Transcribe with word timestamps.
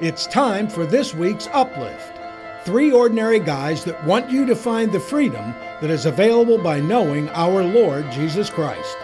It's 0.00 0.26
time 0.26 0.66
for 0.66 0.86
this 0.86 1.14
week's 1.14 1.46
Uplift. 1.48 2.18
Three 2.64 2.90
ordinary 2.90 3.38
guys 3.38 3.84
that 3.84 4.02
want 4.06 4.30
you 4.30 4.46
to 4.46 4.56
find 4.56 4.90
the 4.90 4.98
freedom 4.98 5.54
that 5.82 5.90
is 5.90 6.06
available 6.06 6.56
by 6.56 6.80
knowing 6.80 7.28
our 7.30 7.62
Lord 7.62 8.10
Jesus 8.10 8.48
Christ. 8.48 8.96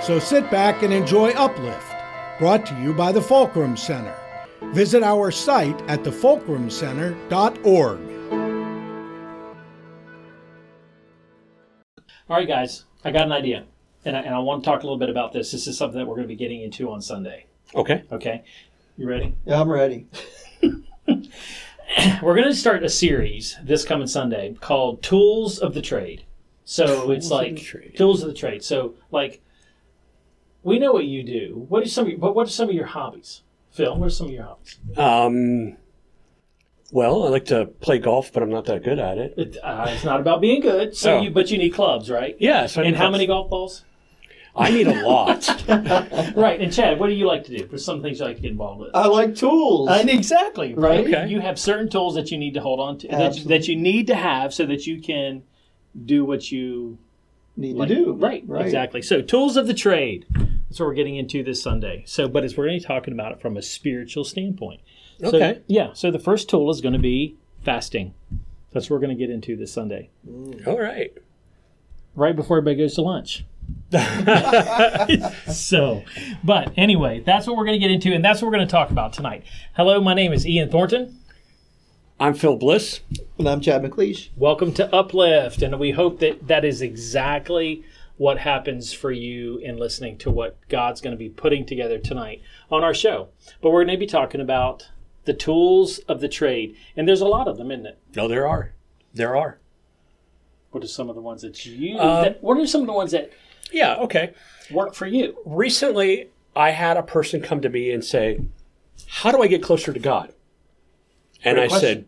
So 0.00 0.20
sit 0.20 0.48
back 0.48 0.84
and 0.84 0.92
enjoy 0.92 1.30
Uplift, 1.30 1.92
brought 2.38 2.64
to 2.66 2.80
you 2.80 2.94
by 2.94 3.10
the 3.10 3.20
Fulcrum 3.20 3.76
Center. 3.76 4.14
Visit 4.66 5.02
our 5.02 5.32
site 5.32 5.82
at 5.88 6.04
thefulcrumcenter.org. 6.04 7.98
All 12.28 12.36
right, 12.36 12.46
guys, 12.46 12.84
I 13.04 13.10
got 13.10 13.26
an 13.26 13.32
idea, 13.32 13.64
and 14.04 14.16
I, 14.16 14.20
and 14.20 14.32
I 14.32 14.38
want 14.38 14.62
to 14.62 14.70
talk 14.70 14.84
a 14.84 14.86
little 14.86 14.96
bit 14.96 15.10
about 15.10 15.32
this. 15.32 15.50
This 15.50 15.66
is 15.66 15.76
something 15.76 15.98
that 15.98 16.06
we're 16.06 16.14
going 16.14 16.28
to 16.28 16.32
be 16.32 16.36
getting 16.36 16.62
into 16.62 16.92
on 16.92 17.02
Sunday. 17.02 17.46
Okay. 17.74 18.04
Okay, 18.12 18.44
you 18.96 19.08
ready? 19.08 19.34
Yeah, 19.44 19.60
I'm 19.60 19.68
ready. 19.68 20.06
We're 22.22 22.34
going 22.34 22.48
to 22.48 22.54
start 22.54 22.82
a 22.84 22.88
series 22.88 23.56
this 23.62 23.84
coming 23.84 24.06
Sunday 24.06 24.54
called 24.60 25.02
Tools 25.02 25.58
of 25.58 25.74
the 25.74 25.82
Trade. 25.82 26.24
So 26.64 27.10
it's 27.10 27.28
Tools 27.28 27.40
of 27.40 27.46
like 27.46 27.94
tools 27.96 28.22
of 28.22 28.28
the 28.28 28.34
trade. 28.34 28.62
So 28.64 28.94
like, 29.12 29.40
we 30.62 30.78
know 30.78 30.92
what 30.92 31.04
you 31.04 31.22
do. 31.22 31.64
What 31.68 31.84
are 31.84 31.88
some? 31.88 32.06
Of 32.06 32.10
your, 32.12 32.18
what 32.18 32.48
are 32.48 32.50
some 32.50 32.68
of 32.68 32.74
your 32.74 32.86
hobbies, 32.86 33.42
Phil? 33.70 33.96
What 33.96 34.06
are 34.06 34.10
some 34.10 34.26
of 34.26 34.32
your 34.32 34.42
hobbies? 34.42 34.78
Um, 34.98 35.76
well, 36.90 37.22
I 37.24 37.28
like 37.28 37.44
to 37.46 37.66
play 37.66 37.98
golf, 37.98 38.32
but 38.32 38.42
I'm 38.42 38.50
not 38.50 38.64
that 38.64 38.82
good 38.82 38.98
at 38.98 39.16
it. 39.16 39.34
It, 39.36 39.56
uh, 39.62 39.86
it's 39.88 40.02
not 40.04 40.20
about 40.20 40.40
being 40.40 40.60
good. 40.60 40.96
So 40.96 41.18
Oh. 41.18 41.20
you, 41.22 41.30
but 41.30 41.50
you 41.52 41.58
need 41.58 41.70
clubs, 41.70 42.10
right? 42.10 42.36
Yeah. 42.40 42.66
So 42.66 42.82
And 42.82 42.96
how 42.96 43.06
to- 43.06 43.10
many 43.12 43.26
golf 43.28 43.48
balls? 43.48 43.84
I 44.56 44.70
need 44.70 44.86
a 44.88 45.02
lot. 45.06 45.46
right. 46.36 46.60
And 46.60 46.72
Chad, 46.72 46.98
what 46.98 47.08
do 47.08 47.12
you 47.14 47.26
like 47.26 47.44
to 47.44 47.56
do? 47.58 47.66
For 47.66 47.78
some 47.78 48.02
things 48.02 48.18
you 48.20 48.24
like 48.26 48.36
to 48.36 48.42
get 48.42 48.50
involved 48.52 48.80
with. 48.80 48.90
I 48.94 49.06
like 49.06 49.34
tools. 49.34 49.88
Uh, 49.88 50.04
exactly 50.08 50.74
right. 50.74 51.06
Okay. 51.06 51.28
You 51.28 51.40
have 51.40 51.58
certain 51.58 51.88
tools 51.88 52.14
that 52.14 52.30
you 52.30 52.38
need 52.38 52.54
to 52.54 52.60
hold 52.60 52.80
on 52.80 52.98
to 52.98 53.08
that, 53.08 53.20
Absolutely. 53.20 53.58
that 53.58 53.68
you 53.68 53.76
need 53.76 54.06
to 54.08 54.14
have 54.14 54.54
so 54.54 54.64
that 54.66 54.86
you 54.86 55.00
can 55.00 55.42
do 56.04 56.24
what 56.24 56.50
you 56.50 56.98
need 57.56 57.76
like. 57.76 57.88
to 57.88 57.94
do. 57.94 58.12
Right, 58.14 58.44
right, 58.46 58.64
exactly. 58.64 59.02
So 59.02 59.22
tools 59.22 59.56
of 59.56 59.66
the 59.66 59.74
trade. 59.74 60.26
That's 60.30 60.80
what 60.80 60.86
we're 60.86 60.94
getting 60.94 61.16
into 61.16 61.42
this 61.44 61.62
Sunday. 61.62 62.02
So, 62.06 62.28
but 62.28 62.44
it's 62.44 62.56
we're 62.56 62.66
going 62.66 62.78
to 62.80 62.82
be 62.82 62.86
talking 62.86 63.14
about 63.14 63.32
it 63.32 63.40
from 63.40 63.56
a 63.56 63.62
spiritual 63.62 64.24
standpoint. 64.24 64.80
So, 65.20 65.28
Okay. 65.28 65.60
yeah. 65.66 65.92
So 65.94 66.10
the 66.10 66.18
first 66.18 66.50
tool 66.50 66.68
is 66.70 66.80
going 66.80 66.92
to 66.92 66.98
be 66.98 67.36
fasting. 67.62 68.14
That's 68.72 68.90
what 68.90 68.96
we're 68.96 69.06
going 69.06 69.16
to 69.16 69.26
get 69.26 69.30
into 69.32 69.56
this 69.56 69.72
Sunday, 69.72 70.10
All 70.66 70.78
right. 70.78 71.16
right 72.14 72.36
before 72.36 72.58
everybody 72.58 72.76
goes 72.82 72.94
to 72.96 73.02
lunch. 73.02 73.44
so, 75.52 76.02
but 76.42 76.72
anyway, 76.76 77.20
that's 77.20 77.46
what 77.46 77.56
we're 77.56 77.64
going 77.64 77.80
to 77.80 77.86
get 77.86 77.90
into, 77.90 78.12
and 78.12 78.24
that's 78.24 78.42
what 78.42 78.48
we're 78.48 78.56
going 78.56 78.66
to 78.66 78.70
talk 78.70 78.90
about 78.90 79.12
tonight. 79.12 79.44
Hello, 79.74 80.00
my 80.00 80.14
name 80.14 80.32
is 80.32 80.46
Ian 80.46 80.70
Thornton. 80.70 81.20
I'm 82.18 82.34
Phil 82.34 82.56
Bliss. 82.56 83.00
And 83.38 83.48
I'm 83.48 83.60
Chad 83.60 83.82
McLeish. 83.82 84.30
Welcome 84.36 84.72
to 84.74 84.94
Uplift, 84.94 85.62
and 85.62 85.78
we 85.78 85.92
hope 85.92 86.18
that 86.20 86.48
that 86.48 86.64
is 86.64 86.82
exactly 86.82 87.84
what 88.16 88.38
happens 88.38 88.92
for 88.92 89.12
you 89.12 89.58
in 89.58 89.76
listening 89.76 90.16
to 90.18 90.30
what 90.30 90.56
God's 90.68 91.00
going 91.00 91.12
to 91.12 91.18
be 91.18 91.28
putting 91.28 91.66
together 91.66 91.98
tonight 91.98 92.42
on 92.70 92.82
our 92.82 92.94
show. 92.94 93.28
But 93.60 93.70
we're 93.70 93.84
going 93.84 93.96
to 93.96 94.00
be 94.00 94.06
talking 94.06 94.40
about 94.40 94.88
the 95.26 95.34
tools 95.34 95.98
of 96.08 96.20
the 96.20 96.28
trade, 96.28 96.74
and 96.96 97.06
there's 97.06 97.20
a 97.20 97.26
lot 97.26 97.48
of 97.48 97.58
them, 97.58 97.70
isn't 97.70 97.86
it? 97.86 97.98
No, 98.14 98.26
there 98.26 98.48
are. 98.48 98.72
There 99.12 99.36
are. 99.36 99.58
What 100.70 100.82
are 100.82 100.88
some 100.88 101.08
of 101.08 101.14
the 101.14 101.22
ones 101.22 101.42
that 101.42 101.64
you? 101.64 101.98
Uh, 101.98 102.22
that, 102.22 102.42
what 102.42 102.58
are 102.58 102.66
some 102.66 102.80
of 102.80 102.86
the 102.86 102.92
ones 102.92 103.12
that 103.12 103.30
Yeah. 103.76 103.96
Okay. 103.96 104.32
work 104.70 104.94
for 104.94 105.06
you? 105.06 105.36
Recently, 105.44 106.30
I 106.56 106.70
had 106.70 106.96
a 106.96 107.02
person 107.02 107.40
come 107.42 107.60
to 107.60 107.68
me 107.68 107.90
and 107.92 108.02
say, 108.04 108.40
"How 109.06 109.30
do 109.30 109.42
I 109.42 109.46
get 109.48 109.62
closer 109.62 109.92
to 109.92 110.00
God?" 110.00 110.32
And 111.44 111.56
Great 111.56 111.64
I 111.64 111.68
question. 111.68 111.88
said, 111.88 112.04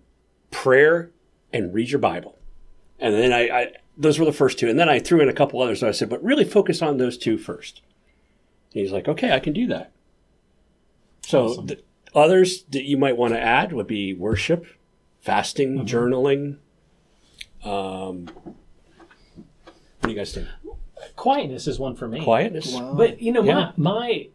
"Prayer 0.50 1.10
and 1.52 1.72
read 1.74 1.90
your 1.90 2.00
Bible." 2.00 2.38
And 2.98 3.14
then 3.14 3.32
I, 3.32 3.48
I, 3.48 3.72
those 3.98 4.18
were 4.18 4.24
the 4.24 4.32
first 4.32 4.58
two, 4.58 4.68
and 4.68 4.78
then 4.78 4.88
I 4.88 4.98
threw 4.98 5.20
in 5.20 5.28
a 5.28 5.32
couple 5.34 5.60
others. 5.60 5.80
So 5.80 5.88
I 5.88 5.92
said, 5.92 6.08
"But 6.08 6.24
really 6.24 6.44
focus 6.44 6.80
on 6.82 6.96
those 6.96 7.18
two 7.18 7.36
first. 7.36 7.82
And 8.72 8.80
he's 8.80 8.90
like, 8.92 9.06
"Okay, 9.06 9.32
I 9.32 9.38
can 9.38 9.52
do 9.52 9.66
that." 9.66 9.92
So 11.26 11.44
Awesome. 11.44 11.66
the 11.66 11.82
others 12.14 12.62
that 12.70 12.84
you 12.84 12.96
might 12.96 13.16
want 13.18 13.34
to 13.34 13.40
add 13.40 13.72
would 13.74 13.86
be 13.86 14.14
worship, 14.14 14.64
fasting, 15.20 15.84
journaling. 15.86 16.56
Um, 17.62 18.30
what 20.00 20.02
do 20.02 20.10
you 20.10 20.16
guys 20.16 20.32
think? 20.32 20.48
Quietness 21.16 21.66
is 21.66 21.78
one 21.78 21.94
for 21.94 22.08
me. 22.08 22.22
Quietness. 22.22 22.74
Wow. 22.74 22.94
But 22.94 23.20
you 23.22 23.32
know, 23.32 23.42
Yeah. 23.44 23.72
my 23.76 23.90
my 23.92 24.28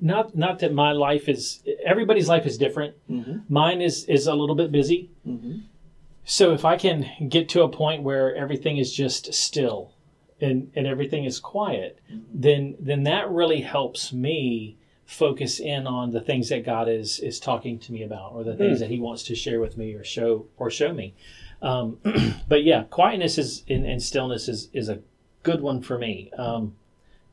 not 0.00 0.36
not 0.36 0.60
that 0.60 0.72
my 0.72 0.92
life 0.92 1.28
is 1.28 1.62
everybody's 1.84 2.28
life 2.28 2.46
is 2.46 2.56
different. 2.58 2.94
Mhm. 3.10 3.42
Mine 3.48 3.80
is 3.82 4.04
is 4.04 4.26
a 4.26 4.34
little 4.34 4.54
bit 4.54 4.70
busy. 4.70 5.10
Mhm. 5.26 5.62
So 6.24 6.52
if 6.52 6.64
I 6.64 6.76
can 6.76 7.06
get 7.28 7.48
to 7.50 7.62
a 7.62 7.68
point 7.68 8.02
where 8.02 8.34
everything 8.36 8.76
is 8.76 8.92
just 8.92 9.32
still 9.34 9.92
and 10.40 10.70
and 10.76 10.86
everything 10.86 11.24
is 11.24 11.40
quiet, 11.40 11.98
then 12.32 12.76
then 12.78 13.02
that 13.04 13.28
really 13.30 13.62
helps 13.62 14.12
me 14.12 14.76
focus 15.04 15.58
in 15.58 15.86
on 15.86 16.10
the 16.10 16.20
things 16.20 16.50
that 16.50 16.64
God 16.64 16.88
is 16.88 17.18
is 17.18 17.40
talking 17.40 17.78
to 17.80 17.92
me 17.92 18.02
about 18.02 18.32
or 18.34 18.44
the 18.44 18.54
things 18.54 18.78
that 18.80 18.90
he 18.90 19.00
wants 19.00 19.22
to 19.24 19.34
share 19.34 19.58
with 19.58 19.76
me 19.76 19.94
or 19.94 20.04
show 20.04 20.46
or 20.58 20.70
show 20.70 20.92
me. 20.92 21.14
Um, 21.60 21.98
but 22.48 22.62
yeah, 22.62 22.84
quietness 22.84 23.36
is 23.38 23.64
and, 23.68 23.84
and 23.84 24.00
stillness 24.02 24.48
is 24.48 24.68
is 24.72 24.88
a 24.88 25.00
good 25.50 25.60
one 25.62 25.80
for 25.82 25.98
me. 25.98 26.30
Um, 26.36 26.74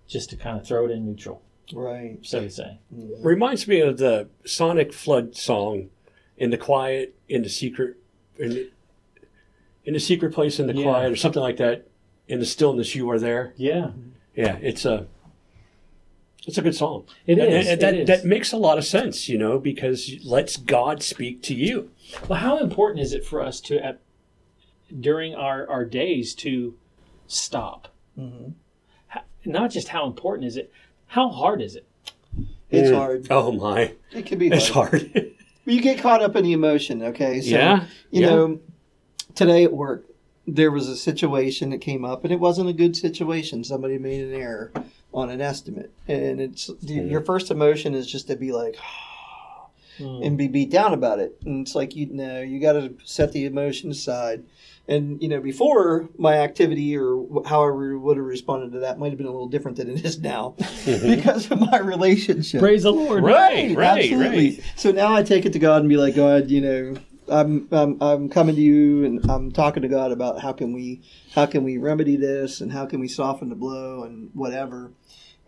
just 0.08 0.30
to 0.30 0.38
kind 0.38 0.60
of 0.60 0.66
throw 0.68 0.86
it 0.86 0.92
in 0.92 1.06
neutral, 1.06 1.42
Right. 1.74 2.20
so 2.22 2.42
to 2.42 2.50
say. 2.50 2.80
Reminds 2.92 3.68
me 3.68 3.80
of 3.82 3.98
the 3.98 4.30
Sonic 4.46 4.94
Flood 4.94 5.36
song, 5.36 5.90
"In 6.38 6.52
the 6.52 6.58
Quiet, 6.58 7.16
in 7.28 7.42
the 7.44 7.50
Secret, 7.50 7.98
in 8.38 8.50
the, 8.50 8.70
in 9.84 9.94
the 9.94 10.00
secret 10.00 10.34
place, 10.34 10.60
in 10.60 10.68
the 10.68 10.76
Yeah. 10.76 10.84
quiet," 10.84 11.12
or 11.12 11.16
something 11.16 11.42
like 11.42 11.58
that. 11.58 11.88
In 12.28 12.40
the 12.40 12.46
stillness, 12.46 12.96
you 12.96 13.10
are 13.10 13.20
there. 13.20 13.54
Yeah, 13.58 13.92
Yeah, 14.36 14.58
it's 14.62 14.86
a 14.86 15.08
it's 16.48 16.58
a 16.60 16.62
good 16.62 16.76
song. 16.76 17.06
It 17.26 17.40
And- 17.40 17.52
and 17.52 17.82
that 17.82 17.94
it 17.96 18.02
is. 18.02 18.08
that 18.08 18.26
makes 18.26 18.52
a 18.52 18.58
lot 18.58 18.78
of 18.78 18.86
sense, 18.86 19.28
you 19.28 19.38
know, 19.38 19.58
because 19.58 20.08
it 20.12 20.24
lets 20.24 20.58
God 20.58 21.02
speak 21.02 21.42
to 21.44 21.56
you. 21.56 21.90
Well, 22.30 22.38
how 22.40 22.60
important 22.60 23.00
is 23.00 23.14
it 23.14 23.26
for 23.26 23.42
us 23.42 23.60
to, 23.62 23.84
at, 23.84 24.00
during 25.00 25.34
our, 25.34 25.68
our 25.68 25.86
days, 25.86 26.36
to 26.36 26.76
stop? 27.26 27.88
Mhm. 28.18 28.54
How, 29.08 29.22
not 29.46 29.72
just 29.72 29.88
how 29.90 30.06
important 30.08 30.48
is 30.48 30.58
it, 30.58 30.72
how 31.08 31.30
hard 31.30 31.62
is 31.62 31.76
it? 31.76 31.86
It's 32.72 32.90
Mm. 32.90 32.96
hard. 32.96 33.28
Oh 33.30 33.52
my, 33.52 33.94
It 34.12 34.26
can 34.26 34.38
be 34.40 34.48
it's 34.48 34.70
hard. 34.70 35.10
hard. 35.14 35.32
You 35.68 35.82
get 35.82 35.98
caught 35.98 36.22
up 36.22 36.36
in 36.36 36.44
the 36.44 36.54
emotion, 36.54 37.02
okay? 37.02 37.42
So, 37.42 37.50
yeah, 37.50 37.86
you 38.12 38.22
yeah. 38.22 38.30
know, 38.30 38.60
today 39.34 39.64
at 39.64 39.74
work, 39.74 40.06
there 40.48 40.70
was 40.70 40.88
a 40.88 40.96
situation 40.96 41.72
that 41.72 41.80
came 41.82 42.06
up, 42.06 42.24
and 42.24 42.32
it 42.32 42.40
wasn't 42.40 42.70
a 42.70 42.74
good 42.74 42.96
situation. 42.96 43.64
Somebody 43.64 43.98
made 43.98 44.28
an 44.28 44.34
error 44.36 44.72
on 45.12 45.32
an 45.32 45.42
estimate, 45.42 45.92
and 46.08 46.40
it's 46.40 46.70
your 46.84 47.22
first 47.22 47.50
emotion 47.50 47.96
is 47.96 48.06
just 48.06 48.28
to 48.28 48.36
be 48.36 48.52
like, 48.52 48.76
Hmm. 49.98 50.22
and 50.22 50.38
be 50.38 50.48
beat 50.50 50.70
down 50.70 50.94
about 50.94 51.18
it. 51.20 51.36
And 51.46 51.66
it's 51.66 51.74
like 51.74 51.96
you 51.96 52.06
know 52.08 52.42
you 52.42 52.60
got 52.60 52.74
to 52.74 52.94
set 53.04 53.32
the 53.32 53.46
emotion 53.46 53.90
aside. 53.90 54.44
And 54.88 55.22
you 55.22 55.30
know 55.30 55.42
before 55.42 56.10
my 56.18 56.36
activity 56.36 56.96
or 56.96 57.44
however 57.46 57.90
we 57.90 57.98
would 57.98 58.18
have 58.18 58.26
responded 58.26 58.72
to 58.74 58.80
that 58.80 59.00
might 59.00 59.10
have 59.10 59.18
been 59.18 59.28
a 59.28 59.32
little 59.32 59.48
different 59.48 59.78
than 59.78 59.90
it 59.90 60.06
is 60.06 60.20
now 60.20 60.56
mm-hmm. 60.60 61.16
because 61.16 61.50
of 61.50 61.60
my 61.60 61.80
relationship. 61.80 62.60
Praise 62.60 62.84
the 62.84 62.92
Lord. 62.92 63.24
Right, 63.24 63.76
right, 63.76 64.04
absolutely. 64.04 64.50
right. 64.50 64.64
So 64.76 64.92
now 64.92 65.16
I 65.16 65.24
take 65.24 65.46
it 65.46 65.54
to 65.54 65.60
God 65.60 65.82
and 65.82 65.90
be 65.90 65.98
like, 65.98 66.16
God, 66.16 66.52
you 66.52 66.62
know, 66.62 66.96
I'm, 67.28 67.68
I'm 67.72 68.02
I'm 68.02 68.30
coming 68.30 68.56
to 68.56 68.62
you 68.62 69.06
and 69.06 69.32
I'm 69.32 69.52
talking 69.52 69.82
to 69.82 69.88
God 69.88 70.12
about 70.12 70.42
how 70.42 70.54
can 70.54 70.74
we 70.74 71.02
how 71.34 71.46
can 71.46 71.64
we 71.64 71.78
remedy 71.78 72.18
this 72.18 72.62
and 72.62 72.72
how 72.72 72.86
can 72.86 73.00
we 73.00 73.08
soften 73.08 73.50
the 73.50 73.56
blow 73.56 74.04
and 74.04 74.30
whatever. 74.34 74.92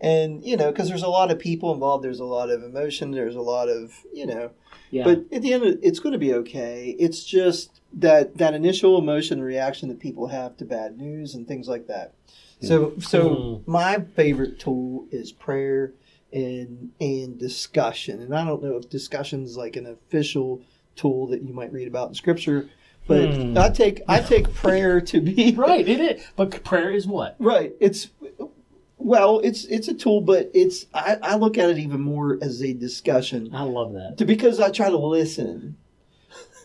And 0.00 0.44
you 0.44 0.56
know, 0.56 0.70
because 0.70 0.88
there's 0.88 1.02
a 1.02 1.08
lot 1.08 1.30
of 1.30 1.38
people 1.38 1.72
involved, 1.72 2.04
there's 2.04 2.20
a 2.20 2.24
lot 2.24 2.50
of 2.50 2.62
emotion, 2.62 3.10
there's 3.12 3.36
a 3.36 3.40
lot 3.40 3.68
of 3.68 3.92
you 4.12 4.26
know. 4.26 4.50
Yeah. 4.90 5.04
But 5.04 5.24
at 5.32 5.42
the 5.42 5.52
end, 5.52 5.64
of, 5.64 5.78
it's 5.82 5.98
going 6.00 6.12
to 6.14 6.18
be 6.18 6.34
okay. 6.34 6.96
It's 6.98 7.24
just 7.24 7.80
that 7.94 8.36
that 8.38 8.54
initial 8.54 8.98
emotion 8.98 9.42
reaction 9.42 9.88
that 9.88 9.98
people 9.98 10.28
have 10.28 10.56
to 10.58 10.64
bad 10.64 10.98
news 10.98 11.34
and 11.34 11.46
things 11.46 11.68
like 11.68 11.86
that. 11.88 12.14
So 12.60 12.94
so 12.98 13.30
Mm. 13.30 13.68
my 13.68 14.00
favorite 14.16 14.58
tool 14.58 15.06
is 15.10 15.30
prayer 15.32 15.92
and 16.32 16.90
and 17.00 17.38
discussion. 17.38 18.20
And 18.20 18.34
I 18.34 18.44
don't 18.44 18.62
know 18.62 18.76
if 18.76 18.88
discussion 18.90 19.44
is 19.44 19.56
like 19.56 19.76
an 19.76 19.86
official 19.86 20.60
tool 20.96 21.26
that 21.28 21.42
you 21.42 21.52
might 21.54 21.72
read 21.72 21.86
about 21.88 22.08
in 22.08 22.14
scripture, 22.14 22.68
but 23.06 23.28
Hmm. 23.34 23.56
I 23.56 23.68
take 23.70 24.02
I 24.08 24.20
take 24.20 24.52
prayer 24.54 25.00
to 25.02 25.20
be 25.20 25.54
right, 25.56 25.86
it 25.88 26.00
is. 26.00 26.22
But 26.36 26.64
prayer 26.64 26.90
is 26.90 27.06
what? 27.06 27.36
Right. 27.38 27.72
It's 27.80 28.08
well, 28.98 29.38
it's 29.40 29.64
it's 29.66 29.88
a 29.88 29.94
tool, 29.94 30.20
but 30.20 30.50
it's 30.54 30.86
I, 30.92 31.16
I 31.22 31.36
look 31.36 31.56
at 31.58 31.70
it 31.70 31.78
even 31.78 32.00
more 32.00 32.38
as 32.42 32.62
a 32.62 32.72
discussion 32.74 33.50
I 33.54 33.62
love 33.62 33.92
that. 33.94 34.16
to, 34.18 34.24
because 34.24 34.60
I 34.60 34.70
try 34.70 34.90
to 34.90 34.98
listen. 34.98 35.76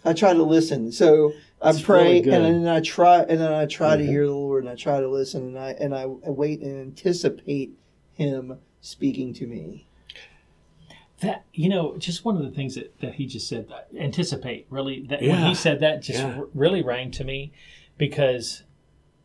I 0.06 0.13
try 0.13 0.33
to 0.33 0.44
listen. 0.44 0.91
So 0.91 1.31
I 1.62 1.71
pray 1.81 2.21
really 2.21 2.30
and 2.31 2.65
then 2.65 2.68
I 2.68 2.81
try 2.81 3.19
and 3.21 3.39
then 3.39 3.53
I 3.53 3.65
try 3.68 3.95
to 3.95 4.03
Mhm. 4.03 4.07
hear 4.07 4.25
the 4.25 4.33
Lord 4.33 4.63
and 4.63 4.69
I 4.71 4.75
try 4.75 5.00
to 5.00 5.07
listen 5.07 5.44
and 5.47 5.57
I 5.59 5.71
and 5.80 5.95
I 5.95 6.06
wait 6.07 6.59
and 6.62 6.81
anticipate 6.81 7.71
Him 8.13 8.57
speaking 8.81 9.33
to 9.35 9.47
me. 9.47 9.88
that 11.21 11.45
you 11.53 11.69
know, 11.69 11.95
just 11.97 12.25
one 12.25 12.35
of 12.35 12.44
the 12.44 12.51
things 12.51 12.75
that, 12.75 13.00
that 13.00 13.13
he 13.15 13.25
just 13.25 13.47
said, 13.47 13.69
that 13.69 13.88
anticipate 13.97 14.65
really. 14.69 15.06
That 15.07 15.21
when 15.21 15.41
he 15.45 15.56
said 15.56 15.80
that, 15.80 16.01
just 16.01 16.19
Yeah. 16.19 16.33
r- 16.38 16.47
really 16.53 16.81
rang 16.81 17.12
to 17.12 17.24
me 17.24 17.53
because 17.97 18.63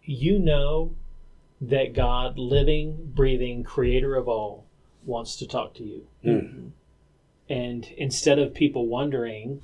you 0.05 0.39
know 0.39 0.95
that 1.61 1.93
God, 1.93 2.39
living, 2.39 3.13
breathing, 3.15 3.65
creator 3.65 4.15
of 4.15 4.29
all, 4.29 4.67
wants 5.05 5.37
to 5.37 5.47
talk 5.47 5.75
to 5.75 5.85
you. 5.85 6.07
Mm. 6.25 6.71
And 7.49 7.87
instead 7.97 8.39
of 8.39 8.55
people 8.55 8.87
wondering, 8.87 9.63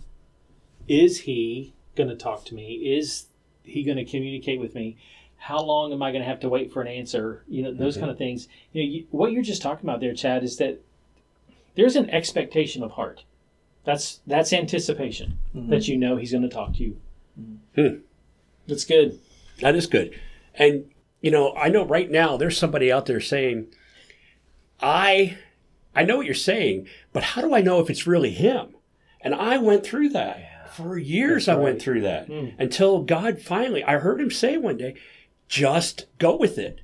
is 0.89 1.21
he 1.21 1.75
going 1.97 2.09
to 2.09 2.17
talk 2.17 2.45
to 2.47 2.55
me? 2.55 2.75
Is 2.75 3.27
he 3.63 3.83
going 3.85 3.99
to 3.99 4.05
communicate 4.05 4.61
with 4.61 4.75
me? 4.75 4.97
How 5.37 5.61
long 5.61 5.93
am 5.93 6.03
I 6.03 6.11
going 6.11 6.23
to 6.23 6.29
have 6.29 6.41
to 6.41 6.49
wait 6.49 6.73
for 6.73 6.81
an 6.81 6.89
answer? 6.89 7.45
You 7.47 7.63
know, 7.63 7.75
those 7.75 7.97
kind 7.97 8.11
of 8.11 8.17
things. 8.17 8.49
You 8.73 8.83
know, 8.83 8.91
you, 8.91 9.07
what 9.11 9.33
you're 9.33 9.43
just 9.43 9.61
talking 9.61 9.89
about 9.89 10.01
there, 10.01 10.15
Chad, 10.15 10.43
is 10.43 10.57
that 10.57 10.81
there's 11.75 11.97
an 11.97 12.09
expectation 12.11 12.83
of 12.83 12.93
heart. 12.93 13.25
That's 13.85 14.21
that's 14.27 14.55
anticipation 14.55 15.39
that 15.53 15.89
you 15.89 15.99
know 15.99 16.17
he's 16.17 16.31
going 16.31 16.43
to 16.43 16.49
talk 16.49 16.75
to 16.77 16.83
you. 16.83 16.97
Hmm. 17.75 17.97
That's 18.67 18.85
good. 18.85 19.21
That 19.61 19.75
is 19.75 19.87
good. 19.87 20.19
And 20.55 20.87
you 21.25 21.31
know, 21.31 21.55
I 21.57 21.71
know 21.71 21.87
right 21.87 22.11
now 22.11 22.37
there's 22.37 22.59
somebody 22.59 22.93
out 22.93 23.07
there 23.07 23.19
saying, 23.19 23.69
I 24.83 25.39
I 25.95 26.05
know 26.05 26.19
what 26.19 26.27
you're 26.27 26.35
saying, 26.35 26.87
but 27.15 27.23
how 27.23 27.41
do 27.41 27.55
I 27.55 27.63
know 27.63 27.81
if 27.81 27.89
it's 27.89 28.07
really 28.07 28.33
him? 28.33 28.77
And 29.23 29.35
I 29.35 29.57
went 29.57 29.87
through 29.87 30.11
that. 30.11 30.71
For 30.77 30.99
years 30.99 31.49
I 31.49 31.55
went 31.55 31.81
through 31.81 32.03
that. 32.03 32.29
Until 32.59 33.01
God 33.05 33.41
finally 33.41 33.83
I 33.83 33.97
heard 33.97 34.21
him 34.21 34.31
say 34.31 34.59
one 34.59 34.77
day, 34.77 34.97
just 35.49 36.05
go 36.19 36.37
with 36.37 36.59
it. 36.59 36.83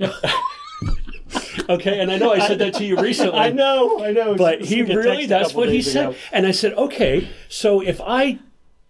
okay, 1.68 2.00
and 2.00 2.10
I 2.10 2.16
know 2.16 2.32
I 2.32 2.38
said 2.46 2.60
that 2.60 2.72
to 2.74 2.86
you 2.86 2.96
recently. 3.02 3.38
I 3.38 3.50
know, 3.50 4.02
I 4.02 4.12
know. 4.12 4.34
but 4.34 4.62
he 4.62 4.80
really 4.82 5.26
that's 5.26 5.52
what 5.52 5.68
he 5.68 5.82
said 5.82 6.16
and 6.32 6.46
i 6.46 6.52
said 6.52 6.72
okay 6.74 7.28
so 7.50 7.82
if 7.82 8.00
i 8.00 8.38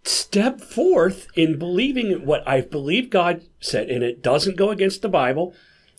step 0.09 0.61
forth 0.61 1.29
in 1.35 1.59
believing 1.59 2.25
what 2.25 2.47
i 2.49 2.61
believe 2.61 3.11
god 3.11 3.45
said 3.61 3.91
and 3.91 4.03
it 4.03 4.23
doesn't 4.23 4.57
go 4.57 4.71
against 4.71 5.03
the 5.03 5.09
bible. 5.09 5.55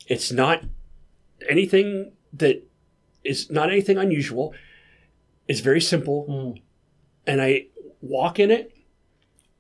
It's 0.08 0.32
not 0.32 0.64
anything 1.48 2.14
that 2.34 2.64
is 3.24 3.52
not 3.52 3.70
anything 3.70 3.98
unusual. 3.98 4.56
It's 5.48 5.60
very 5.60 5.82
simple. 5.82 6.26
Mm. 6.28 6.62
and 7.28 7.42
i 7.42 7.68
walk 8.02 8.40
in 8.40 8.50
it 8.50 8.76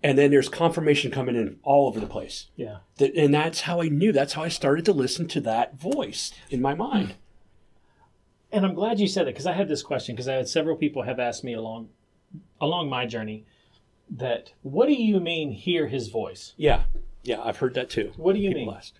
and 0.01 0.17
then 0.17 0.31
there's 0.31 0.49
confirmation 0.49 1.11
coming 1.11 1.35
in 1.35 1.59
all 1.61 1.87
over 1.87 1.99
the 1.99 2.07
place. 2.07 2.47
Yeah. 2.55 2.77
that, 2.97 3.13
and 3.15 3.33
that's 3.33 3.61
how 3.61 3.81
i 3.81 3.89
knew 3.89 4.11
that's 4.11 4.33
how 4.33 4.43
i 4.43 4.49
started 4.49 4.85
to 4.85 4.93
listen 4.93 5.27
to 5.29 5.41
that 5.41 5.79
voice 5.79 6.33
in 6.49 6.61
my 6.61 6.73
mind. 6.73 7.15
And 8.51 8.65
I'm 8.65 8.73
glad 8.73 8.99
you 8.99 9.07
said 9.07 9.27
it 9.27 9.33
because 9.33 9.45
I 9.45 9.53
had 9.53 9.67
this 9.67 9.83
question 9.83 10.15
because 10.15 10.27
I 10.27 10.33
had 10.33 10.47
several 10.47 10.75
people 10.75 11.03
have 11.03 11.19
asked 11.19 11.43
me 11.43 11.53
along 11.53 11.89
along 12.59 12.89
my 12.89 13.05
journey 13.05 13.45
that 14.11 14.51
what 14.63 14.87
do 14.87 14.93
you 14.93 15.19
mean 15.19 15.51
hear 15.51 15.87
his 15.87 16.07
voice? 16.09 16.53
yeah 16.57 16.83
yeah 17.23 17.41
i've 17.43 17.57
heard 17.57 17.73
that 17.75 17.89
too 17.89 18.11
What 18.17 18.33
do 18.33 18.39
you 18.39 18.49
people 18.49 18.65
mean? 18.67 18.75
ask. 18.75 18.93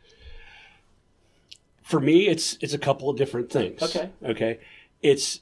For 1.83 1.99
me, 1.99 2.27
it's 2.27 2.55
it's 2.61 2.73
a 2.73 2.77
couple 2.77 3.09
of 3.09 3.17
different 3.17 3.49
things. 3.51 3.81
Okay. 3.81 4.11
Okay. 4.23 4.59
It's 5.01 5.41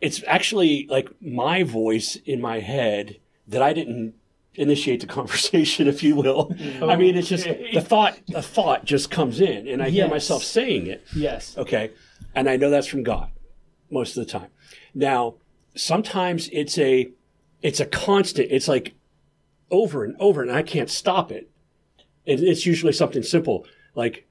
it's 0.00 0.20
actually 0.26 0.88
like 0.90 1.08
my 1.22 1.62
voice 1.62 2.16
in 2.26 2.40
my 2.40 2.58
head 2.58 3.18
that 3.46 3.62
I 3.62 3.72
didn't 3.72 4.14
initiate 4.54 5.00
the 5.00 5.06
conversation, 5.18 5.86
if 5.86 6.02
you 6.02 6.16
will. 6.16 6.52
I 6.82 6.96
mean, 6.96 7.16
it's 7.16 7.28
just 7.28 7.44
the 7.44 7.80
thought. 7.80 8.18
The 8.26 8.42
thought 8.42 8.84
just 8.84 9.12
comes 9.12 9.40
in, 9.40 9.68
and 9.68 9.80
I 9.80 9.90
hear 9.90 10.08
myself 10.08 10.42
saying 10.42 10.88
it. 10.88 11.04
Yes. 11.14 11.56
Okay. 11.56 11.92
And 12.34 12.48
I 12.50 12.56
know 12.56 12.68
that's 12.70 12.88
from 12.88 13.04
God 13.04 13.30
most 13.90 14.16
of 14.16 14.26
the 14.26 14.30
time. 14.32 14.48
Now, 14.92 15.34
sometimes 15.76 16.48
it's 16.52 16.78
a 16.78 17.10
it's 17.62 17.80
a 17.80 17.86
constant. 17.86 18.48
It's 18.50 18.68
like 18.68 18.94
over 19.70 20.04
and 20.04 20.16
over 20.18 20.42
and 20.42 20.50
I 20.50 20.62
can't 20.62 20.90
stop 20.90 21.30
it. 21.30 21.50
And 22.26 22.40
it's 22.40 22.66
usually 22.66 22.92
something 22.92 23.22
simple 23.22 23.66
like 23.94 24.26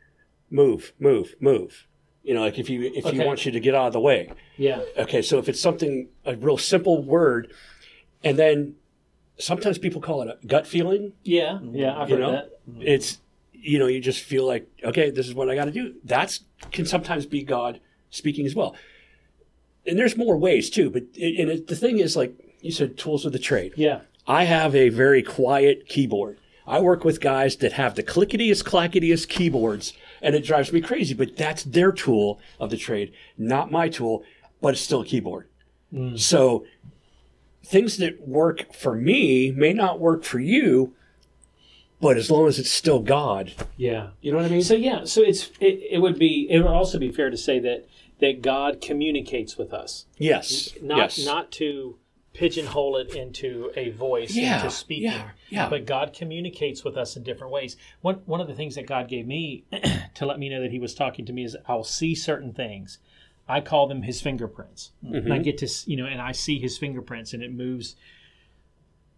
move, 0.49 0.93
move, 0.99 1.35
move. 1.39 1.85
You 2.23 2.33
know, 2.33 2.41
like 2.41 2.59
if 2.59 2.69
you 2.69 2.81
if 2.83 3.05
he 3.05 3.09
Okay. 3.11 3.25
wants 3.25 3.45
you 3.45 3.51
to 3.51 3.59
get 3.59 3.73
out 3.75 3.87
of 3.87 3.93
the 3.93 3.99
way. 3.99 4.31
Yeah. 4.57 4.81
Okay, 4.97 5.21
so 5.21 5.37
if 5.39 5.47
it's 5.49 5.59
something 5.61 6.09
a 6.25 6.35
real 6.35 6.57
simple 6.57 7.01
word 7.03 7.51
and 8.23 8.37
then 8.37 8.75
sometimes 9.37 9.77
people 9.77 10.01
call 10.01 10.21
it 10.21 10.27
a 10.41 10.45
gut 10.45 10.67
feeling, 10.67 11.13
Yeah. 11.23 11.59
Yeah. 11.71 11.97
I've 11.97 12.09
you 12.09 12.15
heard 12.15 12.21
know. 12.21 12.31
that. 12.31 12.49
It's 12.81 13.19
you 13.53 13.77
know, 13.77 13.87
you 13.87 13.99
just 13.99 14.21
feel 14.23 14.45
like, 14.47 14.69
okay, 14.85 15.09
this 15.09 15.27
is 15.27 15.33
what 15.33 15.49
I 15.49 15.55
got 15.55 15.65
to 15.65 15.71
do. 15.71 15.95
That's 16.05 16.41
can 16.71 16.85
sometimes 16.85 17.25
be 17.25 17.43
God 17.43 17.79
speaking 18.09 18.45
as 18.45 18.55
well. 18.55 18.75
And 19.85 19.97
there's 19.99 20.15
more 20.15 20.37
ways 20.37 20.69
too, 20.69 20.89
but 20.89 21.03
it, 21.15 21.39
and 21.41 21.49
it, 21.49 21.67
the 21.67 21.75
thing 21.75 21.99
is, 21.99 22.15
like 22.15 22.33
you 22.61 22.71
said, 22.71 22.97
tools 22.97 23.25
of 23.25 23.31
the 23.31 23.39
trade. 23.39 23.73
Yeah. 23.75 24.01
I 24.27 24.43
have 24.43 24.75
a 24.75 24.89
very 24.89 25.23
quiet 25.23 25.87
keyboard. 25.87 26.37
I 26.67 26.79
work 26.81 27.03
with 27.03 27.19
guys 27.19 27.55
that 27.57 27.73
have 27.73 27.95
the 27.95 28.03
clicketiest, 28.03 28.63
clacketiest 28.63 29.27
keyboards, 29.27 29.93
and 30.21 30.35
it 30.35 30.43
drives 30.45 30.71
me 30.71 30.81
crazy. 30.81 31.15
But 31.15 31.35
that's 31.35 31.63
their 31.63 31.91
tool 31.91 32.39
of 32.59 32.69
the 32.69 32.77
trade, 32.77 33.11
not 33.37 33.71
my 33.71 33.89
tool, 33.89 34.23
but 34.61 34.73
it's 34.73 34.81
still 34.81 35.01
a 35.01 35.05
keyboard. 35.05 35.47
Hmm. 35.91 36.15
So 36.15 36.65
things 37.65 37.97
that 37.97 38.27
work 38.27 38.73
for 38.73 38.95
me 38.95 39.51
may 39.51 39.73
not 39.73 39.99
work 39.99 40.23
for 40.23 40.39
you, 40.39 40.93
but 42.01 42.17
as 42.17 42.29
long 42.29 42.47
as 42.47 42.59
it's 42.59 42.71
still 42.71 42.99
God, 42.99 43.53
Yeah. 43.77 44.09
you 44.21 44.31
know 44.31 44.37
what 44.37 44.45
I 44.45 44.49
mean? 44.49 44.63
So 44.63 44.75
yeah. 44.75 45.05
So 45.05 45.21
it's 45.21 45.49
it, 45.59 45.81
it 45.89 46.01
would 46.01 46.19
be 46.19 46.47
it 46.49 46.59
would 46.59 46.67
also 46.67 46.99
be 46.99 47.11
fair 47.11 47.29
to 47.29 47.37
say 47.37 47.59
that 47.59 47.87
that 48.19 48.41
God 48.41 48.79
communicates 48.81 49.57
with 49.57 49.73
us, 49.73 50.05
yes. 50.17 50.73
not 50.81 50.97
yes. 50.97 51.25
not 51.25 51.51
to 51.53 51.95
pigeonhole 52.39 52.97
it 52.97 53.13
into 53.15 53.71
a 53.75 53.89
voice 53.91 54.35
Yeah, 54.35 54.55
into 54.57 54.69
speaking. 54.71 55.03
yeah, 55.11 55.29
yeah. 55.49 55.69
But 55.69 55.85
God 55.85 56.13
communicates 56.13 56.83
with 56.83 56.97
us 56.97 57.15
in 57.17 57.23
different 57.23 57.51
ways. 57.53 57.75
One 58.01 58.15
one 58.25 58.41
of 58.41 58.47
the 58.47 58.53
things 58.55 58.75
that 58.75 58.87
God 58.87 59.07
gave 59.07 59.27
me 59.27 59.65
to 60.15 60.25
let 60.25 60.39
me 60.39 60.49
know 60.49 60.61
that 60.61 60.71
He 60.71 60.79
was 60.79 60.95
talking 60.95 61.25
to 61.25 61.33
me 61.33 61.43
is 61.43 61.57
I'll 61.67 61.83
see 61.83 62.15
certain 62.15 62.53
things. 62.53 62.99
I 63.47 63.61
call 63.61 63.87
them 63.87 64.03
His 64.03 64.21
fingerprints, 64.21 64.91
and 65.01 65.13
Mm-hmm. 65.15 65.31
I 65.31 65.37
get 65.39 65.57
to 65.59 65.67
you 65.85 65.97
know, 65.97 66.05
and 66.05 66.21
I 66.21 66.31
see 66.31 66.59
His 66.59 66.77
fingerprints, 66.77 67.33
and 67.33 67.43
it 67.43 67.51
moves 67.53 67.95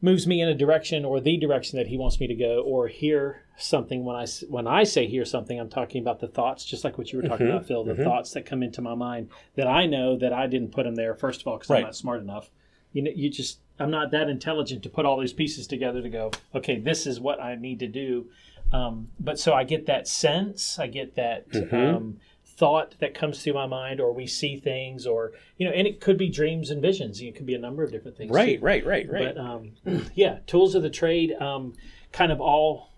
moves 0.04 0.26
me 0.26 0.42
in 0.42 0.48
a 0.50 0.56
direction 0.56 1.06
or 1.06 1.20
the 1.20 1.38
direction 1.38 1.78
that 1.78 1.88
He 1.88 1.98
wants 1.98 2.20
me 2.20 2.26
to 2.28 2.34
go, 2.34 2.62
or 2.62 2.88
hear 2.88 3.44
something. 3.58 4.04
when 4.04 4.16
i 4.16 4.26
when 4.50 4.66
I 4.68 4.84
say 4.84 5.06
hear 5.06 5.26
something, 5.26 5.60
I'm 5.60 5.70
talking 5.70 6.02
about 6.02 6.20
the 6.20 6.28
thoughts, 6.28 6.66
just 6.66 6.84
like 6.84 6.98
what 6.98 7.12
you 7.12 7.20
were 7.22 7.28
talking 7.28 7.46
Mm-hmm. 7.48 7.56
about, 7.58 7.68
Phil. 7.68 7.84
The 7.84 8.04
thoughts 8.04 8.32
that 8.32 8.46
come 8.46 8.64
into 8.64 8.82
my 8.82 8.96
mind 8.96 9.30
that 9.56 9.68
I 9.68 9.86
know 9.86 10.18
that 10.18 10.34
I 10.34 10.48
didn't 10.48 10.72
put 10.72 10.84
them 10.86 10.96
there. 10.96 11.14
First 11.14 11.42
of 11.42 11.48
all, 11.48 11.58
because 11.58 11.70
I'm 11.70 11.84
not 11.84 11.96
smart 11.96 12.22
enough. 12.22 12.50
You 12.94 13.02
know, 13.04 13.12
you 13.16 13.30
just 13.30 13.60
I'm 13.80 13.92
not 13.92 14.12
that 14.12 14.30
intelligent 14.30 14.84
to 14.84 14.90
put 14.90 15.06
all 15.06 15.20
these 15.20 15.34
pieces 15.34 15.66
together 15.68 16.02
to 16.02 16.10
go, 16.10 16.32
okay, 16.54 16.80
this 16.80 17.08
is 17.08 17.20
what 17.20 17.42
I 17.42 17.56
need 17.56 17.80
to 17.80 17.88
do. 17.88 18.28
Um, 18.72 19.10
but 19.20 19.40
so 19.40 19.54
I 19.54 19.64
get 19.64 19.86
that 19.88 20.08
sense, 20.08 20.80
I 20.80 20.88
get 20.88 21.16
that 21.16 21.50
Mm-hmm. 21.50 21.76
um, 21.76 22.18
thought 22.46 22.94
that 23.00 23.16
comes 23.16 23.42
through 23.44 23.54
my 23.54 23.66
mind, 23.66 24.00
or 24.00 24.14
we 24.14 24.28
see 24.28 24.56
things, 24.56 25.08
or 25.08 25.32
you 25.58 25.66
know, 25.68 25.74
and 25.74 25.88
it 25.88 26.00
could 26.00 26.18
be 26.18 26.30
dreams 26.30 26.70
and 26.70 26.80
visions. 26.82 27.20
It 27.20 27.36
could 27.36 27.46
be 27.48 27.56
a 27.56 27.60
number 27.60 27.84
of 27.84 27.92
different 27.92 28.18
things. 28.18 28.30
right, 28.32 28.60
too. 28.60 28.66
right, 28.66 28.86
right, 28.86 29.10
right. 29.12 29.34
But 29.34 29.42
um, 29.42 29.72
yeah, 30.16 30.40
tools 30.46 30.76
of 30.76 30.84
the 30.84 30.90
trade, 30.92 31.34
um, 31.42 31.74
kind 32.12 32.32
of 32.32 32.40
all 32.40 32.92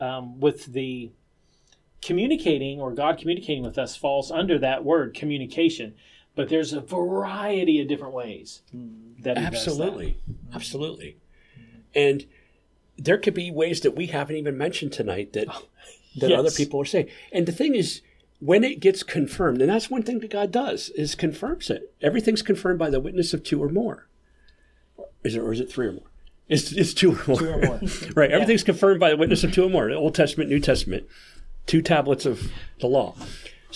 um, 0.00 0.38
with 0.38 0.66
the 0.66 1.12
communicating 2.02 2.80
or 2.80 2.92
God 2.92 3.18
communicating 3.18 3.62
with 3.62 3.78
us 3.78 3.96
falls 3.96 4.30
under 4.30 4.58
that 4.58 4.84
word 4.84 5.14
communication. 5.14 5.94
But 6.36 6.48
there's 6.50 6.72
a 6.72 6.80
variety 6.80 7.80
of 7.80 7.88
different 7.88 8.14
ways 8.14 8.62
mm. 8.74 9.22
that 9.24 9.36
he 9.38 9.44
does 9.44 9.52
that. 9.52 9.56
Absolutely. 9.56 10.18
Mm. 10.30 10.54
Absolutely. 10.54 11.16
And 11.94 12.26
there 12.98 13.18
could 13.18 13.34
be 13.34 13.50
ways 13.50 13.80
that 13.80 13.96
we 13.96 14.06
haven't 14.06 14.36
even 14.36 14.56
mentioned 14.56 14.92
tonight 14.92 15.32
that 15.32 15.48
oh, 15.50 15.64
that 16.18 16.30
Yes. 16.30 16.38
other 16.38 16.50
people 16.50 16.80
are 16.80 16.84
saying. 16.84 17.08
And 17.32 17.46
the 17.46 17.52
thing 17.52 17.74
is, 17.74 18.02
when 18.38 18.64
it 18.64 18.80
gets 18.80 19.02
confirmed, 19.02 19.60
and 19.60 19.70
that's 19.70 19.90
one 19.90 20.02
thing 20.02 20.20
that 20.20 20.30
God 20.30 20.52
does, 20.52 20.90
is 20.90 21.14
confirms 21.14 21.70
it. 21.70 21.94
Everything's 22.02 22.42
confirmed 22.42 22.78
by 22.78 22.90
the 22.90 23.00
witness 23.00 23.32
of 23.32 23.42
two 23.42 23.62
or 23.62 23.68
more. 23.68 24.08
Is 25.24 25.34
it 25.34 25.40
or 25.40 25.52
is 25.52 25.60
it 25.60 25.70
three 25.70 25.86
or 25.86 25.92
more? 25.92 26.10
It's, 26.48 26.70
it's 26.72 26.94
two 26.94 27.12
or 27.12 27.22
more. 27.26 27.38
Two 27.38 27.50
or 27.50 27.66
more. 27.66 27.80
right. 28.14 28.30
Everything's 28.30 28.62
confirmed 28.62 29.00
by 29.00 29.10
the 29.10 29.16
witness 29.16 29.42
of 29.42 29.52
two 29.52 29.64
or 29.64 29.70
more. 29.70 29.88
The 29.88 29.94
Old 29.94 30.14
Testament, 30.14 30.50
New 30.50 30.60
Testament, 30.60 31.06
two 31.66 31.82
tablets 31.82 32.26
of 32.26 32.52
the 32.80 32.86
law. 32.86 33.16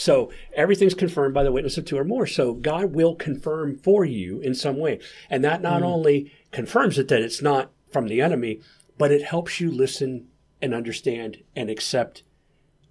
So 0.01 0.33
everything's 0.55 0.95
confirmed 0.95 1.35
by 1.35 1.45
the 1.45 1.53
witness 1.53 1.77
of 1.77 1.85
two 1.85 1.99
or 1.99 2.05
more. 2.05 2.27
So 2.27 2.55
God 2.55 2.95
will 2.95 3.15
confirm 3.15 3.77
for 3.77 4.03
you 4.03 4.41
in 4.41 4.55
some 4.55 4.79
way. 4.79 4.99
And 5.29 5.45
that 5.45 5.61
not 5.61 5.83
mm. 5.83 5.85
only 5.85 6.33
confirms 6.53 6.99
it 6.99 7.09
that 7.09 7.21
it's 7.21 7.43
not 7.43 7.71
from 7.93 8.09
the 8.09 8.23
enemy, 8.23 8.63
but 8.97 9.13
it 9.13 9.25
helps 9.25 9.61
you 9.61 9.71
listen 9.71 10.29
and 10.63 10.73
understand 10.73 11.43
and 11.55 11.69
accept 11.69 12.23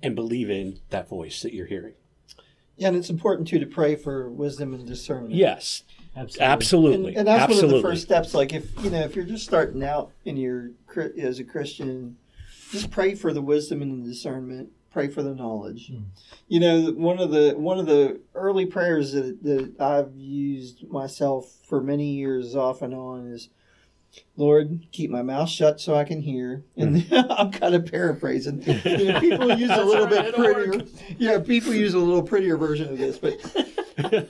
and 0.04 0.16
believe 0.16 0.52
in 0.52 0.82
that 0.92 1.10
voice 1.10 1.42
that 1.42 1.52
you're 1.52 1.66
hearing. 1.66 1.96
Yeah, 2.78 2.90
and 2.90 2.98
it's 2.98 3.10
important 3.10 3.48
too 3.48 3.58
to 3.58 3.66
pray 3.66 3.96
for 3.96 4.30
wisdom 4.30 4.76
and 4.76 4.86
discernment. 4.86 5.34
Yes, 5.34 5.82
Absolutely. 6.16 6.46
absolutely. 6.46 7.08
and, 7.10 7.18
and 7.18 7.28
that's 7.28 7.44
absolutely. 7.44 7.68
one 7.70 7.76
of 7.76 7.82
the 7.82 7.90
first 7.90 8.04
steps. 8.04 8.36
Like 8.36 8.54
if 8.54 8.84
you 8.84 8.92
know 8.92 9.02
if 9.02 9.16
you're 9.16 9.26
just 9.26 9.46
starting 9.46 9.84
out 9.84 10.12
in 10.26 10.38
your 10.38 10.74
Chri- 10.88 11.18
as 11.18 11.40
a 11.40 11.44
Christian, 11.44 12.18
just 12.72 12.92
pray 12.92 13.16
for 13.16 13.34
the 13.34 13.42
wisdom 13.42 13.82
and 13.82 14.06
the 14.06 14.10
discernment 14.10 14.70
pray 14.92 15.08
for 15.08 15.24
the 15.24 15.34
knowledge. 15.36 15.88
Hmm. 15.88 16.04
You 16.48 16.60
know, 16.60 16.92
one 16.92 17.20
of 17.20 17.32
the 17.32 17.54
one 17.58 17.80
of 17.80 17.86
the 17.86 18.20
early 18.36 18.66
prayers 18.66 19.14
that, 19.14 19.44
that 19.44 19.80
I've 19.80 20.16
used 20.16 20.88
myself 20.90 21.52
for 21.68 21.82
many 21.82 22.12
years 22.14 22.56
off 22.56 22.82
and 22.82 22.94
on 22.94 23.28
is 23.28 23.50
Lord, 24.38 24.88
keep 24.92 25.12
my 25.12 25.22
mouth 25.22 25.50
shut 25.50 25.80
so 25.80 25.96
I 25.96 26.04
can 26.04 26.22
hear. 26.22 26.64
Hmm. 26.76 26.82
And 26.82 27.08
I'm 27.32 27.52
kind 27.52 27.76
of 27.76 27.86
paraphrasing. 27.86 28.64
You 28.86 29.06
know, 29.14 29.20
people 29.20 29.58
use 29.58 29.70
a 29.70 29.84
little 29.84 30.08
bit 30.08 30.26
It'll 30.26 30.44
work. 30.44 30.72
prettier. 30.72 30.86
Yeah, 31.18 31.40
people 31.40 31.74
use 31.74 31.94
a 31.94 32.00
little 32.00 32.24
prettier 32.24 32.58
version 32.58 32.90
of 32.90 32.98
this, 32.98 33.18
but 33.18 33.34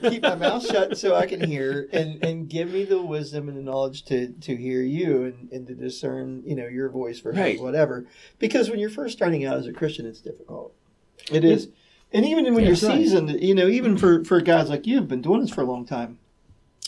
keep 0.02 0.22
my 0.22 0.34
mouth 0.34 0.66
shut 0.66 0.96
so 0.98 1.14
I 1.14 1.26
can 1.26 1.42
hear, 1.42 1.88
and 1.92 2.22
and 2.24 2.48
give 2.48 2.70
me 2.72 2.84
the 2.84 3.00
wisdom 3.02 3.48
and 3.48 3.56
the 3.56 3.62
knowledge 3.62 4.04
to 4.06 4.28
to 4.32 4.56
hear 4.56 4.82
you 4.82 5.24
and, 5.24 5.50
and 5.52 5.66
to 5.66 5.74
discern, 5.74 6.42
you 6.44 6.56
know, 6.56 6.66
your 6.66 6.88
voice 6.88 7.20
versus 7.20 7.38
Right. 7.38 7.60
whatever. 7.60 8.06
Because 8.38 8.70
when 8.70 8.78
you're 8.78 8.90
first 8.90 9.16
starting 9.16 9.44
out 9.44 9.56
as 9.56 9.66
a 9.66 9.72
Christian, 9.72 10.06
it's 10.06 10.20
difficult. 10.20 10.74
It 11.30 11.44
is. 11.44 11.68
And 12.12 12.24
even 12.26 12.54
when 12.54 12.64
That's 12.64 12.82
you're 12.82 12.90
right. 12.90 12.98
seasoned, 12.98 13.40
you 13.40 13.54
know, 13.54 13.68
even 13.68 13.96
for, 13.96 14.24
for 14.24 14.40
guys 14.40 14.68
like 14.68 14.84
you 14.86 14.98
who've 14.98 15.06
been 15.06 15.22
doing 15.22 15.42
this 15.42 15.50
for 15.50 15.60
a 15.60 15.64
long 15.64 15.86
time 15.86 16.18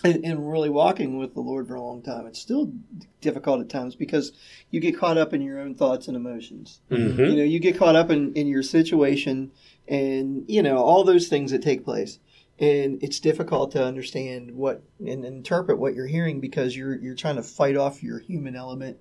and, 0.03 0.25
and 0.25 0.51
really 0.51 0.69
walking 0.69 1.17
with 1.17 1.35
the 1.35 1.41
Lord 1.41 1.69
for 1.69 1.77
a 1.77 1.81
long 1.81 2.03
time, 2.03 2.27
it's 2.27 2.41
still 2.41 2.73
difficult 3.21 3.61
at 3.61 3.69
times 3.69 3.95
because 3.95 4.33
you 4.73 4.81
get 4.81 4.99
caught 4.99 5.17
up 5.17 5.33
in 5.33 5.41
your 5.41 5.61
own 5.61 5.77
thoughts 5.77 6.09
and 6.09 6.17
emotions. 6.17 6.81
Mhm. 6.91 7.19
You 7.31 7.37
know, 7.37 7.45
you 7.45 7.61
get 7.61 7.77
caught 7.79 7.95
up 7.95 8.11
in, 8.11 8.33
in 8.33 8.49
your 8.49 8.65
situation 8.65 9.53
and, 9.87 10.45
you 10.49 10.61
know, 10.61 10.79
all 10.79 11.05
those 11.05 11.29
things 11.29 11.53
that 11.53 11.63
take 11.63 11.85
place. 11.85 12.19
And 12.59 13.03
it's 13.03 13.19
difficult 13.19 13.73
to 13.73 13.85
understand 13.85 14.53
what 14.53 14.83
and 15.05 15.25
interpret 15.25 15.79
what 15.79 15.95
you're 15.95 16.07
hearing 16.07 16.41
because 16.41 16.77
you're 16.77 16.97
you're 16.97 17.15
trying 17.17 17.37
to 17.37 17.43
fight 17.43 17.77
off 17.77 18.03
your 18.03 18.19
human 18.21 18.55
element 18.55 18.99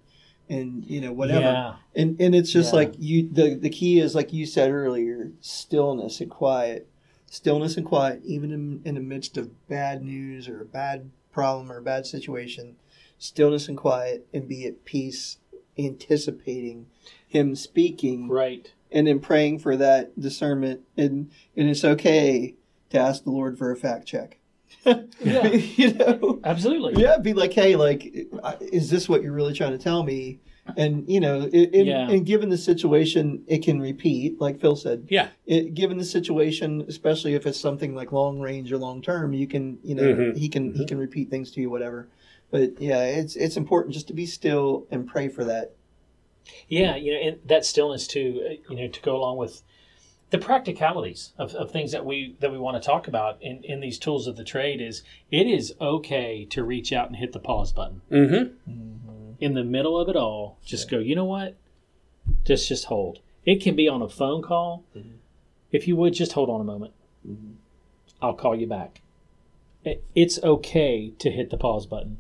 and 0.49 0.83
you 0.85 0.99
know 1.01 1.11
whatever 1.13 1.41
Yeah. 1.41 1.75
and 1.95 2.19
and 2.19 2.33
it's 2.33 2.51
just 2.51 2.73
Yeah. 2.73 2.79
like 2.79 2.93
you 2.97 3.29
the 3.31 3.55
the 3.55 3.69
key 3.69 3.99
is 3.99 4.15
like 4.15 4.33
you 4.33 4.45
said 4.45 4.71
earlier 4.71 5.31
stillness 5.41 6.19
and 6.21 6.31
quiet 6.31 6.87
stillness 7.27 7.77
and 7.77 7.85
quiet 7.85 8.21
even 8.25 8.51
in, 8.51 8.81
in 8.83 8.95
the 8.95 9.01
midst 9.01 9.37
of 9.37 9.67
bad 9.67 10.03
news 10.03 10.47
or 10.49 10.61
a 10.61 10.65
bad 10.65 11.11
problem 11.31 11.71
or 11.71 11.77
a 11.77 11.81
bad 11.83 12.05
situation 12.07 12.75
stillness 13.19 13.67
and 13.67 13.77
quiet 13.77 14.27
and 14.33 14.47
be 14.47 14.65
at 14.65 14.83
peace 14.85 15.37
anticipating 15.77 16.87
him 17.27 17.55
speaking 17.55 18.27
Right. 18.27 18.71
and 18.91 19.07
then 19.07 19.19
praying 19.19 19.59
for 19.59 19.77
that 19.77 20.19
discernment 20.19 20.81
and 20.97 21.29
and 21.55 21.69
it's 21.69 21.85
okay 21.85 22.55
to 22.91 22.99
ask 22.99 23.23
the 23.23 23.31
lord 23.31 23.57
for 23.57 23.71
a 23.71 23.75
fact 23.75 24.05
check 24.05 24.37
Yeah. 24.85 25.47
you 25.47 25.93
know 25.95 26.39
Absolutely. 26.43 27.01
yeah, 27.01 27.17
be 27.17 27.33
like, 27.33 27.51
hey, 27.53 27.75
like, 27.75 28.05
is 28.61 28.89
this 28.89 29.09
what 29.09 29.21
you're 29.21 29.33
really 29.33 29.53
trying 29.53 29.73
to 29.73 29.77
tell 29.77 30.01
me? 30.03 30.39
And 30.77 31.07
you 31.09 31.19
know, 31.19 31.49
it, 31.51 31.85
Yeah. 31.85 32.09
and 32.09 32.25
given 32.25 32.47
the 32.49 32.57
situation, 32.57 33.43
it 33.47 33.63
can 33.63 33.81
repeat, 33.81 34.39
like 34.39 34.61
Phil 34.61 34.75
said. 34.77 35.07
Yeah. 35.09 35.27
It, 35.45 35.73
given 35.73 35.97
the 35.97 36.05
situation, 36.05 36.85
especially 36.87 37.33
if 37.35 37.45
it's 37.45 37.59
something 37.59 37.93
like 37.93 38.11
long 38.13 38.39
range 38.39 38.71
or 38.71 38.77
long 38.77 39.01
term, 39.01 39.33
you 39.33 39.45
can, 39.45 39.77
you 39.83 39.93
know, 39.93 40.03
Mhm. 40.13 40.37
he 40.37 40.47
can 40.47 40.73
he 40.73 40.85
can 40.85 40.97
repeat 40.97 41.29
things 41.29 41.51
to 41.51 41.61
you, 41.61 41.69
whatever. 41.69 42.07
But 42.49 42.81
yeah, 42.81 43.03
it's 43.03 43.35
it's 43.35 43.57
important 43.57 43.93
just 43.93 44.07
to 44.07 44.13
be 44.13 44.25
still 44.25 44.87
and 44.89 45.05
pray 45.05 45.27
for 45.27 45.43
that. 45.43 45.73
Yeah, 46.69 46.95
you 46.95 47.11
know, 47.13 47.19
and 47.19 47.39
that 47.45 47.65
stillness 47.65 48.07
too, 48.07 48.41
uh, 48.49 48.73
you 48.73 48.77
know, 48.81 48.87
to 48.87 49.01
go 49.01 49.15
along 49.17 49.37
with 49.37 49.61
the 50.31 50.37
practicalities 50.37 51.31
of, 51.37 51.53
of 51.55 51.71
things 51.71 51.91
that 51.91 52.05
we 52.05 52.35
that 52.39 52.51
we 52.51 52.57
want 52.57 52.81
to 52.81 52.85
talk 52.85 53.07
about 53.07 53.37
in, 53.41 53.63
in 53.63 53.79
these 53.81 53.99
tools 53.99 54.27
of 54.27 54.35
the 54.37 54.43
trade 54.43 54.81
is 54.81 55.03
it 55.29 55.45
is 55.47 55.73
okay 55.79 56.45
to 56.49 56.63
reach 56.63 56.91
out 56.91 57.07
and 57.07 57.17
hit 57.17 57.31
the 57.33 57.39
pause 57.39 57.71
button 57.71 58.01
Mm-hmm. 58.09 59.33
in 59.39 59.53
the 59.53 59.63
middle 59.63 59.99
of 59.99 60.09
it 60.09 60.15
all. 60.15 60.57
Just 60.65 60.89
go, 60.89 60.99
you 60.99 61.15
know 61.15 61.25
what? 61.25 61.55
Just 62.45 62.67
just 62.69 62.85
hold. 62.85 63.19
It 63.45 63.61
can 63.61 63.75
be 63.75 63.87
on 63.87 64.01
a 64.01 64.09
phone 64.09 64.41
call. 64.41 64.83
If 65.71 65.87
you 65.87 65.95
would 65.95 66.13
just 66.13 66.33
hold 66.33 66.49
on 66.49 66.59
a 66.61 66.65
moment, 66.65 66.93
I'll 68.21 68.33
call 68.33 68.55
you 68.55 68.67
back. 68.67 69.01
It- 69.83 70.03
It's 70.15 70.41
okay 70.43 71.11
to 71.19 71.31
hit 71.31 71.49
the 71.49 71.57
pause 71.57 71.85
button. 71.85 72.19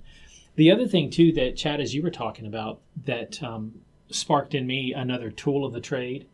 The 0.55 0.69
other 0.71 0.87
thing 0.87 1.09
too 1.09 1.31
that 1.33 1.55
Chad, 1.55 1.79
as 1.79 1.93
you 1.95 2.01
were 2.01 2.09
talking 2.11 2.45
about, 2.45 2.81
that 3.05 3.41
um, 3.41 3.81
sparked 4.09 4.53
in 4.53 4.67
me 4.67 4.93
another 4.93 5.29
tool 5.31 5.63
of 5.65 5.71
the 5.73 5.79
trade 5.79 6.25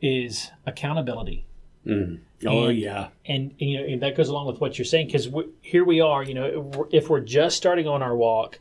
is 0.00 0.50
accountability 0.66 1.44
Mm. 1.86 2.18
Oh 2.44 2.66
And- 2.66 2.78
yeah. 2.78 3.08
and 3.26 3.54
you 3.58 3.78
know 3.78 3.84
and 3.86 4.02
that 4.02 4.16
goes 4.16 4.28
along 4.28 4.48
with 4.48 4.60
what 4.60 4.76
you're 4.76 4.84
saying 4.84 5.06
because 5.06 5.28
here 5.62 5.84
we 5.84 6.00
are 6.00 6.24
you 6.24 6.34
know 6.34 6.44
if 6.44 6.76
we're, 6.76 6.86
if 6.90 7.08
we're 7.08 7.20
just 7.20 7.56
starting 7.56 7.86
on 7.86 8.02
our 8.02 8.16
walk 8.16 8.58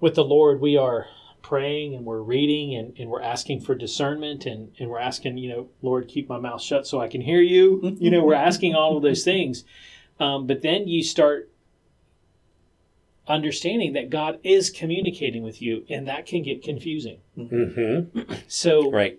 with 0.00 0.16
the 0.16 0.24
lord 0.24 0.60
we 0.60 0.76
are 0.76 1.06
praying 1.42 1.94
and 1.94 2.04
we're 2.04 2.20
reading 2.22 2.74
and, 2.74 2.92
and 2.98 3.08
we're 3.08 3.22
asking 3.22 3.60
for 3.60 3.74
discernment 3.76 4.46
and, 4.46 4.72
and 4.80 4.90
we're 4.90 4.98
asking 4.98 5.38
you 5.38 5.48
know 5.48 5.68
lord 5.80 6.08
keep 6.08 6.28
my 6.28 6.38
mouth 6.40 6.60
shut 6.60 6.86
so 6.88 7.00
i 7.00 7.06
can 7.06 7.20
hear 7.20 7.40
you 7.40 7.96
you 8.00 8.10
know 8.10 8.24
we're 8.24 8.34
asking 8.34 8.74
all 8.74 8.96
of 8.96 9.02
those 9.04 9.22
things 9.22 9.64
um, 10.18 10.46
but 10.48 10.60
then 10.62 10.88
you 10.88 11.04
start 11.04 11.48
understanding 13.28 13.92
that 13.94 14.10
god 14.10 14.38
is 14.42 14.70
communicating 14.70 15.42
with 15.42 15.62
you 15.62 15.84
and 15.88 16.06
that 16.08 16.26
can 16.26 16.42
get 16.42 16.62
confusing 16.62 17.18
Mm-hmm. 17.38 18.32
so 18.48 18.90
Right. 18.90 19.18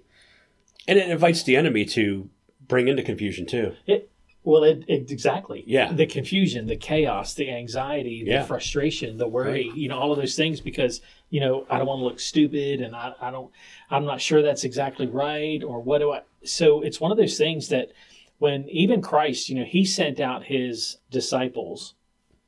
And 0.88 1.00
it 1.00 1.10
invites 1.10 1.44
the 1.44 1.56
enemy 1.56 1.86
to 1.86 2.30
bring 2.68 2.88
into 2.88 3.04
confusion 3.04 3.46
too. 3.46 3.74
It, 3.88 4.10
well, 4.44 4.64
it, 4.64 4.84
it, 4.88 5.10
exactly. 5.10 5.64
Yeah. 5.66 5.92
The 5.92 6.06
confusion, 6.06 6.68
the 6.68 6.76
chaos, 6.76 7.34
the 7.34 7.50
anxiety, 7.50 8.24
the 8.24 8.32
Yeah. 8.32 8.44
frustration, 8.44 9.18
the 9.18 9.28
worry, 9.28 9.72
you 9.76 9.90
know, 9.90 9.98
all 9.98 10.12
of 10.12 10.18
those 10.20 10.36
things 10.36 10.62
because, 10.62 11.02
you 11.32 11.40
know, 11.40 11.66
I 11.70 11.80
don't 11.80 11.88
want 11.88 12.00
to 12.02 12.04
look 12.06 12.20
stupid 12.20 12.82
and 12.82 12.96
I, 12.96 13.14
I 13.20 13.32
don't, 13.32 13.52
I'm 13.90 14.06
not 14.06 14.22
sure 14.22 14.44
that's 14.44 14.64
exactly 14.64 15.08
right 15.08 15.64
or 15.64 15.80
what 15.82 15.98
do 16.00 16.12
I. 16.12 16.22
So 16.44 16.82
it's 16.82 17.02
one 17.02 17.12
of 17.12 17.18
those 17.18 17.38
things 17.38 17.70
that 17.70 17.92
when 18.38 18.70
even 18.70 19.02
Christ, 19.02 19.50
you 19.50 19.56
know, 19.56 19.66
he 19.66 19.84
sent 19.84 20.20
out 20.20 20.44
his 20.44 20.98
disciples 21.10 21.96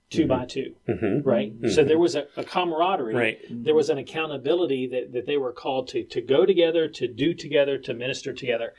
2 0.10 0.20
mm-hmm. 0.20 0.28
by 0.28 0.46
2 0.46 0.76
Mm-hmm. 0.88 1.28
right? 1.28 1.54
Mm-hmm. 1.54 1.70
So 1.70 1.84
there 1.84 2.00
was 2.00 2.16
a, 2.16 2.28
a 2.36 2.44
camaraderie. 2.44 3.16
Right. 3.16 3.40
there 3.50 3.76
was 3.76 3.90
an 3.90 3.98
accountability 3.98 4.88
that, 4.88 5.14
that 5.14 5.26
they 5.26 5.38
were 5.38 5.52
called 5.52 5.88
to 5.90 6.04
to 6.04 6.22
go 6.22 6.46
together 6.46 6.88
to 6.88 7.08
do 7.08 7.34
together 7.34 7.78
to 7.80 7.94
minister 7.94 8.34
together. 8.34 8.74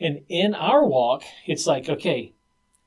And 0.00 0.22
in 0.28 0.54
our 0.54 0.84
walk 0.84 1.22
it's 1.46 1.66
like 1.66 1.88
okay 1.88 2.34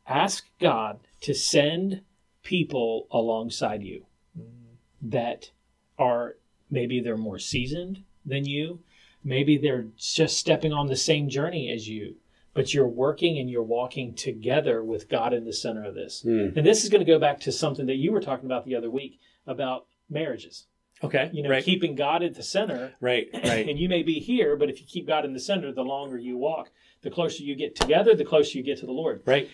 ask 0.08 0.46
god 0.60 1.00
to 1.22 1.34
send 1.34 2.02
people 2.44 3.08
alongside 3.12 3.84
you 3.84 4.06
mm-hmm. 4.38 5.10
that 5.10 5.52
are 6.00 6.36
maybe 6.70 7.00
they're 7.00 7.18
more 7.18 7.40
seasoned 7.40 8.04
than 8.26 8.46
you. 8.46 8.80
Maybe 9.24 9.58
they're 9.58 9.88
just 9.98 10.38
stepping 10.38 10.72
on 10.72 10.88
the 10.88 10.96
same 10.96 11.30
journey 11.30 11.72
as 11.72 11.88
you 11.88 12.16
but 12.58 12.74
you're 12.74 12.88
working 12.88 13.38
and 13.40 13.50
you're 13.50 13.64
walking 13.64 14.14
together 14.14 14.84
with 14.84 15.08
god 15.08 15.34
in 15.34 15.46
the 15.46 15.54
center 15.54 15.84
of 15.86 15.96
this 15.96 16.24
Mm. 16.26 16.58
and 16.58 16.66
this 16.66 16.84
is 16.84 16.90
going 16.90 17.06
to 17.06 17.12
go 17.12 17.20
back 17.20 17.40
to 17.42 17.52
something 17.52 17.86
that 17.86 17.96
you 17.96 18.12
were 18.12 18.20
talking 18.22 18.46
about 18.46 18.66
the 18.66 18.76
other 18.76 18.90
week 18.92 19.20
about 19.46 19.86
marriages 20.10 20.66
Okay. 21.04 21.30
you 21.32 21.44
know, 21.44 21.52
right. 21.52 21.64
keeping 21.64 21.94
God 21.94 22.24
at 22.24 22.34
the 22.34 22.42
center. 22.42 22.94
right. 23.00 23.28
Right. 23.34 23.70
And 23.70 23.78
you 23.78 23.88
may 23.88 24.02
be 24.02 24.16
here, 24.20 24.56
but 24.58 24.68
if 24.72 24.80
you 24.82 24.88
keep 24.88 25.06
God 25.06 25.26
in 25.26 25.34
the 25.34 25.40
center, 25.40 25.72
the 25.72 25.84
longer 25.84 26.18
you 26.18 26.38
walk, 26.38 26.72
the 27.04 27.12
closer 27.12 27.44
you 27.44 27.54
get 27.56 27.76
together, 27.76 28.16
the 28.16 28.26
closer 28.26 28.58
you 28.58 28.64
get 28.64 28.80
to 28.80 28.88
the 28.88 28.92
Lord. 28.92 29.22
right. 29.28 29.48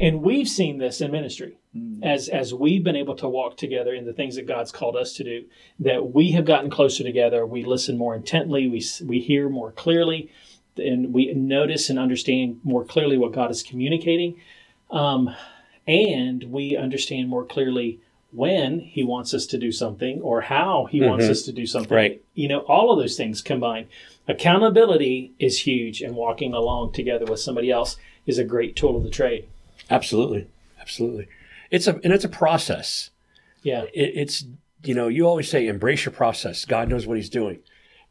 And 0.00 0.22
we've 0.22 0.48
seen 0.48 0.78
this 0.78 1.00
in 1.00 1.10
ministry 1.12 1.56
as 2.02 2.28
as 2.28 2.52
we've 2.52 2.82
been 2.84 2.96
able 2.96 3.14
to 3.16 3.28
walk 3.28 3.56
together 3.56 3.94
in 3.94 4.04
the 4.04 4.12
things 4.12 4.34
that 4.36 4.46
God's 4.46 4.72
called 4.72 4.96
us 4.96 5.14
to 5.14 5.24
do. 5.24 5.44
That 5.78 6.12
we 6.12 6.32
have 6.32 6.44
gotten 6.44 6.68
closer 6.68 7.02
together. 7.04 7.46
We 7.46 7.64
listen 7.64 7.96
more 7.96 8.14
intently. 8.16 8.66
We 8.68 8.82
we 9.06 9.20
hear 9.20 9.48
more 9.48 9.70
clearly, 9.72 10.30
and 10.76 11.12
we 11.12 11.32
notice 11.34 11.90
and 11.90 11.98
understand 11.98 12.60
more 12.64 12.84
clearly 12.84 13.18
what 13.18 13.32
God 13.32 13.50
is 13.50 13.62
communicating. 13.62 14.40
Um, 14.90 15.34
and 15.86 16.44
we 16.44 16.76
understand 16.76 17.28
more 17.28 17.44
clearly 17.44 18.00
when 18.32 18.78
he 18.80 19.02
wants 19.02 19.34
us 19.34 19.46
to 19.46 19.58
do 19.58 19.72
something 19.72 20.20
or 20.20 20.42
how 20.42 20.86
he 20.90 21.00
wants 21.00 21.26
us 21.26 21.42
to 21.42 21.52
do 21.52 21.66
something. 21.66 21.96
Right. 21.96 22.22
You 22.34 22.48
know, 22.48 22.60
all 22.60 22.92
of 22.92 22.98
those 22.98 23.16
things 23.16 23.42
combined. 23.42 23.88
Accountability 24.28 25.32
is 25.40 25.60
huge, 25.60 26.00
and 26.02 26.14
walking 26.14 26.54
along 26.54 26.92
together 26.92 27.24
with 27.24 27.40
somebody 27.40 27.70
else 27.70 27.96
is 28.26 28.38
a 28.38 28.44
great 28.44 28.76
tool 28.76 28.96
of 28.96 29.02
the 29.02 29.10
trade. 29.10 29.48
Absolutely. 29.90 30.46
Absolutely. 30.80 31.26
It's 31.70 31.88
a 31.88 31.94
and 32.04 32.12
it's 32.12 32.24
a 32.24 32.28
process. 32.28 33.10
Yeah. 33.62 33.82
It, 33.92 34.12
it's 34.14 34.44
you 34.84 34.94
know 34.94 35.08
you 35.08 35.26
always 35.26 35.48
say 35.48 35.66
embrace 35.66 36.04
your 36.04 36.12
process. 36.12 36.64
God 36.64 36.88
knows 36.88 37.06
what 37.06 37.16
He's 37.16 37.30
doing. 37.30 37.58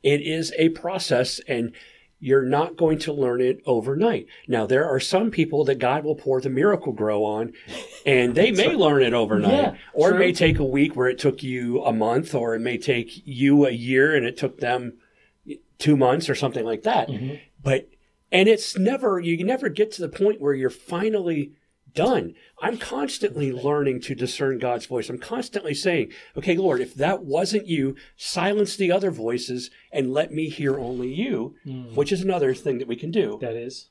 It 0.04 0.22
is 0.22 0.54
a 0.58 0.70
process, 0.70 1.40
and 1.48 1.74
you're 2.20 2.44
not 2.44 2.76
going 2.76 3.00
to 3.00 3.14
learn 3.14 3.42
it 3.42 3.62
overnight. 3.66 4.28
Now 4.48 4.66
there 4.66 4.86
are 4.86 5.00
some 5.00 5.32
people 5.32 5.64
that 5.66 5.76
God 5.80 6.04
will 6.04 6.16
pour 6.16 6.42
the 6.42 6.50
Miracle-Gro 6.50 7.24
on, 7.24 7.54
and 8.06 8.36
they 8.36 8.52
may 8.64 8.74
learn 8.76 9.02
it 9.04 9.14
overnight, 9.14 9.54
Yeah, 9.54 9.76
or 9.94 10.10
true. 10.10 10.18
it 10.18 10.20
may 10.20 10.34
take 10.34 10.60
a 10.60 10.66
week 10.66 10.96
where 10.96 11.08
it 11.08 11.18
took 11.18 11.42
you 11.44 11.82
a 11.84 11.94
month, 11.94 12.36
or 12.36 12.56
it 12.56 12.60
may 12.60 12.78
take 12.78 13.26
you 13.26 13.66
a 13.66 13.72
year 13.72 14.16
and 14.16 14.26
it 14.26 14.38
took 14.38 14.60
them 14.60 14.98
two 15.78 15.96
months 15.96 16.30
or 16.30 16.36
something 16.36 16.66
like 16.66 16.84
that. 16.84 17.08
Mm-hmm. 17.08 17.36
But 17.64 17.90
and 18.32 18.48
it's 18.48 18.78
never 18.78 19.20
you 19.20 19.44
never 19.44 19.70
get 19.70 19.92
to 19.94 20.02
the 20.02 20.10
point 20.10 20.42
where 20.42 20.54
you're 20.54 20.70
finally 20.70 21.54
done. 22.00 22.34
I'm 22.62 22.78
constantly 22.78 23.52
learning 23.52 24.00
to 24.02 24.16
discern 24.16 24.58
God's 24.58 24.86
voice. 24.86 25.10
I'm 25.10 25.18
constantly 25.18 25.74
saying, 25.74 26.14
okay, 26.38 26.56
Lord, 26.56 26.80
if 26.80 26.96
that 26.96 27.24
wasn't 27.24 27.68
you, 27.68 27.96
silence 28.16 28.78
the 28.78 28.90
other 28.90 29.12
voices 29.12 29.70
and 29.92 30.14
let 30.14 30.32
me 30.32 30.48
hear 30.48 30.80
only 30.80 31.14
you, 31.14 31.56
hmm. 31.66 31.94
which 31.96 32.14
is 32.14 32.22
another 32.22 32.54
thing 32.54 32.78
that 32.78 32.88
we 32.88 32.96
can 32.96 33.12
do. 33.12 33.38
That 33.42 33.56
is 33.56 33.90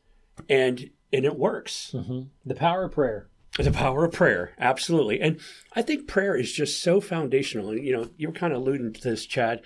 And 0.48 0.90
and 1.12 1.24
it 1.26 1.38
works. 1.38 1.92
Mm-hmm. 1.94 2.20
the 2.46 2.54
power 2.54 2.84
of 2.84 2.92
prayer. 2.92 3.28
The 3.58 3.72
power 3.72 4.04
of 4.04 4.12
prayer, 4.12 4.54
absolutely. 4.58 5.20
And 5.20 5.38
I 5.74 5.82
think 5.82 6.06
prayer 6.06 6.34
is 6.36 6.52
just 6.52 6.82
so 6.82 7.00
foundational. 7.00 7.70
And 7.70 7.84
you 7.84 7.94
know, 7.94 8.08
you 8.16 8.28
were 8.28 8.34
kind 8.34 8.54
of 8.54 8.62
alluding 8.62 8.94
to 8.94 9.02
this, 9.02 9.26
Chad. 9.26 9.60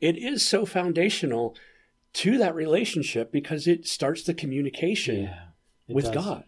It 0.00 0.16
is 0.16 0.44
so 0.44 0.66
foundational 0.66 1.56
to 2.14 2.38
that 2.38 2.54
relationship 2.54 3.30
because 3.30 3.68
it 3.68 3.86
starts 3.86 4.24
the 4.24 4.34
communication 4.34 5.30
It 5.86 5.94
with 5.94 6.06
does. 6.06 6.14
God. 6.14 6.44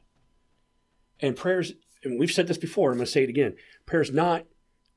And 1.21 1.37
prayers, 1.37 1.73
and 2.05 2.19
we've 2.19 2.31
said 2.31 2.47
this 2.47 2.59
before, 2.59 2.91
I'm 2.91 2.99
going 2.99 3.07
to 3.07 3.11
say 3.13 3.23
it 3.23 3.29
again. 3.31 3.55
Prayer's 3.87 4.13
not 4.13 4.45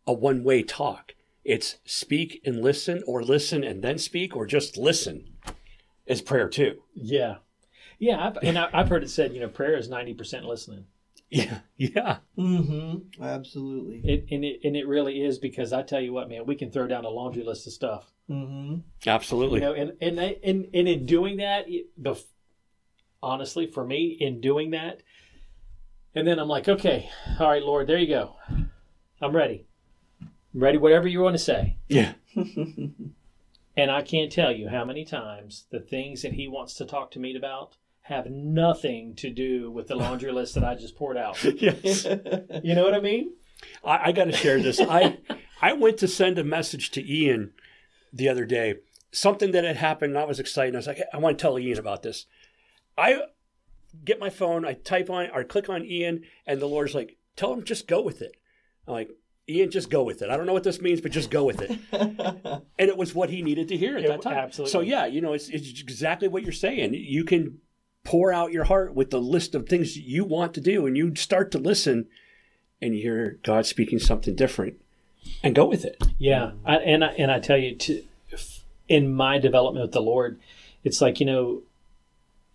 a 0.08 0.14
one 0.14 0.44
way 0.44 0.64
talk. 0.64 1.14
It's 1.46 1.78
speak 1.86 2.42
and 2.46 2.62
listen, 2.62 3.04
or 3.08 3.24
listen 3.24 3.64
and 3.64 3.82
then 3.84 3.98
speak, 3.98 4.36
or 4.36 4.46
just 4.46 4.78
listen 4.78 5.26
is 6.06 6.22
prayer 6.22 6.50
too. 6.50 6.82
Yeah, 6.94 7.36
yeah, 7.98 8.28
I've, 8.28 8.38
and 8.44 8.58
I, 8.58 8.70
I've 8.74 8.90
heard 8.90 9.04
it 9.04 9.10
said, 9.10 9.34
you 9.34 9.40
know, 9.40 9.48
prayer 9.48 9.78
is 9.78 9.90
ninety 9.90 10.14
percent 10.14 10.46
listening. 10.46 10.86
Yeah, 11.32 11.60
yeah. 11.78 12.18
Mm-hmm. 12.40 13.22
Absolutely. 13.24 13.98
It 14.04 14.26
and 14.32 14.44
it 14.44 14.62
and 14.64 14.76
it 14.76 14.88
really 14.88 15.24
is 15.24 15.38
because 15.38 15.72
I 15.74 15.84
tell 15.84 16.02
you 16.02 16.12
what, 16.12 16.28
man, 16.28 16.48
we 16.48 16.56
can 16.56 16.72
throw 16.72 16.88
down 16.88 17.06
a 17.06 17.10
laundry 17.10 17.44
list 17.44 17.68
of 17.68 17.74
stuff. 17.74 18.12
Mm-hmm. 18.28 18.78
Absolutely. 19.08 19.60
You 19.60 19.66
know, 19.68 19.74
and 19.74 19.92
and 20.02 20.20
I- 20.20 20.38
and, 20.44 20.66
and 20.74 20.88
in 20.88 21.06
doing 21.06 21.38
that, 21.38 21.66
it- 21.70 21.86
bef- 22.02 22.26
honestly, 23.22 23.68
for 23.68 23.86
me, 23.86 24.18
in 24.20 24.42
doing 24.42 24.72
that, 24.72 25.04
and 26.16 26.28
then 26.28 26.39
I'm 26.39 26.48
like, 26.48 26.68
okay, 26.68 27.10
all 27.39 27.50
right, 27.50 27.63
Lord, 27.63 27.88
there 27.88 27.98
you 27.98 28.08
go. 28.08 28.36
I'm 29.22 29.36
ready. 29.36 29.66
I'm 30.22 30.30
ready, 30.63 30.78
whatever 30.78 31.08
you 31.08 31.22
want 31.22 31.36
to 31.36 31.44
say. 31.44 31.78
yeah. 31.88 32.13
And 33.78 33.92
I 33.92 34.01
can't 34.01 34.30
tell 34.32 34.51
you 34.51 34.68
how 34.68 34.84
many 34.84 35.06
times 35.06 35.66
the 35.72 35.80
things 35.80 36.24
that 36.24 36.34
He 36.34 36.50
wants 36.50 36.74
to 36.75 36.86
talk 36.86 37.12
to 37.12 37.20
me 37.20 37.34
about 37.38 37.78
have 38.01 38.25
nothing 38.30 39.16
to 39.16 39.30
do 39.30 39.72
with 39.72 39.88
the 39.88 39.96
laundry 39.96 40.34
list 40.34 40.56
that 40.56 40.66
I 40.66 40.75
just 40.75 40.98
poured 40.98 41.16
out. 41.16 41.42
Yes. 41.44 42.06
You 42.63 42.75
know 42.75 42.84
what 42.84 42.94
I 42.94 43.00
mean? 43.00 43.34
I, 43.84 44.10
I 44.10 44.12
got 44.12 44.25
to 44.25 44.34
share 44.34 44.62
this. 44.62 44.82
I 44.82 45.20
I 45.62 45.74
went 45.74 45.98
to 46.00 46.08
send 46.10 46.38
a 46.38 46.44
message 46.44 46.92
to 46.92 47.10
Ian 47.10 47.54
the 48.12 48.28
other 48.28 48.46
day. 48.46 48.75
Something 49.12 49.51
that 49.51 49.63
had 49.63 49.78
happened. 49.78 50.12
And 50.13 50.20
I 50.20 50.25
was 50.25 50.39
excited. 50.42 50.75
I 50.75 50.80
was 50.80 50.88
like, 50.88 51.01
I 51.13 51.18
want 51.18 51.38
to 51.38 51.42
tell 51.42 51.58
Ian 51.58 51.80
about 51.80 52.04
this. 52.04 52.25
I 52.98 53.22
get 54.05 54.19
my 54.19 54.29
phone. 54.29 54.65
I 54.65 54.74
type 54.74 55.10
on 55.10 55.29
or 55.34 55.43
click 55.43 55.69
on 55.69 55.86
Ian, 55.86 56.24
and 56.46 56.60
the 56.62 56.65
Lord's 56.67 56.96
like, 56.96 57.17
tell 57.36 57.53
him 57.53 57.63
just 57.63 57.88
go 57.88 58.01
with 58.01 58.22
it. 58.22 58.34
I'm 58.88 58.93
like, 58.93 59.10
Ian, 59.48 59.72
just 59.72 59.89
go 59.89 60.03
with 60.03 60.22
it. 60.22 60.29
I 60.29 60.38
don't 60.38 60.46
know 60.46 60.53
what 60.53 60.63
this 60.63 60.79
means, 60.81 61.01
but 61.01 61.12
just 61.12 61.31
go 61.31 61.43
with 61.43 61.62
it. 61.62 61.72
and 61.91 62.89
it 62.89 62.98
was 62.98 63.15
what 63.15 63.29
he 63.31 63.41
needed 63.41 63.67
to 63.69 63.77
hear 63.77 63.98
at 63.98 64.03
It- 64.03 64.08
that 64.08 64.22
time. 64.22 64.38
absolutely. 64.38 64.72
So 64.72 64.81
yeah, 64.81 65.05
you 65.08 65.22
know, 65.22 65.34
it's 65.34 65.50
it's 65.50 65.81
exactly 65.81 66.27
what 66.27 66.43
you're 66.43 66.51
saying. 66.51 66.93
You 66.93 67.24
can 67.24 67.60
pour 68.03 68.31
out 68.31 68.51
your 68.51 68.63
heart 68.65 68.93
with 68.96 69.10
the 69.10 69.19
list 69.22 69.55
of 69.55 69.67
things 69.67 69.98
you 69.98 70.24
want 70.24 70.53
to 70.53 70.62
do, 70.62 70.86
and 70.86 70.96
you 70.96 71.15
start 71.15 71.51
to 71.51 71.58
listen, 71.58 72.08
and 72.81 72.96
you 72.96 73.01
hear 73.01 73.39
God 73.43 73.65
speaking 73.65 74.00
something 74.00 74.36
different, 74.36 74.79
and 75.43 75.53
go 75.55 75.65
with 75.65 75.84
it. 75.84 76.01
Yeah, 76.17 76.51
I, 76.65 76.75
and 76.77 77.03
I, 77.03 77.10
and 77.17 77.29
I 77.31 77.39
tell 77.39 77.58
you, 77.58 77.75
to, 77.75 78.03
in 78.88 79.13
my 79.13 79.38
development 79.39 79.84
with 79.84 79.91
the 79.93 80.01
Lord, 80.01 80.39
it's 80.84 81.01
like 81.01 81.19
you 81.19 81.25
know, 81.25 81.63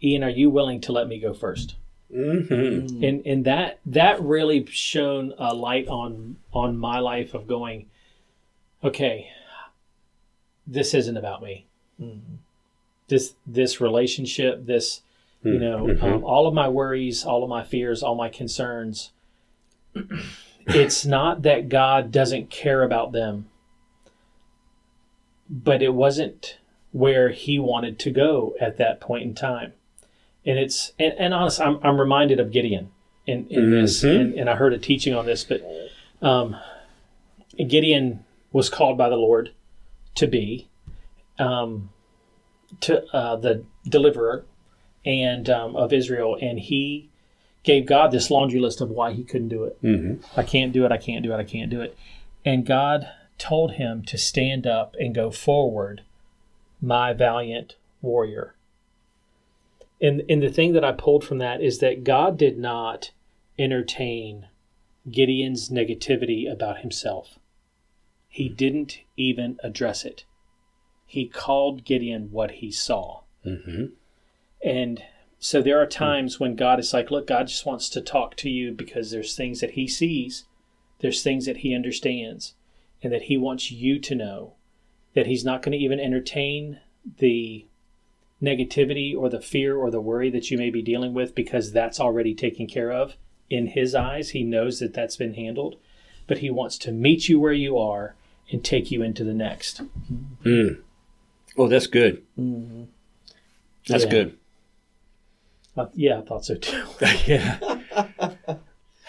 Ian, 0.02 0.24
are 0.24 0.30
you 0.30 0.50
willing 0.50 0.80
to 0.82 0.92
let 0.92 1.08
me 1.08 1.18
go 1.18 1.32
first? 1.32 1.76
Mm-hmm. 2.14 3.02
And 3.02 3.26
and 3.26 3.44
that 3.44 3.80
that 3.86 4.22
really 4.22 4.64
shone 4.66 5.34
a 5.38 5.54
light 5.54 5.88
on 5.88 6.36
on 6.52 6.76
my 6.76 7.00
life 7.00 7.34
of 7.34 7.46
going, 7.46 7.86
okay, 8.82 9.30
this 10.66 10.94
isn't 10.94 11.16
about 11.16 11.42
me. 11.42 11.66
This 13.08 13.34
this 13.46 13.80
relationship, 13.80 14.66
this 14.66 15.02
you 15.42 15.58
know, 15.58 15.90
um, 16.00 16.24
all 16.24 16.46
of 16.46 16.54
my 16.54 16.68
worries, 16.68 17.24
all 17.24 17.42
of 17.42 17.50
my 17.50 17.64
fears, 17.64 18.02
all 18.02 18.14
my 18.14 18.30
concerns. 18.30 19.12
it's 20.66 21.04
not 21.04 21.42
that 21.42 21.68
God 21.68 22.10
doesn't 22.10 22.48
care 22.48 22.82
about 22.82 23.12
them, 23.12 23.50
but 25.50 25.82
it 25.82 25.92
wasn't 25.92 26.58
where 26.92 27.30
He 27.30 27.58
wanted 27.58 27.98
to 28.00 28.10
go 28.10 28.54
at 28.58 28.78
that 28.78 29.00
point 29.00 29.24
in 29.24 29.34
time. 29.34 29.74
And 30.46 30.58
it's 30.58 30.92
and, 30.98 31.14
and 31.18 31.34
honestly, 31.34 31.64
I'm 31.64 31.78
I'm 31.82 31.98
reminded 31.98 32.38
of 32.40 32.50
Gideon 32.50 32.90
in 33.26 33.46
in 33.48 33.70
this, 33.70 34.02
Mhm. 34.02 34.20
and, 34.20 34.34
and 34.34 34.50
I 34.50 34.56
heard 34.56 34.72
a 34.74 34.78
teaching 34.78 35.14
on 35.14 35.24
this, 35.26 35.44
but 35.44 35.62
um, 36.20 36.56
Gideon 37.56 38.24
was 38.52 38.68
called 38.68 38.98
by 38.98 39.08
the 39.08 39.16
Lord 39.16 39.50
to 40.16 40.26
be 40.26 40.68
um, 41.38 41.90
to 42.80 43.04
uh, 43.14 43.36
the 43.36 43.64
deliverer 43.88 44.44
and 45.04 45.48
um, 45.50 45.76
of 45.76 45.92
Israel, 45.92 46.36
and 46.40 46.58
he 46.58 47.08
gave 47.62 47.86
God 47.86 48.10
this 48.10 48.30
laundry 48.30 48.60
list 48.60 48.80
of 48.80 48.90
why 48.90 49.12
he 49.12 49.24
couldn't 49.24 49.48
do 49.48 49.64
it. 49.64 49.82
Mm-hmm. 49.82 50.38
I 50.38 50.42
can't 50.42 50.72
do 50.72 50.84
it. 50.84 50.92
I 50.92 50.98
can't 50.98 51.22
do 51.22 51.32
it. 51.32 51.38
I 51.38 51.44
can't 51.44 51.70
do 51.70 51.80
it. 51.80 51.96
And 52.44 52.66
God 52.66 53.08
told 53.38 53.72
him 53.72 54.02
to 54.04 54.18
stand 54.18 54.66
up 54.66 54.94
and 55.00 55.14
go 55.14 55.30
forward, 55.30 56.02
my 56.80 57.12
valiant 57.14 57.76
warrior. 58.02 58.53
And 60.00 60.22
and 60.28 60.42
the 60.42 60.50
thing 60.50 60.72
that 60.72 60.84
I 60.84 60.92
pulled 60.92 61.24
from 61.24 61.38
that 61.38 61.62
is 61.62 61.78
that 61.78 62.04
God 62.04 62.36
did 62.36 62.58
not 62.58 63.12
entertain 63.58 64.48
Gideon's 65.10 65.68
negativity 65.70 66.50
about 66.50 66.80
himself. 66.80 67.38
He 68.28 68.48
didn't 68.48 69.00
even 69.16 69.58
address 69.62 70.04
it. 70.04 70.24
He 71.06 71.28
called 71.28 71.84
Gideon 71.84 72.30
what 72.32 72.52
he 72.52 72.72
saw. 72.72 73.20
Mm-hmm. 73.46 73.86
And 74.64 75.02
so 75.38 75.60
there 75.62 75.80
are 75.80 75.86
times 75.86 76.40
when 76.40 76.56
God 76.56 76.80
is 76.80 76.92
like, 76.92 77.10
look, 77.10 77.26
God 77.26 77.48
just 77.48 77.66
wants 77.66 77.88
to 77.90 78.00
talk 78.00 78.34
to 78.36 78.50
you 78.50 78.72
because 78.72 79.10
there's 79.10 79.36
things 79.36 79.60
that 79.60 79.72
he 79.72 79.86
sees, 79.86 80.46
there's 81.00 81.22
things 81.22 81.46
that 81.46 81.58
he 81.58 81.74
understands, 81.74 82.54
and 83.02 83.12
that 83.12 83.24
he 83.24 83.36
wants 83.36 83.70
you 83.70 83.98
to 84.00 84.14
know 84.14 84.54
that 85.14 85.26
he's 85.26 85.44
not 85.44 85.62
going 85.62 85.72
to 85.72 85.84
even 85.84 86.00
entertain 86.00 86.80
the 87.18 87.66
negativity 88.44 89.16
or 89.16 89.28
the 89.28 89.40
fear 89.40 89.76
or 89.76 89.90
the 89.90 90.00
worry 90.00 90.30
that 90.30 90.50
you 90.50 90.58
may 90.58 90.70
be 90.70 90.82
dealing 90.82 91.14
with 91.14 91.34
because 91.34 91.72
that's 91.72 91.98
already 92.00 92.34
taken 92.34 92.66
care 92.66 92.92
of 92.92 93.14
in 93.50 93.68
his 93.68 93.94
eyes. 93.94 94.30
He 94.30 94.42
knows 94.42 94.78
that 94.80 94.94
that's 94.94 95.16
been 95.16 95.34
handled, 95.34 95.76
but 96.26 96.38
he 96.38 96.50
wants 96.50 96.78
to 96.78 96.92
meet 96.92 97.28
you 97.28 97.40
where 97.40 97.52
you 97.52 97.78
are 97.78 98.14
and 98.50 98.62
take 98.64 98.90
you 98.90 99.02
into 99.02 99.24
the 99.24 99.34
next. 99.34 99.80
Mm. 100.44 100.80
Oh, 101.56 101.68
that's 101.68 101.86
good. 101.86 102.22
Mm-hmm. 102.38 102.84
That's 103.88 104.04
Yeah. 104.04 104.10
good. 104.10 104.38
Uh, 105.76 105.86
yeah, 105.94 106.18
I 106.18 106.22
thought 106.22 106.44
so 106.44 106.54
too. 106.56 106.84
yeah. 107.26 107.58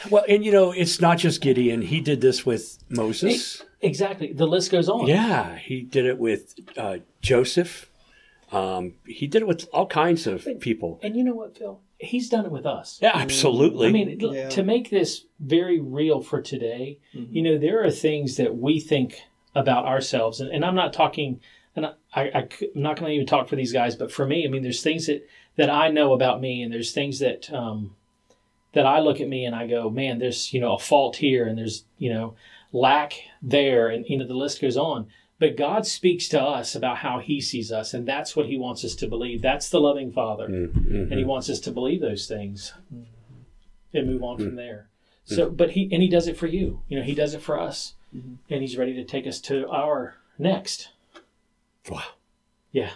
Well, 0.09 0.25
and 0.27 0.43
you 0.45 0.51
know, 0.51 0.71
it's 0.71 0.99
not 1.01 1.17
just 1.17 1.41
Gideon. 1.41 1.81
He 1.81 1.99
did 2.01 2.21
this 2.21 2.45
with 2.45 2.77
Moses. 2.89 3.63
Exactly. 3.81 4.33
The 4.33 4.47
list 4.47 4.71
goes 4.71 4.89
on. 4.89 5.07
Yeah, 5.07 5.57
he 5.57 5.81
did 5.81 6.05
it 6.05 6.17
with 6.17 6.55
uh, 6.77 6.97
Joseph. 7.21 7.89
Um, 8.51 8.93
he 9.05 9.27
did 9.27 9.41
it 9.41 9.47
with 9.47 9.67
all 9.73 9.87
kinds 9.87 10.27
of 10.27 10.47
people. 10.59 10.99
And 11.01 11.15
you 11.15 11.23
know 11.23 11.33
what, 11.33 11.57
Phil? 11.57 11.81
He's 11.97 12.29
done 12.29 12.45
it 12.45 12.51
with 12.51 12.65
us. 12.65 12.99
Yeah, 13.01 13.11
absolutely. 13.13 13.87
I 13.87 13.91
mean, 13.91 14.19
Yeah. 14.19 14.49
to 14.49 14.63
make 14.63 14.89
this 14.89 15.25
very 15.39 15.79
real 15.79 16.21
for 16.21 16.41
today, 16.41 16.99
you 17.13 17.41
know, 17.41 17.57
there 17.57 17.83
are 17.83 17.91
things 17.91 18.37
that 18.37 18.57
we 18.57 18.79
think 18.79 19.21
about 19.55 19.85
ourselves, 19.85 20.41
and, 20.41 20.51
and 20.51 20.65
I'm 20.65 20.75
not 20.75 20.91
talking, 20.91 21.39
and 21.75 21.85
I, 21.85 21.93
I, 22.13 22.39
am 22.41 22.47
not 22.75 22.97
going 22.99 23.09
to 23.09 23.15
even 23.15 23.25
talk 23.25 23.47
for 23.47 23.55
these 23.55 23.71
guys, 23.71 23.95
but 23.95 24.11
for 24.11 24.25
me, 24.25 24.45
I 24.45 24.49
mean, 24.49 24.61
there's 24.63 24.83
things 24.83 25.07
that 25.07 25.27
that 25.55 25.69
I 25.69 25.87
know 25.87 26.13
about 26.13 26.41
me, 26.41 26.61
and 26.61 26.71
there's 26.71 26.91
things 26.91 27.19
that 27.19 27.51
um, 27.53 27.95
that 28.73 28.85
I 28.85 28.99
look 28.99 29.21
at 29.21 29.29
me 29.29 29.45
and 29.45 29.55
I 29.55 29.67
go, 29.67 29.89
man, 29.89 30.19
there's 30.19 30.53
you 30.53 30.59
know 30.59 30.75
a 30.75 30.79
fault 30.79 31.15
here, 31.15 31.47
and 31.47 31.57
there's 31.57 31.85
you 31.97 32.13
know 32.13 32.35
lack 32.73 33.13
there, 33.41 33.87
and 33.87 34.05
you 34.07 34.17
know 34.17 34.27
the 34.27 34.33
list 34.33 34.61
goes 34.61 34.77
on. 34.77 35.07
But 35.37 35.57
God 35.57 35.85
speaks 35.85 36.29
to 36.29 36.41
us 36.41 36.75
about 36.75 36.97
how 36.97 37.19
He 37.19 37.41
sees 37.41 37.71
us, 37.71 37.93
and 37.93 38.07
that's 38.07 38.35
what 38.35 38.45
He 38.45 38.57
wants 38.57 38.85
us 38.85 38.95
to 38.95 39.07
believe. 39.07 39.41
That's 39.41 39.69
the 39.69 39.81
loving 39.81 40.11
Father. 40.11 40.47
Mhm. 40.47 41.11
and 41.11 41.13
he 41.19 41.25
wants 41.25 41.49
us 41.49 41.59
to 41.61 41.71
believe 41.71 41.99
those 42.01 42.25
things 42.27 42.73
and 43.93 44.07
move 44.07 44.23
on 44.23 44.37
from 44.37 44.55
there. 44.55 44.89
So 45.25 45.49
but 45.49 45.71
he 45.71 45.89
and 45.91 46.01
he 46.03 46.07
does 46.09 46.27
it 46.27 46.37
for 46.37 46.47
you. 46.47 46.81
You 46.87 46.97
know 46.99 47.03
he 47.03 47.15
does 47.15 47.33
it 47.33 47.41
for 47.41 47.59
us. 47.59 47.95
And 48.13 48.61
he's 48.61 48.77
ready 48.77 48.93
to 48.93 49.03
take 49.03 49.27
us 49.27 49.41
to 49.41 49.67
our 49.69 50.15
next. 50.39 50.89
Wow. 51.89 52.03
yeah. 52.71 52.91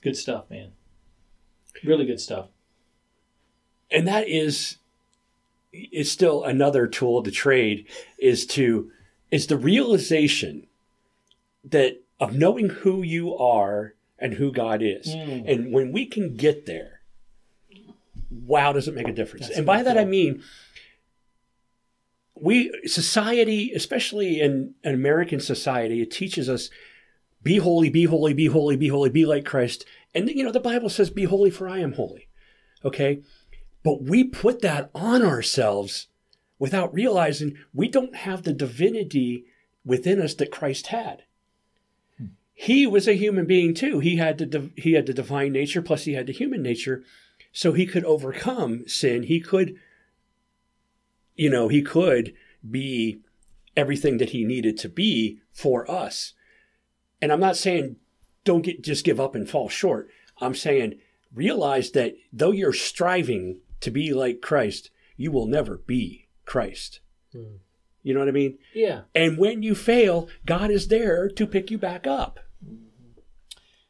Good 0.00 0.16
stuff 0.16 0.48
man. 0.50 0.72
Really 1.84 2.06
good 2.06 2.20
stuff. 2.20 2.48
And 3.90 4.06
that 4.08 4.28
is 4.28 4.78
is 5.72 6.10
still 6.10 6.42
another 6.44 6.86
tool 6.86 7.18
of 7.18 7.24
the 7.24 7.30
trade 7.30 7.86
is 8.18 8.46
to 8.46 8.90
is 9.30 9.46
the 9.48 9.56
realization 9.58 10.66
that 11.64 12.02
of 12.20 12.34
knowing 12.34 12.68
who 12.68 13.02
you 13.02 13.36
are 13.36 13.94
and 14.18 14.34
who 14.34 14.52
God 14.52 14.82
is. 14.82 15.08
Mm. 15.08 15.50
And 15.50 15.72
when 15.72 15.92
we 15.92 16.06
can 16.06 16.36
get 16.36 16.66
there, 16.66 17.00
wow, 18.30 18.72
does 18.72 18.88
it 18.88 18.94
make 18.94 19.08
a 19.08 19.12
difference? 19.12 19.46
That's 19.46 19.58
and 19.58 19.66
by 19.66 19.82
that 19.82 19.98
I 19.98 20.04
mean 20.04 20.42
we 22.34 22.72
society, 22.86 23.72
especially 23.72 24.40
in, 24.40 24.74
an 24.82 24.94
American 24.94 25.40
society, 25.40 26.02
it 26.02 26.10
teaches 26.10 26.48
us 26.48 26.70
be 27.42 27.58
holy, 27.58 27.90
be 27.90 28.04
holy, 28.04 28.34
be 28.34 28.46
holy, 28.46 28.76
be 28.76 28.88
holy, 28.88 29.10
be 29.10 29.26
like 29.26 29.44
Christ. 29.44 29.84
And 30.14 30.28
you 30.28 30.44
know, 30.44 30.52
the 30.52 30.60
Bible 30.60 30.88
says, 30.88 31.10
Be 31.10 31.24
holy, 31.24 31.50
for 31.50 31.68
I 31.68 31.78
am 31.78 31.92
holy. 31.94 32.28
Okay? 32.84 33.22
But 33.82 34.02
we 34.02 34.24
put 34.24 34.60
that 34.62 34.90
on 34.94 35.22
ourselves 35.22 36.08
without 36.58 36.94
realizing 36.94 37.56
we 37.74 37.88
don't 37.88 38.14
have 38.14 38.42
the 38.42 38.52
divinity 38.52 39.44
within 39.84 40.20
us 40.20 40.34
that 40.34 40.52
Christ 40.52 40.88
had. 40.88 41.24
He 42.62 42.86
was 42.86 43.08
a 43.08 43.14
human 43.14 43.46
being 43.46 43.74
too. 43.74 43.98
He 43.98 44.18
had 44.18 44.38
the 44.38 44.70
he 44.76 44.92
had 44.92 45.06
the 45.06 45.12
divine 45.12 45.50
nature 45.50 45.82
plus 45.82 46.04
he 46.04 46.12
had 46.12 46.28
the 46.28 46.32
human 46.32 46.62
nature, 46.62 47.02
so 47.50 47.72
he 47.72 47.86
could 47.86 48.04
overcome 48.04 48.86
sin. 48.86 49.24
He 49.24 49.40
could, 49.40 49.74
you 51.34 51.50
know, 51.50 51.66
he 51.66 51.82
could 51.82 52.34
be 52.70 53.18
everything 53.76 54.18
that 54.18 54.30
he 54.30 54.44
needed 54.44 54.78
to 54.78 54.88
be 54.88 55.40
for 55.52 55.90
us. 55.90 56.34
And 57.20 57.32
I'm 57.32 57.40
not 57.40 57.56
saying 57.56 57.96
don't 58.44 58.62
get 58.62 58.84
just 58.84 59.04
give 59.04 59.18
up 59.18 59.34
and 59.34 59.50
fall 59.50 59.68
short. 59.68 60.08
I'm 60.40 60.54
saying 60.54 61.00
realize 61.34 61.90
that 61.90 62.14
though 62.32 62.52
you're 62.52 62.72
striving 62.72 63.58
to 63.80 63.90
be 63.90 64.12
like 64.12 64.40
Christ, 64.40 64.88
you 65.16 65.32
will 65.32 65.46
never 65.46 65.78
be 65.78 66.28
Christ. 66.44 67.00
Hmm. 67.32 67.56
You 68.04 68.14
know 68.14 68.20
what 68.20 68.28
I 68.28 68.32
mean? 68.32 68.58
Yeah, 68.72 69.02
And 69.16 69.36
when 69.36 69.64
you 69.64 69.74
fail, 69.74 70.28
God 70.46 70.70
is 70.70 70.86
there 70.86 71.28
to 71.28 71.44
pick 71.44 71.68
you 71.68 71.78
back 71.78 72.06
up. 72.06 72.38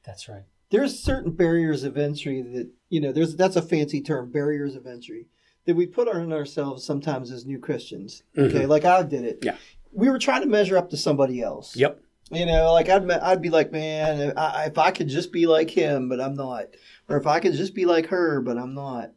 That's 0.05 0.29
right. 0.29 0.43
there's 0.71 0.99
certain 0.99 1.33
barriers 1.33 1.85
of 1.85 1.97
entry 1.97 2.43
that 2.43 2.71
you 2.89 3.01
know 3.01 3.13
there's 3.13 3.37
that's 3.37 3.57
a 3.57 3.63
fancy 3.63 4.01
term 4.01 4.31
barriers 4.31 4.75
of 4.75 4.87
entry 4.87 5.27
that 5.67 5.77
we 5.77 5.87
put 5.87 6.09
on 6.09 6.33
ourselves 6.33 6.85
sometimes 6.85 7.31
as 7.31 7.47
new 7.47 7.59
christians 7.59 8.23
okay 8.37 8.67
like 8.67 8.85
i 8.85 9.03
did 9.03 9.25
it 9.25 9.41
Mm-hmm. 9.41 9.49
Yeah. 9.49 9.57
we 9.93 10.09
were 10.11 10.19
trying 10.19 10.43
to 10.43 10.49
measure 10.49 10.77
up 10.77 10.91
to 10.91 10.97
somebody 10.97 11.41
else 11.43 11.77
Yep. 11.77 12.01
you 12.31 12.47
know 12.47 12.73
like 12.73 12.89
i'd, 12.89 13.11
I'd 13.11 13.43
be 13.43 13.51
like 13.51 13.71
man 13.73 14.21
if 14.21 14.37
I, 14.37 14.65
if 14.67 14.79
I 14.79 14.91
could 14.91 15.09
just 15.09 15.33
be 15.33 15.47
like 15.47 15.71
him 15.71 16.09
but 16.09 16.21
i'm 16.21 16.35
not 16.35 16.67
or 17.09 17.17
if 17.17 17.27
i 17.27 17.39
could 17.41 17.53
just 17.55 17.75
be 17.75 17.85
like 17.87 18.07
her 18.07 18.41
but 18.41 18.57
i'm 18.59 18.75
not 18.75 19.11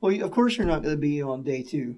well 0.00 0.20
of 0.22 0.30
course 0.32 0.56
you're 0.56 0.66
not 0.66 0.82
going 0.82 0.94
to 0.94 1.00
be 1.00 1.22
on 1.22 1.42
day 1.42 1.62
two 1.62 1.96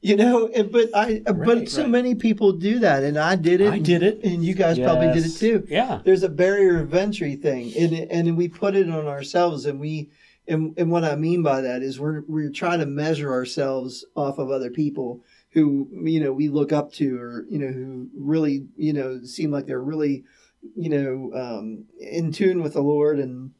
you 0.00 0.16
know 0.16 0.48
but 0.70 0.88
i 0.94 1.20
but 1.24 1.36
Right, 1.38 1.68
so 1.68 1.82
right. 1.82 1.90
many 1.90 2.14
people 2.14 2.52
do 2.52 2.78
that 2.80 3.02
and 3.04 3.16
i 3.18 3.36
did 3.36 3.60
it 3.60 3.72
I 3.72 3.78
did 3.78 4.02
it. 4.02 4.20
and 4.24 4.44
you 4.44 4.54
guys 4.54 4.78
probably 4.78 5.12
did 5.12 5.24
it 5.26 5.36
too 5.36 5.64
Yeah. 5.68 6.00
there's 6.04 6.22
a 6.22 6.28
barrier 6.28 6.80
of 6.80 6.92
entry 6.94 7.36
thing 7.36 7.72
and 7.76 7.92
and 8.10 8.36
we 8.36 8.48
put 8.48 8.74
it 8.74 8.88
on 8.90 9.06
ourselves 9.06 9.66
and 9.66 9.78
we 9.80 10.10
and, 10.48 10.74
and 10.76 10.90
what 10.90 11.04
I 11.04 11.14
mean 11.14 11.44
by 11.44 11.60
that 11.60 11.82
is 11.82 12.00
we're 12.00 12.22
we're 12.26 12.50
trying 12.50 12.80
to 12.80 12.86
measure 12.86 13.30
ourselves 13.32 14.04
off 14.16 14.38
of 14.38 14.50
other 14.50 14.70
people 14.70 15.22
who 15.50 15.88
you 15.92 16.18
know 16.18 16.32
we 16.32 16.48
look 16.48 16.72
up 16.72 16.92
to 16.94 17.16
or 17.16 17.46
you 17.48 17.60
know 17.60 17.68
who 17.72 18.08
really 18.16 18.66
you 18.76 18.92
know 18.92 19.22
seem 19.22 19.52
like 19.52 19.66
they're 19.66 19.80
really 19.80 20.24
you 20.74 20.88
know 20.90 21.30
um, 21.40 21.84
in 22.00 22.32
tune 22.32 22.60
with 22.60 22.72
the 22.74 22.82
Lord 22.82 23.20
and 23.20 23.52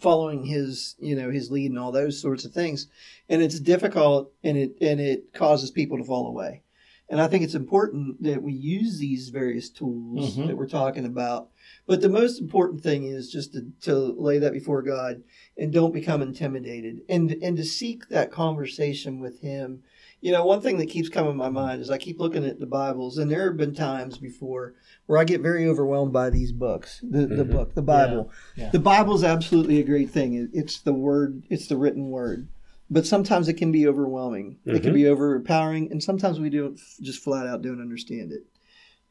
following 0.00 0.44
his 0.44 0.94
you 0.98 1.14
know 1.16 1.30
his 1.30 1.50
lead 1.50 1.70
and 1.70 1.78
all 1.78 1.92
those 1.92 2.20
sorts 2.20 2.44
of 2.44 2.52
things 2.52 2.88
and 3.28 3.42
it's 3.42 3.60
difficult 3.60 4.32
and 4.44 4.56
it 4.56 4.76
and 4.80 5.00
it 5.00 5.32
causes 5.32 5.70
people 5.70 5.98
to 5.98 6.04
fall 6.04 6.26
away 6.28 6.62
and 7.10 7.20
I 7.22 7.26
think 7.26 7.42
it's 7.42 7.54
important 7.54 8.22
that 8.22 8.42
we 8.42 8.52
use 8.52 8.98
these 8.98 9.30
various 9.30 9.70
tools 9.70 10.36
Mhm. 10.36 10.46
that 10.48 10.56
we're 10.56 10.68
talking 10.68 11.04
about 11.06 11.48
but 11.86 12.00
the 12.00 12.08
most 12.08 12.40
important 12.40 12.82
thing 12.82 13.04
is 13.04 13.30
just 13.30 13.52
to, 13.54 13.66
to 13.82 13.94
lay 13.94 14.38
that 14.38 14.52
before 14.52 14.82
God 14.82 15.22
and 15.56 15.72
don't 15.72 15.92
become 15.94 16.22
intimidated 16.22 17.00
and 17.08 17.32
and 17.42 17.56
to 17.56 17.64
seek 17.64 18.08
that 18.08 18.30
conversation 18.30 19.20
with 19.20 19.40
him. 19.40 19.82
You 20.20 20.32
know, 20.32 20.44
one 20.44 20.60
thing 20.60 20.78
that 20.78 20.88
keeps 20.90 21.08
coming 21.08 21.32
to 21.32 21.36
my 21.38 21.48
mind 21.48 21.80
is 21.80 21.90
I 21.90 21.98
keep 21.98 22.18
looking 22.18 22.44
at 22.44 22.58
the 22.58 22.66
Bibles 22.66 23.18
and 23.18 23.30
there 23.30 23.44
have 23.46 23.56
been 23.56 23.74
times 23.74 24.18
before 24.18 24.74
where 25.06 25.18
I 25.18 25.24
get 25.24 25.40
very 25.40 25.66
overwhelmed 25.68 26.12
by 26.12 26.28
these 26.30 26.50
books. 26.50 27.00
The 27.08 27.26
the 27.26 27.44
Mhm. 27.44 27.50
book, 27.52 27.74
the 27.74 27.82
Bible. 27.82 28.30
Yeah, 28.56 28.64
yeah. 28.64 28.70
The 28.72 28.80
Bible's 28.80 29.22
absolutely 29.22 29.78
a 29.78 29.84
great 29.84 30.10
thing. 30.10 30.48
It's 30.52 30.80
the 30.80 30.92
word, 30.92 31.44
it's 31.48 31.68
the 31.68 31.76
written 31.76 32.10
word. 32.10 32.48
But 32.90 33.06
sometimes 33.06 33.48
it 33.48 33.54
can 33.54 33.70
be 33.70 33.86
overwhelming. 33.86 34.56
It 34.64 34.82
can 34.82 34.90
Mhm. 34.92 34.94
be 34.94 35.06
overpowering 35.06 35.90
and 35.92 36.02
sometimes 36.02 36.40
we 36.40 36.50
don't 36.50 36.80
just 37.00 37.22
flat 37.22 37.46
out 37.46 37.62
don't 37.62 37.80
understand 37.80 38.32
it. 38.32 38.44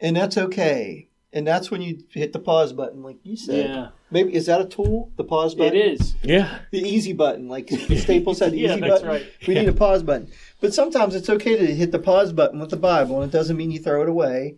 And 0.01 0.15
that's 0.15 0.37
okay. 0.37 1.07
And 1.33 1.45
that's 1.45 1.69
when 1.69 1.81
you 1.81 1.99
hit 2.11 2.31
the 2.31 2.39
pause 2.39 2.71
button, 2.71 3.03
like 3.03 3.17
you 3.23 3.35
said. 3.35 3.69
Yeah, 3.69 3.87
Maybe 4.09 4.33
is 4.33 4.45
that 4.45 4.61
a 4.61 4.65
tool? 4.65 5.11
The 5.17 5.25
pause 5.25 5.55
button. 5.55 5.75
It 5.75 5.99
is. 5.99 6.15
Yeah. 6.23 6.59
The 6.71 6.79
easy 6.79 7.11
button, 7.11 7.49
like 7.49 7.69
Staples 7.69 8.39
had 8.39 8.53
the 8.53 8.57
Yeah, 8.59 8.71
easy 8.71 8.79
that's 8.81 8.93
button. 9.01 9.07
right. 9.07 9.25
We 9.45 9.53
Yeah. 9.55 9.61
need 9.61 9.69
a 9.69 9.73
pause 9.73 10.03
button. 10.03 10.29
But 10.61 10.73
sometimes 10.73 11.15
it's 11.15 11.29
okay 11.29 11.57
to 11.57 11.65
hit 11.75 11.91
the 11.91 11.99
pause 11.99 12.31
button 12.31 12.59
with 12.59 12.69
the 12.69 12.77
Bible, 12.77 13.21
and 13.21 13.31
it 13.31 13.35
doesn't 13.37 13.57
mean 13.57 13.71
you 13.71 13.79
throw 13.79 14.01
it 14.03 14.09
away, 14.09 14.55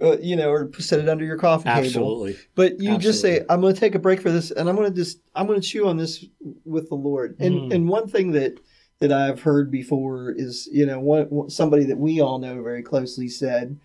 uh, 0.00 0.16
you 0.18 0.36
know, 0.36 0.48
or 0.50 0.70
set 0.78 1.00
it 1.00 1.08
under 1.08 1.24
your 1.24 1.36
coffee 1.38 1.64
table. 1.64 1.78
Absolutely. 1.86 2.36
But 2.54 2.78
you 2.80 2.96
just 2.98 3.20
say, 3.20 3.44
"I'm 3.50 3.60
going 3.60 3.74
to 3.74 3.80
take 3.80 3.96
a 3.96 3.98
break 3.98 4.20
for 4.22 4.30
this, 4.30 4.52
and 4.52 4.68
I'm 4.68 4.76
going 4.76 4.88
to 4.90 4.96
just 4.96 5.18
I'm 5.34 5.48
going 5.48 5.60
to 5.60 5.66
chew 5.66 5.88
on 5.88 5.96
this 5.96 6.24
with 6.64 6.88
the 6.88 6.94
Lord." 6.94 7.34
And 7.40 7.54
Mm. 7.70 7.74
and 7.74 7.88
one 7.88 8.06
thing 8.06 8.30
that 8.32 8.54
that 9.00 9.10
I've 9.12 9.42
heard 9.42 9.72
before 9.72 10.30
is, 10.30 10.68
you 10.72 10.86
know, 10.86 11.00
one, 11.00 11.24
one- 11.24 11.50
somebody 11.50 11.84
that 11.86 11.98
we 11.98 12.20
all 12.20 12.38
know 12.38 12.62
very 12.62 12.84
closely 12.84 13.26
said, 13.28 13.76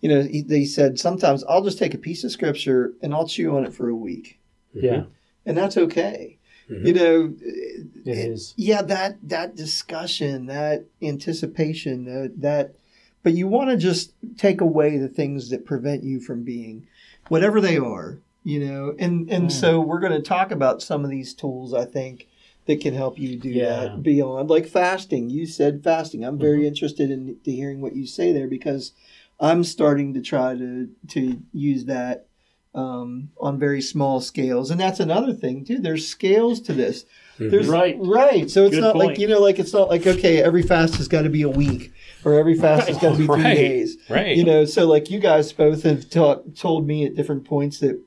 you 0.00 0.08
know, 0.08 0.22
he, 0.22 0.42
they 0.42 0.64
said 0.64 0.98
sometimes 0.98 1.42
I'll 1.48 1.64
just 1.64 1.78
take 1.78 1.94
a 1.94 1.98
piece 1.98 2.22
of 2.24 2.30
scripture 2.32 2.92
and 3.02 3.14
I'll 3.14 3.26
chew 3.28 3.56
on 3.56 3.64
it 3.64 3.72
for 3.74 3.88
a 3.88 3.94
week, 3.96 4.38
Yeah, 4.74 5.04
and 5.44 5.56
that's 5.56 5.76
okay. 5.76 6.38
Mhm. 6.70 6.84
You 6.86 6.92
know, 6.94 7.34
it 8.04 8.18
is. 8.18 8.52
yeah, 8.56 8.82
that 8.82 9.18
that 9.28 9.54
discussion, 9.56 10.46
that 10.46 10.84
anticipation, 11.00 12.04
that 12.04 12.40
that, 12.40 12.74
but 13.22 13.32
you 13.34 13.48
want 13.48 13.70
to 13.70 13.76
just 13.76 14.12
take 14.36 14.60
away 14.60 14.98
the 14.98 15.08
things 15.08 15.50
that 15.50 15.64
prevent 15.64 16.02
you 16.04 16.20
from 16.20 16.42
being, 16.42 16.86
whatever 17.28 17.60
they 17.60 17.76
are, 17.76 18.18
you 18.44 18.60
know. 18.60 18.94
And 18.98 19.30
and 19.30 19.48
Mm. 19.48 19.52
so 19.52 19.80
we're 19.80 20.00
going 20.00 20.12
to 20.12 20.22
talk 20.22 20.50
about 20.50 20.82
some 20.82 21.04
of 21.04 21.10
these 21.10 21.34
tools. 21.34 21.72
I 21.74 21.84
think 21.84 22.28
that 22.66 22.80
can 22.80 22.94
help 22.94 23.18
you 23.18 23.36
do 23.36 23.50
Yeah. 23.50 23.64
that 23.84 24.02
beyond 24.02 24.50
like 24.50 24.66
fasting. 24.66 25.30
You 25.30 25.46
said 25.46 25.82
fasting. 25.84 26.24
I'm 26.24 26.38
very 26.38 26.58
Mm-hmm. 26.58 26.66
interested 26.66 27.10
in 27.10 27.36
to 27.44 27.50
hearing 27.52 27.80
what 27.80 27.94
you 27.96 28.06
say 28.06 28.32
there 28.32 28.48
because 28.48 28.92
I'm 29.38 29.64
starting 29.64 30.14
to 30.14 30.20
try 30.22 30.54
to 30.56 30.88
to 31.08 31.40
use 31.52 31.84
that 31.86 32.26
um, 32.74 33.30
on 33.40 33.58
very 33.58 33.80
small 33.80 34.20
scales, 34.20 34.70
and 34.70 34.80
that's 34.80 35.00
another 35.00 35.32
thing 35.32 35.64
too. 35.64 35.78
There's 35.78 36.06
scales 36.06 36.60
to 36.62 36.72
this. 36.72 37.04
There's 37.38 37.68
Right. 37.68 37.96
right. 38.00 38.50
So 38.50 38.64
it's 38.64 38.76
Good 38.76 38.80
not 38.82 38.96
like 38.96 39.18
you 39.18 39.28
know, 39.28 39.40
like 39.40 39.58
it's 39.58 39.72
not 39.72 39.88
like 39.90 40.06
okay, 40.06 40.42
every 40.42 40.62
fast 40.62 40.94
has 40.96 41.06
got 41.08 41.22
to 41.22 41.28
be 41.30 41.42
a 41.42 41.48
week 41.50 41.92
or 42.24 42.34
every 42.34 42.54
fast 42.54 42.88
has 42.88 42.96
got 43.02 43.12
to 43.12 43.18
be 43.18 43.26
three 43.26 43.42
Right. 43.42 43.54
days. 43.54 43.96
Right. 44.08 44.36
You 44.36 44.44
know, 44.44 44.64
so 44.64 44.86
like 44.86 45.10
you 45.10 45.18
guys 45.20 45.52
both 45.52 45.82
have 45.82 46.08
taught, 46.08 46.56
told 46.56 46.86
me 46.86 47.04
at 47.04 47.14
different 47.14 47.44
points 47.44 47.80
that 47.80 48.00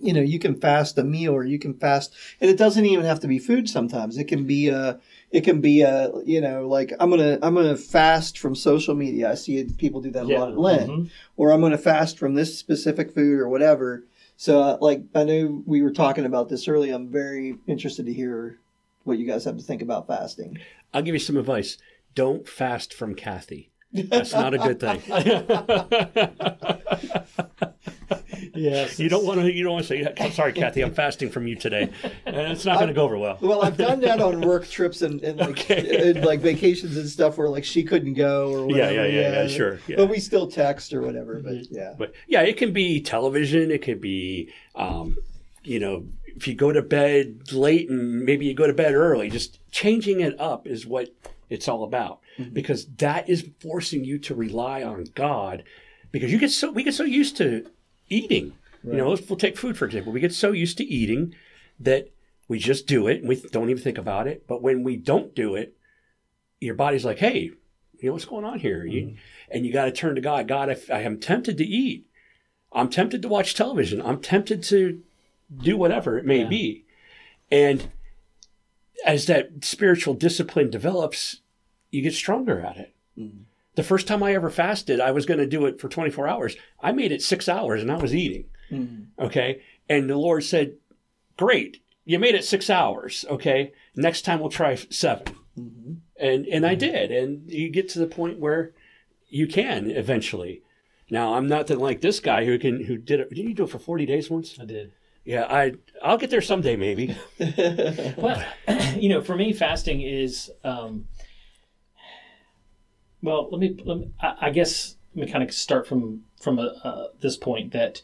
you 0.00 0.12
know 0.12 0.20
you 0.20 0.38
can 0.38 0.54
fast 0.60 0.96
a 0.98 1.04
meal 1.04 1.32
or 1.32 1.44
you 1.44 1.58
can 1.58 1.74
fast, 1.74 2.14
and 2.40 2.50
it 2.50 2.56
doesn't 2.56 2.86
even 2.86 3.04
have 3.04 3.20
to 3.20 3.28
be 3.28 3.38
food. 3.38 3.68
Sometimes 3.68 4.16
it 4.16 4.24
can 4.24 4.46
be 4.46 4.68
a, 4.68 5.00
it 5.30 5.42
can 5.42 5.60
be 5.60 5.82
a, 5.82 6.10
you 6.24 6.40
know, 6.40 6.66
like 6.68 6.92
I'm 7.00 7.10
gonna 7.10 7.38
I'm 7.42 7.54
gonna 7.54 7.76
fast 7.76 8.38
from 8.38 8.54
social 8.54 8.94
media. 8.94 9.30
I 9.30 9.34
see 9.34 9.64
people 9.78 10.00
do 10.00 10.10
that 10.12 10.24
a 10.24 10.28
lot 10.28 10.50
at 10.50 10.58
Lent 10.58 10.90
Mhm. 10.90 11.10
or 11.36 11.52
I'm 11.52 11.60
going 11.60 11.72
to 11.72 11.78
fast 11.78 12.18
from 12.18 12.34
this 12.34 12.58
specific 12.58 13.12
food 13.14 13.38
or 13.40 13.48
whatever. 13.48 14.04
So, 14.36 14.60
uh, 14.60 14.78
like, 14.80 15.02
I 15.14 15.24
know 15.24 15.62
we 15.66 15.82
were 15.82 15.92
talking 15.92 16.24
about 16.24 16.48
this 16.48 16.66
earlier. 16.66 16.94
I'm 16.94 17.08
very 17.08 17.56
interested 17.66 18.06
to 18.06 18.12
hear 18.12 18.58
what 19.04 19.18
you 19.18 19.26
guys 19.26 19.44
have 19.44 19.56
to 19.56 19.62
think 19.62 19.82
about 19.82 20.08
fasting. 20.08 20.58
I'll 20.92 21.02
give 21.02 21.14
you 21.14 21.20
some 21.20 21.36
advice. 21.36 21.78
Don't 22.14 22.48
fast 22.48 22.92
from 22.92 23.14
Kathy. 23.14 23.70
That's 23.92 24.32
not 24.32 24.54
a 24.54 24.58
good 24.58 24.80
thing. 24.80 25.00
Yes, 28.62 28.98
You 28.98 29.08
don't 29.08 29.24
want 29.24 29.40
to. 29.40 29.52
You 29.52 29.64
don't 29.64 29.72
want 29.74 29.86
to 29.86 29.88
say, 29.88 30.12
"I'm 30.20 30.32
sorry, 30.32 30.52
Kathy. 30.52 30.82
I'm 30.82 30.94
fasting 30.94 31.30
from 31.30 31.46
you 31.46 31.56
today." 31.56 31.90
And 32.26 32.36
it's 32.52 32.64
not 32.64 32.76
going 32.76 32.88
to 32.88 32.94
go 32.94 33.02
over 33.04 33.18
well. 33.18 33.38
Well, 33.40 33.62
I've 33.62 33.76
done 33.76 34.00
that 34.00 34.20
on 34.20 34.40
work 34.40 34.68
trips 34.68 35.02
and, 35.02 35.22
and 35.22 35.38
like 35.38 35.50
Okay. 35.50 36.10
and, 36.10 36.24
like 36.24 36.40
vacations 36.40 36.96
and 36.96 37.08
stuff 37.08 37.38
where 37.38 37.48
like 37.48 37.64
she 37.64 37.82
couldn't 37.82 38.14
go 38.14 38.50
or 38.52 38.58
Yeah, 38.70 38.86
whatever. 38.86 38.92
yeah, 38.92 39.04
yeah, 39.20 39.42
yeah, 39.42 39.46
sure, 39.48 39.80
yeah. 39.88 39.96
But 39.96 40.06
we 40.08 40.18
still 40.20 40.46
text 40.46 40.92
or 40.92 41.02
whatever. 41.02 41.40
But 41.44 41.70
yeah, 41.70 41.94
But 41.98 42.14
yeah, 42.28 42.42
it 42.42 42.56
can 42.56 42.72
be 42.72 43.00
television. 43.00 43.70
It 43.70 43.82
could 43.82 44.00
be, 44.00 44.52
um, 44.74 45.16
you 45.64 45.80
know, 45.80 46.04
if 46.26 46.46
you 46.48 46.54
go 46.54 46.72
to 46.72 46.82
bed 46.82 47.52
late 47.52 47.90
and 47.90 48.24
maybe 48.24 48.46
you 48.46 48.54
go 48.54 48.66
to 48.66 48.72
bed 48.72 48.94
early, 48.94 49.28
just 49.30 49.58
changing 49.70 50.20
it 50.20 50.38
up 50.40 50.66
is 50.66 50.86
what 50.86 51.08
it's 51.50 51.68
all 51.68 51.84
about. 51.84 52.20
Because 52.52 52.86
that 52.96 53.28
is 53.28 53.46
forcing 53.60 54.04
you 54.04 54.18
to 54.20 54.34
rely 54.34 54.82
on 54.82 55.04
God. 55.14 55.64
Because 56.10 56.32
you 56.32 56.38
get 56.38 56.50
so 56.50 56.70
we 56.70 56.82
get 56.82 56.94
so 56.94 57.04
used 57.04 57.36
to 57.38 57.66
eating. 58.12 58.54
You 58.84 58.94
know, 58.94 59.16
we'll 59.28 59.38
take 59.38 59.56
food 59.56 59.78
for 59.78 59.84
example. 59.84 60.12
We 60.12 60.20
get 60.20 60.34
so 60.34 60.50
used 60.50 60.76
to 60.78 60.84
eating 60.84 61.34
that 61.78 62.10
we 62.48 62.58
just 62.58 62.86
do 62.86 63.06
it 63.06 63.20
and 63.20 63.28
we 63.28 63.36
don't 63.36 63.70
even 63.70 63.82
think 63.82 63.98
about 63.98 64.26
it. 64.26 64.46
But 64.48 64.60
when 64.60 64.82
we 64.82 64.96
don't 64.96 65.34
do 65.34 65.54
it, 65.54 65.76
your 66.60 66.74
body's 66.74 67.04
like, 67.04 67.18
"Hey, 67.18 67.52
you 67.98 68.08
know 68.08 68.12
what's 68.12 68.24
going 68.24 68.44
on 68.44 68.58
here?" 68.58 68.84
You, 68.84 69.02
mm-hmm. 69.02 69.16
and 69.50 69.64
you 69.64 69.72
got 69.72 69.84
to 69.84 69.92
turn 69.92 70.16
to 70.16 70.20
God. 70.20 70.48
God, 70.48 70.68
if 70.68 70.90
I 70.90 71.02
am 71.02 71.20
tempted 71.20 71.56
to 71.58 71.64
eat, 71.64 72.06
I'm 72.72 72.88
tempted 72.88 73.22
to 73.22 73.28
watch 73.28 73.54
television. 73.54 74.02
I'm 74.02 74.20
tempted 74.20 74.62
to 74.64 75.00
do 75.56 75.76
whatever 75.76 76.18
it 76.18 76.24
may 76.24 76.40
Yeah. 76.40 76.48
be. 76.48 76.84
And 77.50 77.90
as 79.04 79.26
that 79.26 79.64
spiritual 79.64 80.14
discipline 80.14 80.70
develops, 80.70 81.40
you 81.90 82.02
get 82.02 82.14
stronger 82.14 82.60
at 82.60 82.76
it. 82.78 82.94
Mm-hmm. 83.18 83.42
The 83.74 83.82
first 83.82 84.06
time 84.06 84.22
I 84.22 84.34
ever 84.34 84.50
fasted, 84.50 85.00
I 85.00 85.12
was 85.12 85.26
going 85.26 85.40
to 85.40 85.46
do 85.46 85.66
it 85.66 85.80
for 85.80 85.88
24 85.88 86.28
hours. 86.28 86.56
I 86.80 86.92
made 86.92 87.12
it 87.12 87.22
six 87.22 87.48
hours 87.48 87.82
and 87.82 87.90
I 87.90 87.96
was 87.96 88.14
eating. 88.14 88.44
Mm-hmm. 88.70 89.24
Okay. 89.24 89.62
And 89.88 90.08
the 90.08 90.16
Lord 90.16 90.44
said, 90.44 90.74
Great, 91.38 91.82
you 92.04 92.18
made 92.18 92.34
it 92.34 92.44
six 92.44 92.68
hours. 92.68 93.24
Okay. 93.30 93.72
Next 93.96 94.22
time 94.22 94.40
we'll 94.40 94.50
try 94.50 94.74
7 94.74 95.34
mm-hmm. 95.58 95.92
And, 96.20 96.46
and 96.46 96.66
I 96.66 96.76
mm-hmm. 96.76 96.78
did. 96.78 97.12
And 97.12 97.50
you 97.50 97.70
get 97.70 97.88
to 97.90 97.98
the 97.98 98.06
point 98.06 98.38
where 98.38 98.72
you 99.28 99.46
can 99.46 99.90
eventually. 99.90 100.62
Now, 101.10 101.34
I'm 101.34 101.48
not 101.48 101.68
like 101.70 102.00
this 102.00 102.20
guy 102.20 102.44
who 102.44 102.58
can, 102.58 102.84
who 102.84 102.96
did 102.96 103.20
it. 103.20 103.30
Did 103.30 103.38
you 103.38 103.54
do 103.54 103.64
it 103.64 103.70
for 103.70 103.78
40 103.78 104.06
days 104.06 104.30
once? 104.30 104.58
I 104.60 104.64
did. 104.64 104.92
Yeah, 105.24 105.44
I, 105.44 105.74
I'll 106.02 106.18
get 106.18 106.30
there 106.30 106.40
someday, 106.40 106.76
maybe. 106.76 107.16
Well, 108.16 108.42
you 108.96 109.08
know, 109.08 109.20
for 109.20 109.36
me, 109.36 109.52
fasting 109.52 110.00
is, 110.02 110.50
um, 110.64 111.06
well, 113.22 113.48
let 113.50 113.60
me, 113.60 113.76
let 113.84 113.98
me 113.98 114.10
I, 114.20 114.50
guess, 114.50 114.96
let 115.14 115.26
me 115.26 115.32
kind 115.32 115.44
of 115.44 115.54
start 115.54 115.86
from 115.86 116.24
from 116.40 116.58
a, 116.58 116.74
uh, 116.82 117.06
this 117.20 117.36
point 117.36 117.72
that 117.72 118.02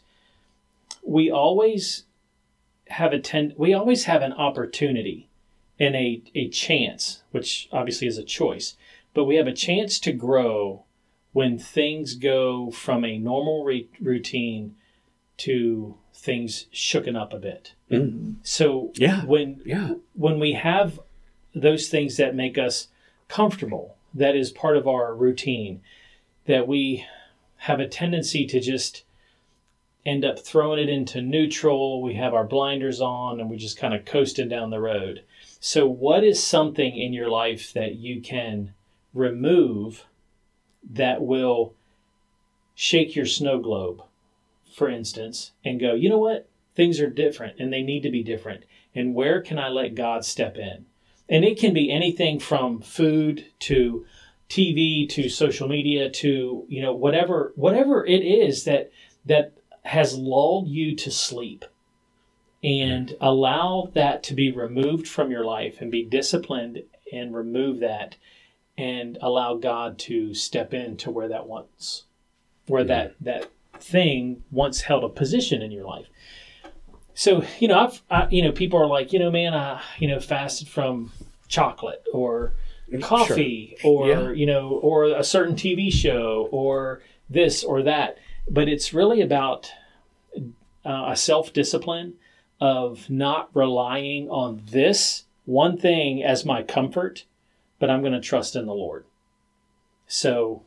we 1.05 1.29
always 1.29 2.03
have 2.87 3.13
a 3.13 3.19
ten, 3.19 3.53
we 3.57 3.73
always 3.73 4.05
have 4.05 4.21
an 4.21 4.33
opportunity 4.33 5.27
and 5.79 5.95
a 5.95 6.21
a 6.35 6.49
chance, 6.49 7.23
which 7.31 7.67
obviously 7.71 8.07
is 8.07 8.17
a 8.17 8.23
choice, 8.23 8.75
but 9.13 9.25
we 9.25 9.35
have 9.35 9.47
a 9.47 9.53
chance 9.53 9.99
to 9.99 10.11
grow 10.11 10.83
when 11.31 11.59
things 11.59 12.15
go 12.15 12.71
from 12.71 13.05
a 13.05 13.17
normal 13.17 13.63
re- 13.63 13.87
routine 14.01 14.75
to 15.37 15.95
things 16.13 16.65
shooken 16.73 17.15
up 17.15 17.31
a 17.33 17.39
bit. 17.39 17.73
So 18.43 18.91
Yeah. 18.95 19.25
when 19.25 19.61
Yeah. 19.65 19.95
when 20.13 20.39
we 20.39 20.53
have 20.53 20.99
those 21.55 21.87
things 21.87 22.17
that 22.17 22.35
make 22.35 22.57
us 22.57 22.87
comfortable, 23.27 23.95
that 24.13 24.35
is 24.35 24.51
part 24.51 24.77
of 24.77 24.87
our 24.87 25.15
routine, 25.15 25.81
that 26.45 26.67
we 26.67 27.05
have 27.57 27.79
a 27.79 27.87
tendency 27.87 28.45
to 28.47 28.59
just 28.59 29.03
end 30.05 30.23
up 30.23 30.39
throwing 30.39 30.79
it 30.79 30.89
into 30.89 31.21
neutral. 31.21 32.01
We 32.01 32.15
have 32.15 32.33
our 32.33 32.45
blinders 32.45 33.01
on 33.01 33.39
and 33.39 33.49
we're 33.49 33.57
just 33.57 33.77
kind 33.77 33.93
of 33.93 34.05
coasting 34.05 34.49
down 34.49 34.69
the 34.69 34.79
road. 34.79 35.23
So, 35.59 35.87
what 35.87 36.23
is 36.23 36.41
something 36.41 36.97
in 36.97 37.13
your 37.13 37.29
life 37.29 37.73
that 37.73 37.95
you 37.95 38.21
can 38.21 38.73
remove 39.13 40.05
that 40.89 41.21
will 41.21 41.73
shake 42.75 43.15
your 43.15 43.25
snow 43.25 43.59
globe, 43.59 44.01
for 44.73 44.89
instance, 44.89 45.51
and 45.65 45.79
go, 45.79 45.93
you 45.93 46.09
know 46.09 46.17
what? 46.17 46.47
Things 46.75 47.01
are 47.01 47.09
different 47.09 47.59
and 47.59 47.73
they 47.73 47.83
need 47.83 48.03
to 48.03 48.09
be 48.09 48.23
different. 48.23 48.63
And 48.95 49.13
where 49.13 49.41
can 49.41 49.59
I 49.59 49.67
let 49.67 49.95
God 49.95 50.23
step 50.23 50.55
in? 50.55 50.85
And 51.29 51.45
it 51.45 51.59
can 51.59 51.73
be 51.73 51.91
anything 51.91 52.39
from 52.39 52.81
food 52.81 53.45
to 53.59 54.05
TV 54.49 55.07
to 55.09 55.29
social 55.29 55.67
media 55.67 56.09
to, 56.09 56.65
you 56.67 56.81
know, 56.81 56.93
whatever 56.93 57.53
whatever 57.55 58.05
it 58.05 58.21
is 58.23 58.63
that 58.63 58.91
that 59.25 59.53
has 59.83 60.17
lulled 60.17 60.67
you 60.67 60.95
to 60.95 61.11
sleep 61.11 61.65
and 62.63 63.15
allow 63.21 63.89
that 63.93 64.23
to 64.23 64.33
be 64.33 64.51
removed 64.51 65.07
from 65.07 65.31
your 65.31 65.45
life 65.45 65.79
and 65.79 65.91
be 65.91 66.03
disciplined 66.03 66.81
and 67.13 67.33
remove 67.33 67.79
that 67.79 68.15
and 68.77 69.17
allow 69.21 69.55
God 69.55 69.99
to 69.99 70.33
step 70.33 70.73
into 70.73 71.11
where 71.11 71.27
that 71.27 71.47
once 71.47 72.05
where 72.69 72.83
that 72.83 73.15
that 73.19 73.49
thing 73.79 74.43
once 74.51 74.81
held 74.81 75.03
a 75.03 75.09
position 75.09 75.61
in 75.61 75.71
your 75.71 75.85
life. 75.85 76.07
So, 77.19 77.43
you 77.59 77.67
know, 77.67 77.77
I've 77.77 78.01
I, 78.09 78.29
you 78.29 78.41
know, 78.41 78.53
people 78.53 78.79
are 78.81 78.87
like, 78.87 79.11
you 79.11 79.19
know, 79.19 79.29
man, 79.29 79.53
I, 79.53 79.81
you 79.97 80.07
know, 80.07 80.21
fasted 80.21 80.69
from 80.69 81.11
chocolate 81.49 82.01
or 82.13 82.53
coffee 83.01 83.75
or 83.83 84.07
Yeah. 84.07 84.31
you 84.31 84.45
know, 84.45 84.69
or 84.81 85.03
a 85.03 85.23
certain 85.25 85.57
TV 85.57 85.91
show 85.91 86.47
or 86.49 87.01
this 87.29 87.61
or 87.61 87.83
that. 87.83 88.19
But 88.49 88.69
it's 88.69 88.93
really 88.93 89.19
about 89.19 89.69
uh, 90.85 91.07
a 91.09 91.17
self 91.17 91.51
discipline 91.51 92.13
of 92.61 93.09
not 93.09 93.49
relying 93.53 94.29
on 94.29 94.61
this 94.71 95.25
one 95.43 95.75
thing 95.77 96.23
as 96.23 96.45
my 96.45 96.63
comfort, 96.63 97.25
but 97.79 97.89
I'm 97.89 97.99
going 97.99 98.13
to 98.13 98.21
trust 98.21 98.55
in 98.55 98.65
the 98.65 98.73
Lord. 98.73 99.03
So 100.07 100.63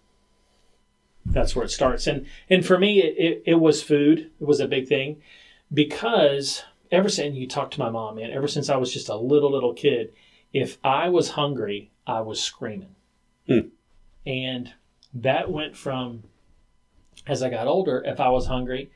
that's 1.25 1.57
where 1.57 1.65
it 1.65 1.71
starts. 1.71 2.07
And 2.07 2.27
and 2.51 2.63
for 2.63 2.79
me, 2.79 3.01
it, 3.01 3.15
it, 3.17 3.43
it 3.47 3.55
was 3.55 3.83
food. 3.83 4.31
It 4.39 4.47
was 4.47 4.61
a 4.61 4.69
big 4.69 4.87
thing 4.87 5.23
because 5.73 6.63
ever 6.91 7.09
since 7.09 7.37
you 7.37 7.47
talked 7.49 7.75
to 7.75 7.81
my 7.81 7.91
mom, 7.91 8.17
man, 8.17 8.31
ever 8.31 8.49
since 8.49 8.69
I 8.69 8.77
was 8.77 8.93
just 8.93 9.09
a 9.09 9.17
little 9.17 9.51
little 9.51 9.73
kid, 9.75 10.13
if 10.53 10.79
I 10.85 11.09
was 11.09 11.31
hungry, 11.31 11.91
I 12.07 12.21
was 12.21 12.43
screaming, 12.43 12.95
Hmm. 13.47 13.69
and 14.27 14.73
that 15.15 15.51
went 15.51 15.77
from 15.77 16.25
as 17.27 17.43
I 17.43 17.51
got 17.51 17.67
older. 17.67 18.03
If 18.05 18.21
I 18.21 18.29
was 18.31 18.47
hungry, 18.47 18.91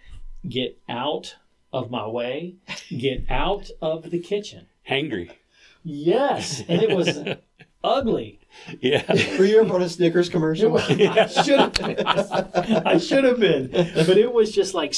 get 0.48 0.78
out 0.88 1.36
of 1.72 1.90
my 1.90 2.06
way, 2.06 2.54
get 2.96 3.24
out 3.30 3.70
of 3.80 4.10
the 4.10 4.18
kitchen. 4.18 4.66
Hangry. 4.88 5.30
Yes, 5.82 6.62
and 6.68 6.82
it 6.82 6.96
was 6.96 7.18
ugly. 7.87 8.40
Yeah. 8.81 9.05
Were 9.38 9.44
you 9.44 9.61
ever 9.61 9.75
on 9.75 9.83
a 9.83 9.88
Snickers 9.88 10.29
commercial? 10.29 10.77
I 10.79 11.27
should 11.27 11.59
have 11.61 11.72
been. 11.75 12.07
I 12.07 12.99
should 12.99 13.25
have 13.25 13.38
been. 13.38 13.70
But 13.70 14.18
it 14.18 14.33
was 14.33 14.51
just 14.53 14.75
like, 14.75 14.94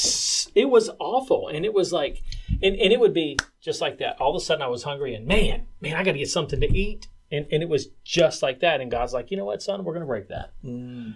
it 0.55 0.69
was 0.69 0.89
awful. 0.99 1.49
And 1.49 1.65
it 1.65 1.73
was 1.73 1.93
like, 1.93 2.23
and, 2.49 2.75
and 2.75 2.93
it 2.93 2.99
would 2.99 3.13
be 3.13 3.37
just 3.61 3.81
like 3.81 3.99
that. 3.99 4.19
All 4.19 4.35
of 4.35 4.41
a 4.41 4.43
sudden 4.43 4.61
I 4.61 4.67
was 4.67 4.83
hungry 4.83 5.13
and 5.13 5.27
man, 5.27 5.67
man, 5.81 5.95
I 5.95 6.03
got 6.03 6.13
to 6.13 6.17
get 6.17 6.29
something 6.29 6.59
to 6.61 6.67
eat. 6.67 7.07
And, 7.31 7.45
and 7.51 7.61
it 7.61 7.69
was 7.69 7.89
just 8.03 8.41
like 8.41 8.61
that. 8.61 8.81
And 8.81 8.89
God's 8.89 9.13
like, 9.13 9.29
you 9.29 9.37
know 9.37 9.45
what, 9.45 9.61
son, 9.61 9.83
we're 9.83 9.93
going 9.93 10.01
to 10.01 10.07
break 10.07 10.29
that. 10.29 10.53
Hmm. 10.63 11.11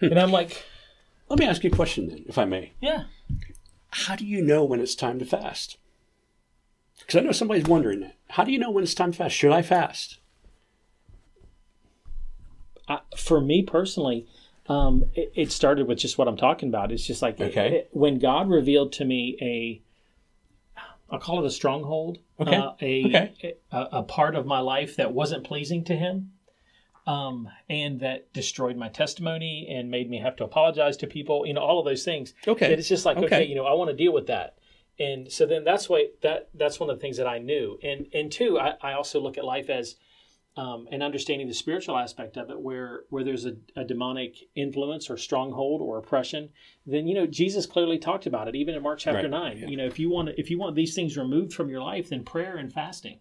And 0.00 0.18
I'm 0.18 0.32
like, 0.32 0.64
Let 1.28 1.38
me 1.38 1.46
ask 1.46 1.62
you 1.62 1.70
a 1.70 1.74
question 1.76 2.08
then, 2.08 2.24
if 2.28 2.38
I 2.38 2.44
may. 2.44 2.72
yeah. 2.80 3.04
How 3.90 4.16
do 4.16 4.26
you 4.26 4.42
know 4.42 4.64
when 4.64 4.80
it's 4.80 4.94
time 4.94 5.18
to 5.18 5.24
fast? 5.24 5.78
Because 6.98 7.16
I 7.16 7.20
know 7.24 7.32
somebody's 7.32 7.64
wondering 7.64 8.00
that. 8.00 8.16
How 8.30 8.44
do 8.44 8.52
you 8.52 8.58
know 8.58 8.70
when 8.70 8.84
it's 8.84 8.94
time 8.94 9.12
to 9.12 9.18
fast? 9.18 9.34
Should 9.34 9.52
I 9.52 9.62
fast? 9.62 10.18
I, 12.88 13.00
for 13.16 13.40
me 13.40 13.62
personally, 13.62 14.26
um, 14.66 15.04
it, 15.14 15.32
it 15.34 15.52
started 15.52 15.86
with 15.86 15.98
just 15.98 16.18
what 16.18 16.28
I'm 16.28 16.36
talking 16.36 16.68
about. 16.68 16.90
It's 16.92 17.06
just 17.06 17.22
like 17.22 17.40
Okay. 17.40 17.68
it- 17.76 17.88
when 17.92 18.18
God 18.18 18.48
revealed 18.48 18.92
to 18.94 19.04
me 19.04 19.36
a, 19.40 19.82
I'll 21.10 21.18
call 21.18 21.42
it 21.42 21.46
a 21.46 21.50
stronghold, 21.50 22.18
Okay. 22.40 22.56
uh, 22.56 22.72
a, 22.80 23.04
Okay. 23.06 23.54
a 23.72 23.78
a 23.92 24.02
part 24.02 24.34
of 24.34 24.46
my 24.46 24.60
life 24.60 24.96
that 24.96 25.12
wasn't 25.12 25.44
pleasing 25.44 25.84
to 25.84 25.96
Him, 25.96 26.32
um, 27.06 27.48
and 27.68 28.00
that 28.00 28.30
destroyed 28.32 28.76
my 28.76 28.88
testimony 28.88 29.66
and 29.70 29.90
made 29.90 30.10
me 30.10 30.18
have 30.18 30.36
to 30.36 30.44
apologize 30.44 30.96
to 30.98 31.06
people. 31.06 31.46
You 31.46 31.54
know, 31.54 31.62
all 31.62 31.78
of 31.78 31.86
those 31.86 32.04
things. 32.04 32.34
Okay. 32.46 32.68
That 32.68 32.78
it's 32.78 32.88
just 32.88 33.06
like 33.06 33.16
okay, 33.16 33.26
Okay. 33.26 33.44
you 33.46 33.54
know, 33.54 33.64
I 33.64 33.72
want 33.72 33.90
to 33.90 33.96
deal 33.96 34.12
with 34.12 34.26
that. 34.26 34.56
And 35.00 35.30
so 35.32 35.46
then 35.46 35.64
that's 35.64 35.88
why 35.88 36.08
that 36.22 36.48
that's 36.54 36.78
one 36.78 36.90
of 36.90 36.96
the 36.96 37.00
things 37.00 37.16
that 37.16 37.26
I 37.26 37.38
knew. 37.38 37.78
And 37.82 38.06
and 38.12 38.30
two, 38.30 38.58
I, 38.58 38.74
I 38.82 38.92
also 38.92 39.18
look 39.20 39.38
at 39.38 39.44
life 39.44 39.70
as 39.70 39.96
um, 40.58 40.88
and 40.90 41.02
understanding 41.02 41.46
the 41.46 41.54
spiritual 41.54 41.96
aspect 41.96 42.36
of 42.36 42.50
it, 42.50 42.58
where 42.60 43.02
where 43.10 43.22
there's 43.22 43.44
a, 43.46 43.54
a 43.76 43.84
demonic 43.84 44.32
influence 44.54 45.08
or 45.10 45.16
stronghold 45.16 45.80
or 45.80 45.98
oppression, 45.98 46.48
then 46.86 47.06
you 47.06 47.14
know 47.14 47.26
Jesus 47.26 47.64
clearly 47.66 47.98
talked 47.98 48.26
about 48.26 48.48
it, 48.48 48.54
even 48.56 48.74
in 48.74 48.82
Mark 48.82 48.98
chapter 48.98 49.22
Right, 49.22 49.30
nine. 49.30 49.58
yeah. 49.58 49.68
You 49.68 49.76
know, 49.76 49.86
if 49.86 49.98
you 49.98 50.10
want 50.10 50.30
if 50.36 50.50
you 50.50 50.58
want 50.58 50.74
these 50.74 50.94
things 50.94 51.16
removed 51.16 51.52
from 51.52 51.68
your 51.70 51.80
life, 51.82 52.08
then 52.10 52.24
prayer 52.24 52.56
and 52.56 52.72
fasting. 52.72 53.20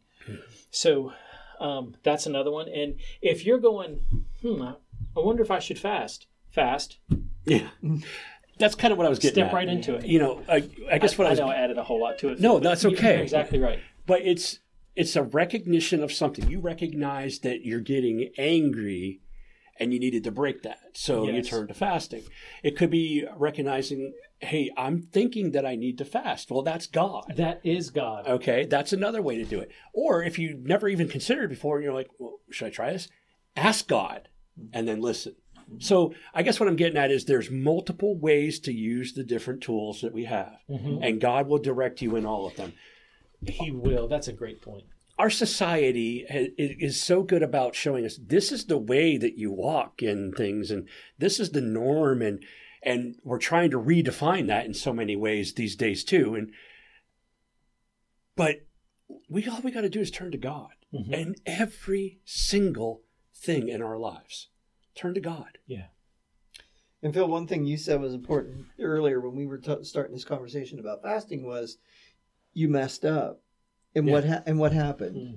So 0.71 1.13
um, 1.59 1.95
that's 2.03 2.25
another 2.25 2.51
one. 2.51 2.67
And 2.69 2.95
if 3.21 3.45
you're 3.45 3.59
going, 3.59 4.01
hmm, 4.41 4.61
I 4.61 4.73
I 5.15 5.19
wonder 5.19 5.43
if 5.43 5.51
I 5.51 5.59
should 5.59 5.79
fast. 5.79 6.27
Fast. 6.51 6.97
Yeah. 7.45 7.67
That's 8.59 8.73
kind 8.73 8.91
of 8.91 8.97
what 8.97 9.05
I 9.05 9.09
was 9.09 9.19
getting 9.19 9.35
Step 9.35 9.49
at. 9.49 9.53
right 9.53 9.67
into 9.69 9.93
it. 9.95 10.05
You 10.07 10.17
know, 10.17 10.41
I, 10.49 10.67
I 10.91 10.97
guess 10.97 11.15
what 11.15 11.25
I, 11.25 11.29
I 11.29 11.33
was, 11.33 11.39
know 11.39 11.47
I 11.49 11.55
added 11.55 11.77
a 11.77 11.83
whole 11.83 12.01
lot 12.01 12.17
to 12.19 12.29
it. 12.29 12.39
No, 12.39 12.57
that's 12.59 12.83
okay. 12.85 13.13
You're 13.13 13.21
exactly 13.21 13.59
right. 13.59 13.79
but 14.07 14.21
it's 14.23 14.57
it's 14.97 15.15
a 15.15 15.23
recognition 15.23 16.03
of 16.03 16.11
something. 16.11 16.49
You 16.49 16.59
recognize 16.59 17.39
that 17.39 17.63
you're 17.63 17.79
getting 17.79 18.31
angry 18.37 19.21
and 19.79 19.93
you 19.93 19.99
needed 19.99 20.23
to 20.23 20.31
break 20.31 20.63
that. 20.63 20.79
So 20.93 21.29
you 21.29 21.43
turn 21.43 21.67
to 21.67 21.73
fasting. 21.75 22.23
It 22.63 22.75
could 22.75 22.89
be 22.89 23.23
recognizing, 23.37 24.13
hey, 24.39 24.71
I'm 24.75 25.03
thinking 25.03 25.51
that 25.51 25.67
I 25.67 25.75
need 25.75 25.99
to 25.99 26.05
fast. 26.05 26.49
Well, 26.49 26.63
that's 26.63 26.87
God. 26.87 27.31
That 27.37 27.61
is 27.63 27.91
God. 27.91 28.27
Okay, 28.27 28.65
that's 28.65 28.91
another 28.91 29.21
way 29.21 29.37
to 29.37 29.45
do 29.45 29.59
it. 29.59 29.69
Or 29.93 30.23
if 30.23 30.39
you 30.39 30.59
never 30.63 30.87
even 30.87 31.07
considered 31.07 31.45
it 31.45 31.49
before, 31.49 31.75
and 31.75 31.85
you're 31.85 31.93
like, 31.93 32.09
well, 32.17 32.39
should 32.49 32.67
I 32.67 32.71
try 32.71 32.91
this? 32.91 33.07
Ask 33.55 33.87
God 33.87 34.29
and 34.73 34.87
then 34.87 34.99
listen. 34.99 35.35
So 35.77 36.15
I 36.33 36.41
guess 36.41 36.59
what 36.59 36.69
I'm 36.69 36.75
getting 36.75 36.97
at 36.97 37.11
is 37.11 37.25
there's 37.25 37.51
multiple 37.51 38.17
ways 38.17 38.59
to 38.61 38.73
use 38.73 39.13
the 39.13 39.23
different 39.23 39.61
tools 39.61 40.01
that 40.01 40.13
we 40.13 40.23
have, 40.23 40.57
mm-hmm. 40.67 41.03
and 41.03 41.21
God 41.21 41.47
will 41.47 41.59
direct 41.59 42.01
you 42.01 42.15
in 42.15 42.25
all 42.25 42.47
of 42.47 42.55
them. 42.55 42.73
He 43.45 43.71
will. 43.71 44.07
That's 44.07 44.27
a 44.27 44.33
great 44.33 44.61
point. 44.61 44.85
Our 45.19 45.29
society 45.29 46.25
is 46.29 47.01
so 47.01 47.23
good 47.23 47.41
about 47.41 47.73
showing 47.73 48.05
us 48.05 48.19
this 48.21 48.51
is 48.51 48.65
the 48.65 48.77
way 48.77 49.17
that 49.17 49.37
you 49.37 49.51
walk 49.51 50.03
in 50.03 50.31
things, 50.31 50.69
and 50.69 50.87
this 51.17 51.39
is 51.39 51.51
the 51.51 51.61
norm, 51.61 52.21
and 52.21 52.43
and 52.83 53.15
we're 53.23 53.39
trying 53.39 53.71
to 53.71 53.79
redefine 53.79 54.47
that 54.47 54.65
in 54.65 54.75
so 54.75 54.93
many 54.93 55.15
ways 55.15 55.53
these 55.53 55.75
days 55.75 56.03
too. 56.03 56.35
And 56.35 56.51
but 58.35 58.67
we 59.27 59.47
all 59.47 59.61
we 59.61 59.71
got 59.71 59.81
to 59.81 59.89
do 59.89 60.01
is 60.01 60.11
turn 60.11 60.31
to 60.31 60.37
God, 60.37 60.73
mm-hmm. 60.93 61.13
and 61.13 61.41
every 61.47 62.19
single 62.23 63.01
thing 63.33 63.69
in 63.69 63.81
our 63.81 63.97
lives 63.97 64.49
turn 64.93 65.13
to 65.13 65.21
God. 65.21 65.57
Yeah. 65.65 65.87
And 67.01 67.13
Phil, 67.13 67.27
one 67.27 67.47
thing 67.47 67.65
you 67.65 67.77
said 67.77 68.01
was 68.01 68.13
important 68.13 68.65
earlier 68.79 69.19
when 69.19 69.35
we 69.35 69.45
were 69.45 69.59
t- 69.59 69.83
starting 69.83 70.13
this 70.13 70.25
conversation 70.25 70.79
about 70.79 71.03
fasting 71.03 71.45
was 71.45 71.77
you 72.57 72.67
messed 72.67 73.05
up, 73.05 73.41
and 73.95 74.07
what 74.07 74.25
ha- 74.25 74.43
and 74.45 74.57
what 74.59 74.71
happened? 74.73 75.15
Hmm. 75.15 75.35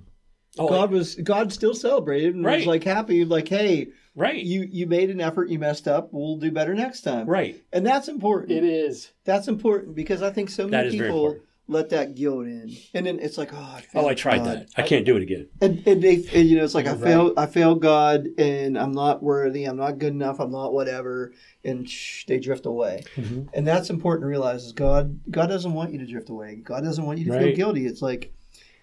Oh, 0.59 0.69
God 0.69 0.91
was 0.91 1.15
God 1.15 1.53
still 1.53 1.75
celebrated 1.75 2.35
and 2.35 2.45
was 2.45 2.67
like 2.67 2.83
happy, 2.83 3.25
like 3.25 3.47
hey, 3.47 3.89
right, 4.17 4.43
you 4.43 4.67
you 4.69 4.87
made 4.87 5.11
an 5.11 5.21
effort, 5.21 5.49
you 5.49 5.59
messed 5.59 5.87
up, 5.87 6.09
we'll 6.13 6.39
do 6.39 6.51
better 6.51 6.75
next 6.75 7.03
time. 7.03 7.27
right. 7.29 7.63
And 7.73 7.87
that's 7.87 8.09
important. 8.09 8.53
It 8.53 8.65
is. 8.65 9.13
That's 9.25 9.47
important 9.49 9.95
because 9.95 10.23
I 10.23 10.31
think 10.31 10.51
so 10.51 10.65
That 10.65 10.71
many 10.71 10.89
is 10.89 10.95
very 10.95 11.09
people 11.09 11.27
important. 11.27 11.50
Let 11.71 11.91
that 11.91 12.15
guilt 12.17 12.47
in, 12.47 12.77
and 12.95 13.07
then 13.07 13.19
it's 13.21 13.39
like, 13.39 13.53
oh, 13.55 13.57
I 13.57 13.83
Oh, 13.95 14.09
I 14.09 14.15
tried 14.15 14.39
God. 14.39 14.47
that. 14.47 14.69
I 14.77 14.83
can't 14.83 15.05
do 15.05 15.17
it 15.17 15.23
again. 15.23 15.49
And, 15.61 15.83
and 15.87 16.03
they, 16.03 16.17
and, 16.35 16.49
you 16.49 16.57
know, 16.57 16.65
it's 16.65 16.75
like 16.75 16.87
I 16.87 16.93
Right. 16.93 17.01
failed, 17.01 17.35
I 17.37 17.47
failed 17.47 17.81
God, 17.81 18.27
and 18.39 18.77
I'm 18.79 18.93
not 18.93 19.23
worthy, 19.23 19.65
I'm 19.65 19.77
not 19.77 19.99
good 19.99 20.13
enough, 20.13 20.41
I'm 20.41 20.51
not 20.51 20.73
whatever, 20.73 21.33
and 21.65 21.89
shh, 21.89 22.25
they 22.27 22.39
drift 22.39 22.67
away. 22.67 23.05
Mhm. 23.17 23.49
And 23.55 23.67
that's 23.67 23.89
important 23.91 24.25
to 24.25 24.27
realize 24.29 24.65
is 24.65 24.73
God, 24.73 25.21
God 25.31 25.47
doesn't 25.47 25.73
want 25.73 25.93
you 25.93 25.99
to 26.01 26.07
drift 26.07 26.29
away. 26.29 26.57
God 26.57 26.83
doesn't 26.83 27.05
want 27.07 27.19
you 27.21 27.27
to 27.27 27.31
feel 27.39 27.57
guilty. 27.57 27.87
It's 27.87 28.03
like 28.03 28.33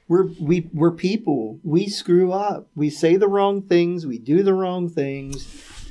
we're 0.08 0.28
we 0.40 0.70
we're 0.74 0.92
people. 0.92 1.60
We 1.64 1.88
screw 1.90 2.32
up. 2.32 2.70
We 2.76 2.90
say 2.90 3.18
the 3.18 3.28
wrong 3.28 3.62
things. 3.64 4.06
We 4.08 4.18
do 4.20 4.42
the 4.42 4.54
wrong 4.54 4.88
things. 4.90 5.46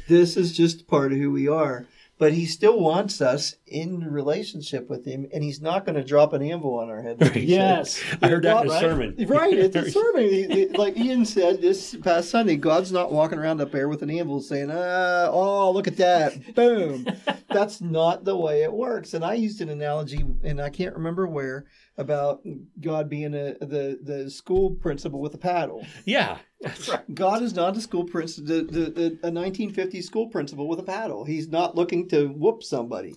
This 0.09 0.37
is 0.39 0.57
just 0.57 0.87
part 0.87 1.13
of 1.13 1.19
who 1.19 1.31
we 1.31 1.49
are. 1.49 1.85
But 2.19 2.33
he 2.33 2.47
still 2.47 2.81
wants 2.81 3.21
us 3.21 3.57
in 3.67 4.01
relationship 4.11 4.89
with 4.89 5.05
him, 5.05 5.27
and 5.35 5.45
he's 5.45 5.61
not 5.61 5.85
going 5.85 5.97
to 5.97 6.05
drop 6.05 6.33
an 6.33 6.41
anvil 6.43 6.79
on 6.79 6.89
our 6.89 7.03
head. 7.03 7.21
like 7.21 7.33
he 7.35 7.41
said. 7.41 7.49
Yes. 7.49 8.03
I 8.23 8.29
heard 8.29 8.45
that 8.45 8.63
in 8.65 8.69
a 8.69 8.73
right? 8.73 8.81
sermon. 8.81 9.15
Right, 9.29 9.53
it's 9.53 9.77
a 9.77 9.91
sermon. 9.91 10.23
He- 10.25 10.47
he- 10.49 10.69
like 10.69 10.97
Ian 10.97 11.27
said 11.27 11.61
this 11.61 11.95
past 11.97 12.31
Sunday, 12.31 12.57
God's 12.57 12.91
not 12.91 13.13
walking 13.13 13.39
around 13.39 13.61
up 13.61 13.71
there 13.71 13.89
with 13.91 14.03
an 14.03 14.11
anvil 14.11 14.41
saying, 14.41 14.71
uh, 14.71 15.29
"Oh, 15.31 15.71
look 15.73 15.87
at 15.89 15.99
that, 15.99 16.55
boom." 16.55 17.07
That's 17.51 17.81
not 17.83 18.25
the 18.25 18.37
way 18.37 18.63
it 18.63 18.73
works. 18.73 19.13
And 19.15 19.23
I 19.25 19.35
used 19.35 19.61
an 19.61 19.69
analogy, 19.69 20.25
and 20.43 20.61
I 20.61 20.71
can't 20.71 20.95
remember 20.95 21.27
where, 21.27 21.67
about 21.99 22.41
God 22.81 23.09
being 23.11 23.35
a 23.35 23.55
the 23.61 23.99
the 24.03 24.31
school 24.31 24.71
principal 24.71 25.21
with 25.21 25.35
a 25.35 25.39
paddle. 25.39 25.85
Yeah, 26.07 26.39
God 27.13 27.43
is 27.43 27.55
not 27.55 27.77
a 27.77 27.81
school 27.81 28.05
principal, 28.05 28.49
the, 28.49 28.63
the, 28.63 28.91
the, 28.91 29.29
a 29.29 29.31
1950s 29.31 30.05
school 30.05 30.29
principal 30.29 30.69
with 30.69 30.79
a 30.79 30.83
paddle. 30.85 31.25
He's 31.25 31.49
not 31.49 31.75
looking 31.75 32.09
to 32.09 32.29
whoop 32.29 32.63
somebody. 32.63 33.15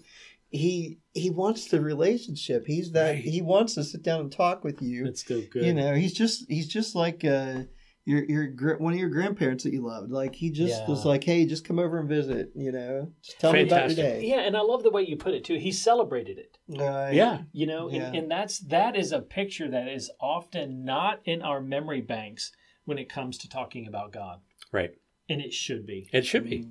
He 0.51 0.97
he 1.13 1.29
wants 1.29 1.67
the 1.67 1.79
relationship. 1.79 2.65
He's 2.65 2.91
that. 2.93 3.09
Right. 3.11 3.17
He 3.19 3.41
wants 3.41 3.75
to 3.75 3.83
sit 3.83 4.01
down 4.01 4.21
and 4.21 4.31
talk 4.31 4.63
with 4.63 4.81
you. 4.81 5.05
It's 5.05 5.21
still 5.21 5.43
good. 5.51 5.63
You 5.63 5.73
know, 5.73 5.93
he's 5.93 6.13
just 6.13 6.45
he's 6.49 6.67
just 6.67 6.95
like 6.95 7.23
uh, 7.23 7.63
your 8.03 8.23
your 8.25 8.77
one 8.79 8.93
of 8.93 8.99
your 8.99 9.09
grandparents 9.09 9.63
that 9.63 9.73
you 9.73 9.85
loved. 9.85 10.09
Like 10.11 10.33
he 10.33 10.49
just 10.49 10.81
Yeah. 10.81 10.87
was 10.89 11.05
like, 11.05 11.23
hey, 11.23 11.45
just 11.45 11.65
come 11.65 11.77
over 11.77 11.99
and 11.99 12.09
visit. 12.09 12.49
You 12.55 12.71
know, 12.71 13.11
just 13.21 13.39
tell 13.39 13.53
me 13.53 13.61
about 13.61 13.89
your 13.91 13.95
day. 13.95 14.23
Yeah, 14.25 14.39
and 14.39 14.57
I 14.57 14.61
love 14.61 14.81
the 14.81 14.89
way 14.89 15.03
you 15.03 15.17
put 15.17 15.35
it 15.35 15.43
too. 15.43 15.59
He 15.59 15.71
celebrated 15.71 16.39
it. 16.39 16.57
Uh, 16.79 17.11
yeah. 17.13 17.41
You 17.51 17.67
know, 17.67 17.87
Yeah. 17.91 18.07
and, 18.07 18.15
and 18.15 18.31
that's 18.31 18.57
that 18.61 18.95
is 18.97 19.11
a 19.11 19.21
picture 19.21 19.69
that 19.69 19.87
is 19.87 20.09
often 20.19 20.83
not 20.83 21.19
in 21.25 21.43
our 21.43 21.61
memory 21.61 22.01
banks 22.01 22.51
when 22.89 22.97
it 22.97 23.07
comes 23.07 23.37
to 23.37 23.49
talking 23.49 23.87
about 23.87 24.11
God. 24.11 24.41
Right. 24.71 24.91
And 25.29 25.39
it 25.39 25.53
should 25.53 25.85
be. 25.85 26.09
It 26.11 26.25
should 26.25 26.43
be 26.43 26.67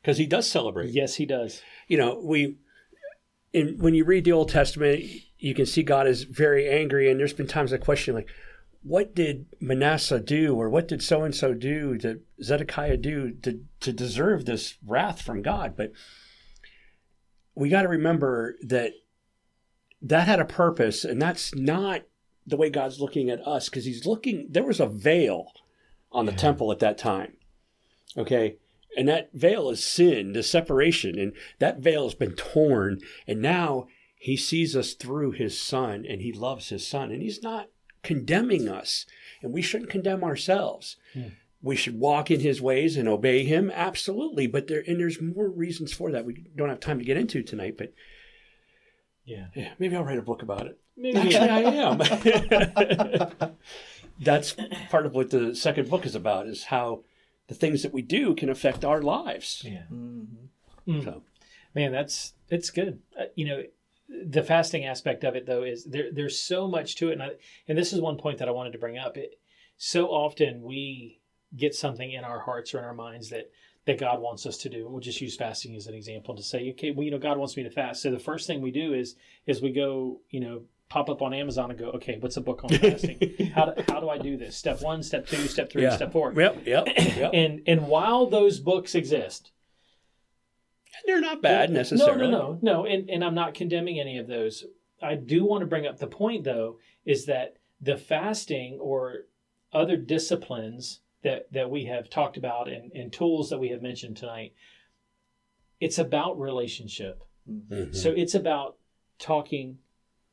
because 0.00 0.18
he 0.18 0.26
does 0.26 0.48
celebrate. 0.48 0.90
Yes, 0.90 1.16
he 1.16 1.26
does. 1.26 1.62
You 1.88 1.98
know, 1.98 2.20
we 2.22 2.56
in 3.52 3.78
when 3.78 3.94
you 3.94 4.04
read 4.04 4.24
the 4.24 4.32
Old 4.32 4.50
Testament, 4.50 5.02
you 5.38 5.54
can 5.54 5.66
see 5.66 5.82
God 5.82 6.06
is 6.06 6.24
very 6.24 6.68
angry, 6.68 7.10
and 7.10 7.18
there's 7.18 7.32
been 7.32 7.46
times 7.46 7.72
I 7.72 7.78
question 7.78 8.14
like, 8.14 8.28
what 8.82 9.14
did 9.14 9.46
Manasseh 9.60 10.20
do, 10.20 10.56
or 10.56 10.68
what 10.68 10.88
did 10.88 11.02
so 11.02 11.22
and 11.22 11.34
so 11.34 11.54
do, 11.54 11.96
did 11.96 12.22
Zedekiah 12.42 12.98
do 12.98 13.32
to 13.42 13.60
to 13.80 13.92
deserve 13.92 14.44
this 14.44 14.76
wrath 14.86 15.22
from 15.22 15.42
God? 15.42 15.74
But 15.76 15.92
we 17.54 17.68
got 17.68 17.82
to 17.82 17.88
remember 17.88 18.56
that 18.62 18.92
that 20.02 20.26
had 20.26 20.40
a 20.40 20.44
purpose, 20.44 21.04
and 21.04 21.20
that's 21.20 21.54
not 21.54 22.02
the 22.46 22.56
way 22.56 22.70
God's 22.70 23.00
looking 23.00 23.30
at 23.30 23.46
us 23.46 23.68
because 23.68 23.84
He's 23.84 24.04
looking. 24.04 24.48
There 24.50 24.64
was 24.64 24.80
a 24.80 24.86
veil 24.86 25.52
on 26.12 26.26
the 26.26 26.32
temple 26.32 26.70
at 26.72 26.78
that 26.80 26.98
time. 26.98 27.36
Okay. 28.16 28.56
And 28.96 29.08
that 29.08 29.30
veil 29.32 29.70
is 29.70 29.82
sin, 29.82 30.34
the 30.34 30.42
separation, 30.42 31.18
and 31.18 31.32
that 31.58 31.78
veil 31.78 32.04
has 32.04 32.14
been 32.14 32.32
torn. 32.34 33.00
And 33.26 33.40
now 33.40 33.86
he 34.16 34.36
sees 34.36 34.76
us 34.76 34.92
through 34.92 35.32
his 35.32 35.58
son 35.58 36.04
and 36.06 36.20
he 36.20 36.32
loves 36.32 36.68
his 36.68 36.86
son. 36.86 37.10
And 37.10 37.22
he's 37.22 37.42
not 37.42 37.68
condemning 38.02 38.68
us. 38.68 39.06
And 39.42 39.52
we 39.52 39.62
shouldn't 39.62 39.90
condemn 39.90 40.22
ourselves. 40.22 40.96
Hmm. 41.14 41.28
We 41.62 41.76
should 41.76 41.98
walk 41.98 42.30
in 42.30 42.40
his 42.40 42.60
ways 42.60 42.96
and 42.96 43.08
obey 43.08 43.44
him. 43.44 43.70
Absolutely. 43.72 44.46
But 44.46 44.66
there, 44.66 44.82
and 44.86 45.00
there's 45.00 45.20
more 45.22 45.48
reasons 45.48 45.92
for 45.92 46.10
that 46.10 46.26
we 46.26 46.44
don't 46.54 46.68
have 46.68 46.80
time 46.80 46.98
to 46.98 47.04
get 47.04 47.16
into 47.16 47.42
tonight. 47.42 47.76
But 47.78 47.94
Yeah. 49.24 49.46
yeah, 49.54 49.72
maybe 49.78 49.96
I'll 49.96 50.04
write 50.04 50.18
a 50.18 50.22
book 50.22 50.42
about 50.42 50.66
it. 50.66 50.78
Maybe. 50.96 51.16
Actually, 51.18 51.48
I 51.48 51.60
am. 51.62 53.52
That's 54.20 54.56
part 54.90 55.06
of 55.06 55.14
what 55.14 55.30
the 55.30 55.54
second 55.54 55.90
book 55.90 56.06
is 56.06 56.14
about: 56.14 56.46
is 56.46 56.64
how 56.64 57.04
the 57.48 57.54
things 57.54 57.82
that 57.82 57.92
we 57.92 58.02
do 58.02 58.34
can 58.34 58.48
affect 58.48 58.84
our 58.84 59.02
lives. 59.02 59.62
yeah. 59.64 59.82
So, 61.02 61.22
Man, 61.74 61.92
that's 61.92 62.34
it's 62.48 62.70
good. 62.70 63.00
Uh, 63.18 63.24
you 63.34 63.46
know, 63.46 63.62
the 64.08 64.42
fasting 64.42 64.84
aspect 64.84 65.24
of 65.24 65.34
it 65.36 65.46
though 65.46 65.62
is 65.62 65.84
there. 65.84 66.12
There's 66.12 66.38
so 66.38 66.68
much 66.68 66.96
to 66.96 67.08
it, 67.08 67.14
and 67.14 67.22
I, 67.22 67.30
and 67.66 67.78
this 67.78 67.92
is 67.92 68.00
one 68.00 68.18
point 68.18 68.38
that 68.38 68.48
I 68.48 68.52
wanted 68.52 68.72
to 68.72 68.78
bring 68.78 68.98
up. 68.98 69.16
It 69.16 69.38
so 69.76 70.06
often 70.08 70.62
we 70.62 71.20
get 71.56 71.74
something 71.74 72.10
in 72.10 72.24
our 72.24 72.40
hearts 72.40 72.74
or 72.74 72.78
in 72.78 72.84
our 72.84 72.94
minds 72.94 73.30
that 73.30 73.50
that 73.86 73.98
God 73.98 74.20
wants 74.20 74.46
us 74.46 74.58
to 74.58 74.68
do. 74.68 74.88
We'll 74.88 75.00
just 75.00 75.20
use 75.20 75.36
fasting 75.36 75.74
as 75.74 75.86
an 75.86 75.94
example 75.94 76.36
to 76.36 76.42
say, 76.42 76.70
okay, 76.70 76.92
well, 76.92 77.04
you 77.04 77.10
know, 77.10 77.18
God 77.18 77.38
wants 77.38 77.56
me 77.56 77.64
to 77.64 77.70
fast. 77.70 78.02
So 78.02 78.10
the 78.10 78.18
first 78.18 78.46
thing 78.46 78.60
we 78.60 78.70
do 78.70 78.92
is 78.92 79.16
is 79.46 79.62
we 79.62 79.72
go, 79.72 80.20
you 80.30 80.40
know, 80.40 80.62
pop 80.92 81.08
up 81.08 81.22
on 81.22 81.32
Amazon 81.32 81.70
and 81.70 81.78
go, 81.78 81.86
okay, 81.92 82.18
what's 82.20 82.36
a 82.36 82.40
book 82.42 82.62
on 82.64 82.70
fasting? 82.70 83.50
how 83.54 83.64
do, 83.66 83.82
how 83.88 83.98
do 83.98 84.10
I 84.10 84.18
do 84.18 84.36
this? 84.36 84.54
Step 84.56 84.82
one, 84.82 85.02
step 85.02 85.26
two, 85.26 85.46
step 85.48 85.70
three, 85.72 85.84
yeah. 85.84 85.96
step 85.96 86.12
four. 86.12 86.34
Yep, 86.34 86.66
yep, 86.66 86.86
yep. 86.96 87.30
And 87.32 87.62
and 87.66 87.86
while 87.88 88.26
those 88.26 88.60
books 88.60 88.94
exist, 88.94 89.52
They're 91.06 91.20
not 91.20 91.40
bad 91.40 91.70
necessarily. 91.70 92.30
no, 92.30 92.38
no, 92.38 92.58
no, 92.60 92.82
no. 92.82 92.86
And, 92.86 93.08
and 93.08 93.24
I'm 93.24 93.34
not 93.34 93.54
condemning 93.54 93.98
any 93.98 94.18
of 94.18 94.26
those. 94.26 94.64
I 95.02 95.14
do 95.14 95.44
want 95.44 95.62
to 95.62 95.66
bring 95.66 95.86
up 95.86 95.98
the 95.98 96.06
point, 96.06 96.44
though, 96.44 96.78
is 97.06 97.24
that 97.26 97.56
the 97.80 97.96
fasting 97.96 98.78
or 98.80 99.24
other 99.72 99.96
disciplines 99.96 101.00
that, 101.22 101.50
that 101.52 101.70
we 101.70 101.86
have 101.86 102.10
talked 102.10 102.36
about 102.36 102.68
and, 102.68 102.92
and 102.92 103.10
tools 103.12 103.48
that 103.50 103.58
we 103.58 103.70
have 103.70 103.80
mentioned 103.80 104.16
tonight, 104.18 104.52
it's 105.80 105.98
about 105.98 106.38
relationship. 106.38 107.24
Mhm. 107.50 107.94
So 107.94 108.10
it's 108.10 108.34
about 108.34 108.76
talking, 109.18 109.78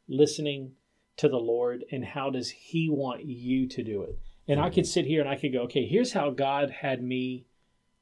listening 0.09 0.73
to 1.17 1.29
the 1.29 1.37
Lord, 1.37 1.85
and 1.91 2.03
how 2.03 2.29
does 2.29 2.49
He 2.49 2.89
want 2.89 3.23
you 3.25 3.67
to 3.67 3.83
do 3.83 4.03
it? 4.03 4.19
And 4.47 4.59
I 4.59 4.69
could 4.71 4.87
sit 4.87 5.05
here 5.05 5.21
and 5.21 5.29
I 5.29 5.35
could 5.35 5.53
go, 5.53 5.61
okay, 5.63 5.85
here's 5.85 6.11
how 6.13 6.31
God 6.31 6.71
had 6.71 7.03
me 7.03 7.45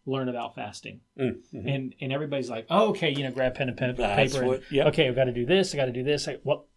learn 0.06 0.30
about 0.30 0.56
fasting. 0.56 1.02
Mm, 1.20 1.40
mhm. 1.54 1.76
And 1.76 1.96
and 2.00 2.14
everybody's 2.14 2.50
like, 2.50 2.66
oh, 2.70 2.90
okay, 2.92 3.10
you 3.10 3.24
know, 3.24 3.32
grab 3.32 3.56
pen 3.56 3.68
and 3.68 3.78
pen, 3.78 3.94
That's 3.98 4.34
paper. 4.34 4.46
what- 4.46 4.58
and, 4.60 4.72
yep. 4.72 4.88
Okay, 4.88 5.08
I've 5.10 5.16
got 5.16 5.26
to 5.26 5.34
do 5.34 5.46
this. 5.46 5.74
I 5.74 5.78
got 5.78 5.86
to 5.86 5.92
do 5.92 6.04
this. 6.04 6.26
I, 6.28 6.38
well, 6.46 6.68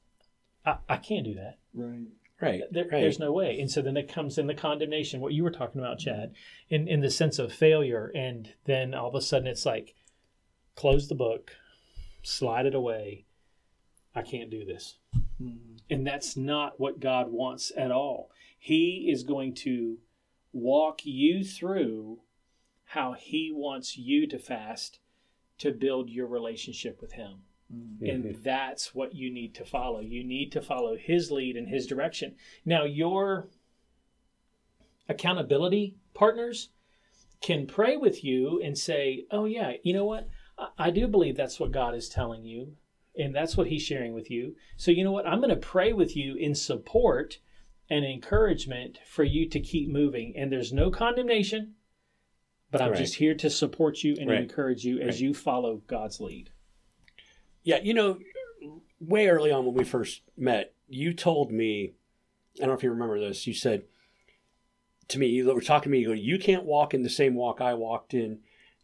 I, 0.67 0.79
I 0.89 0.97
can't 0.97 1.25
do 1.25 1.35
that. 1.35 1.59
Right. 1.73 2.09
Right, 2.41 2.63
There, 2.71 2.85
right. 2.85 3.03
There's 3.03 3.19
no 3.19 3.33
way. 3.33 3.61
And 3.61 3.71
so 3.71 3.83
then 3.83 3.99
it 3.99 4.09
comes 4.11 4.39
in 4.39 4.47
the 4.47 4.55
condemnation, 4.55 5.21
what 5.21 5.35
you 5.35 5.45
were 5.45 5.51
talking 5.51 5.79
about, 5.79 5.99
Chad, 5.99 6.33
in, 6.71 6.89
in 6.89 7.01
the 7.01 7.11
sense 7.11 7.39
of 7.39 7.53
failure. 7.53 8.11
And 8.15 8.55
then 8.65 8.95
all 8.95 9.09
of 9.11 9.15
a 9.15 9.21
sudden 9.21 9.47
it's 9.47 9.67
like, 9.67 9.95
close 10.75 11.07
the 11.07 11.15
book, 11.15 11.51
slide 12.23 12.65
it 12.65 12.75
away. 12.75 13.27
I 14.15 14.23
can't 14.23 14.51
do 14.51 14.65
this. 14.65 14.97
Mm-hmm. 15.43 15.77
And 15.89 16.07
that's 16.07 16.37
not 16.37 16.79
what 16.79 17.01
God 17.01 17.31
wants 17.31 17.73
at 17.77 17.91
all. 17.91 18.31
He 18.59 19.09
is 19.11 19.23
going 19.23 19.55
to 19.57 19.99
walk 20.53 21.01
you 21.05 21.45
through 21.45 22.21
how 22.85 23.15
He 23.15 23.51
wants 23.53 23.97
you 23.97 24.27
to 24.29 24.39
fast 24.39 24.99
to 25.59 25.73
build 25.73 26.11
your 26.11 26.27
relationship 26.27 27.01
with 27.01 27.13
Him. 27.13 27.43
Mm-hmm. 27.75 28.07
And 28.07 28.43
that's 28.43 28.95
what 28.95 29.15
you 29.15 29.33
need 29.33 29.55
to 29.55 29.65
follow. 29.65 30.01
You 30.01 30.25
need 30.25 30.51
to 30.53 30.63
follow 30.63 30.97
his 30.97 31.31
lead 31.31 31.57
and 31.57 31.69
his 31.69 31.87
direction. 31.87 32.35
Now, 32.65 32.85
your 32.85 33.49
accountability 35.09 35.97
partners 36.15 36.71
can 37.41 37.67
pray 37.67 37.97
with 37.97 38.25
you 38.25 38.61
and 38.63 38.77
say, 38.77 39.27
Oh, 39.31 39.45
yeah, 39.45 39.75
you 39.83 39.93
know 39.93 40.05
what? 40.05 40.29
I, 40.59 40.69
I 40.79 40.91
do 40.91 41.07
believe 41.07 41.37
that's 41.37 41.61
what 41.61 41.73
God 41.73 41.95
is 41.95 42.09
telling 42.09 42.45
you, 42.45 42.77
and 43.17 43.35
that's 43.35 43.57
what 43.57 43.67
he's 43.69 43.83
sharing 43.83 44.15
with 44.15 44.31
you. 44.31 44.57
So, 44.77 44.91
you 44.91 45.05
know 45.05 45.13
what? 45.13 45.27
I'm 45.27 45.41
going 45.41 45.51
to 45.51 45.57
pray 45.57 45.93
with 45.93 46.17
you 46.17 46.35
in 46.37 46.55
support 46.55 47.39
and 47.89 48.05
encouragement 48.05 48.99
for 49.05 49.25
you 49.25 49.49
to 49.49 49.61
keep 49.61 49.89
moving. 49.89 50.35
And 50.37 50.53
there's 50.53 50.73
no 50.73 50.91
condemnation, 50.91 51.75
but 52.71 52.81
I'm 52.81 52.91
Right. 52.93 52.99
just 52.99 53.17
here 53.17 53.35
to 53.35 53.51
support 53.51 54.05
you 54.05 54.17
and 54.19 54.29
Right. 54.29 54.43
encourage 54.43 54.85
you 54.85 55.01
as 55.01 55.17
Right. 55.17 55.21
you 55.23 55.35
follow 55.35 55.83
God's 55.87 56.21
lead. 56.21 56.51
Yeah, 57.63 57.81
you 57.83 57.95
know, 57.95 58.21
way 59.01 59.29
early 59.29 59.51
on 59.51 59.67
when 59.67 59.75
we 59.75 59.85
first 59.85 60.23
met, 60.37 60.75
you 60.89 61.13
told 61.13 61.51
me, 61.51 61.95
I 62.57 62.61
don't 62.61 62.69
know 62.69 62.75
if 62.75 62.83
you 62.83 62.91
remember 62.91 63.19
this, 63.19 63.47
you 63.47 63.55
said 63.55 63.85
to 65.09 65.19
me, 65.19 65.27
you 65.27 65.53
were 65.53 65.61
talking 65.61 65.85
to 65.85 65.89
me, 65.91 65.99
you 65.99 66.07
go, 66.09 66.13
you 66.13 66.39
can't 66.39 66.65
walk 66.65 66.95
in 66.95 67.03
the 67.03 67.11
same 67.11 67.35
walk 67.35 67.61
I 67.61 67.75
walked 67.75 68.15
in. 68.15 68.41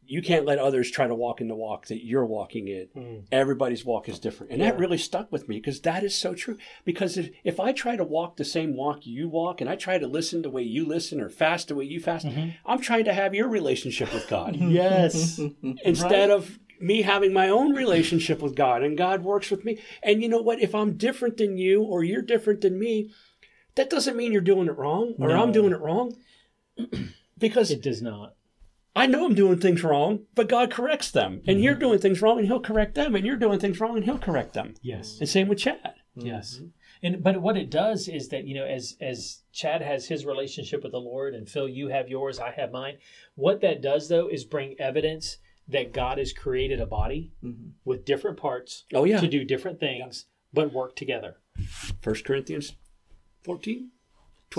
You 0.08 0.22
can't 0.22 0.44
let 0.46 0.58
others 0.58 0.90
try 0.90 1.06
to 1.06 1.14
walk 1.14 1.40
in 1.40 1.48
the 1.48 1.54
walk 1.54 1.86
that 1.86 2.04
you're 2.04 2.24
walking 2.24 2.68
in. 2.68 2.88
Mm. 2.96 3.24
Everybody's 3.32 3.84
walk 3.84 4.08
is 4.08 4.18
different. 4.18 4.52
And 4.52 4.62
that 4.62 4.78
really 4.78 4.98
stuck 4.98 5.30
with 5.32 5.48
me 5.48 5.56
because 5.56 5.80
that 5.82 6.04
is 6.04 6.14
so 6.14 6.34
true. 6.34 6.56
Because 6.84 7.16
if, 7.18 7.30
if 7.44 7.58
I 7.60 7.72
try 7.72 7.96
to 7.96 8.04
walk 8.04 8.36
the 8.36 8.44
same 8.44 8.76
walk 8.76 9.06
you 9.06 9.28
walk 9.28 9.60
and 9.60 9.68
I 9.68 9.76
try 9.76 9.98
to 9.98 10.06
listen 10.06 10.42
the 10.42 10.50
way 10.50 10.62
you 10.62 10.86
listen 10.86 11.20
or 11.20 11.28
fast 11.28 11.68
the 11.68 11.74
way 11.74 11.84
you 11.84 12.00
fast, 12.00 12.26
Mm-hmm. 12.26 12.50
I'm 12.64 12.80
trying 12.80 13.04
to 13.04 13.12
have 13.14 13.34
your 13.34 13.48
relationship 13.48 14.12
with 14.14 14.28
God 14.28 14.56
Yes. 14.60 15.38
instead 15.84 16.30
of 16.30 16.58
me 16.80 17.02
having 17.02 17.32
my 17.32 17.48
own 17.48 17.74
relationship 17.74 18.40
with 18.40 18.54
God 18.54 18.82
and 18.82 18.96
God 18.98 19.24
works 19.24 19.50
with 19.50 19.64
me. 19.64 19.78
And 20.02 20.22
you 20.22 20.28
know 20.28 20.42
what? 20.42 20.60
If 20.60 20.74
I'm 20.74 20.96
different 20.96 21.36
than 21.38 21.56
you 21.58 21.82
or 21.82 22.04
you're 22.04 22.22
different 22.22 22.60
than 22.60 22.78
me, 22.78 23.10
that 23.74 23.90
doesn't 23.90 24.16
mean 24.16 24.32
you're 24.32 24.40
doing 24.40 24.68
it 24.68 24.76
wrong 24.76 25.14
or 25.18 25.28
No. 25.28 25.42
I'm 25.42 25.52
doing 25.52 25.72
it 25.72 25.80
wrong. 25.80 26.16
because 27.38 27.70
it 27.70 27.82
does 27.82 28.00
not. 28.02 28.34
I 28.96 29.06
know 29.06 29.26
I'm 29.26 29.34
doing 29.34 29.58
things 29.58 29.84
wrong, 29.84 30.20
but 30.34 30.48
God 30.48 30.70
corrects 30.70 31.10
them. 31.10 31.42
And 31.46 31.56
mm-hmm. 31.56 31.58
you're 31.60 31.74
doing 31.74 31.98
things 31.98 32.22
wrong 32.22 32.38
and 32.38 32.46
he'll 32.46 32.60
correct 32.60 32.94
them. 32.94 33.14
And 33.14 33.26
you're 33.26 33.36
doing 33.36 33.58
things 33.58 33.78
wrong 33.78 33.96
and 33.96 34.04
he'll 34.04 34.18
correct 34.18 34.54
them. 34.54 34.74
Yes. 34.82 35.18
And 35.20 35.28
same 35.28 35.48
with 35.48 35.58
Chad. 35.58 35.94
Mm-hmm. 36.16 36.26
Yes. 36.26 36.60
And 37.02 37.22
but 37.22 37.42
what 37.42 37.58
it 37.58 37.70
does 37.70 38.08
is 38.08 38.28
that 38.30 38.46
you 38.46 38.54
know 38.54 38.64
as 38.64 38.96
as 39.00 39.42
Chad 39.52 39.82
has 39.82 40.06
his 40.06 40.24
relationship 40.24 40.82
with 40.82 40.92
the 40.92 40.98
Lord 40.98 41.34
and 41.34 41.48
Phil 41.48 41.68
you 41.68 41.88
have 41.88 42.08
yours 42.08 42.38
I 42.38 42.52
have 42.52 42.72
mine 42.72 42.96
what 43.34 43.60
that 43.60 43.82
does 43.82 44.08
though 44.08 44.28
is 44.28 44.44
bring 44.44 44.76
evidence 44.80 45.36
that 45.68 45.92
God 45.92 46.16
has 46.16 46.32
created 46.32 46.80
a 46.80 46.86
body 46.86 47.32
mm-hmm. 47.44 47.70
with 47.84 48.06
different 48.06 48.38
parts 48.38 48.84
Oh, 48.94 49.04
yeah. 49.04 49.20
to 49.20 49.28
do 49.28 49.44
different 49.44 49.78
things 49.78 50.24
but 50.54 50.72
work 50.72 50.96
together. 50.96 51.36
First 52.00 52.24
Corinthians 52.24 52.74
14? 53.44 53.90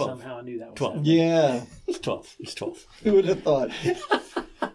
12. 0.05 0.19
Somehow 0.19 0.39
I 0.39 0.41
knew 0.41 0.59
that 0.59 0.69
was 0.69 0.77
12. 0.77 0.93
happening. 0.95 1.17
Yeah. 1.17 1.61
It's 1.87 1.99
12. 1.99 2.35
It's 2.39 2.53
12. 2.55 2.85
Who 3.03 3.13
would 3.13 3.25
have 3.25 3.43
thought? 3.43 3.71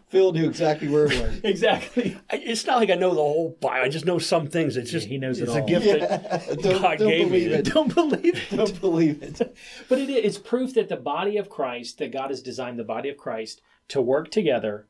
Phil 0.09 0.33
knew 0.33 0.47
exactly 0.47 0.89
where 0.89 1.07
it 1.07 1.21
was. 1.21 1.41
Exactly. 1.45 2.19
I- 2.31 2.37
It's 2.37 2.67
not 2.67 2.79
like 2.79 2.91
I 2.91 2.97
know 2.97 3.11
the 3.11 3.23
whole 3.23 3.57
Bible. 3.61 3.87
I 3.87 3.89
just 3.89 4.05
know 4.05 4.19
some 4.19 4.47
things. 4.47 4.77
It's 4.77 4.91
just 4.91 5.07
he 5.07 5.17
knows 5.17 5.41
it 5.41 5.45
it's 5.45 5.55
a 5.55 5.63
gift 5.63 5.87
Yeah. 5.87 5.97
that 5.99 6.47
Don't, 6.63 6.83
God 6.83 6.99
don't 6.99 7.09
gave 7.09 7.31
me. 7.31 7.49
believe 7.49 7.53
it. 7.53 7.65
Don't 7.65 7.95
believe 7.95 8.37
it. 8.53 8.57
Don't 8.57 8.81
believe 8.81 9.23
it. 9.23 9.57
But 9.89 9.99
it, 9.99 10.11
it's 10.11 10.39
proof 10.39 10.75
that 10.75 10.89
the 10.91 10.97
body 10.97 11.39
of 11.39 11.49
Christ, 11.49 11.99
that 11.99 12.13
God 12.13 12.29
has 12.31 12.43
designed 12.43 12.79
the 12.79 12.85
body 12.85 13.09
of 13.09 13.17
Christ 13.17 13.63
to 13.89 14.03
work 14.03 14.31
together 14.31 14.87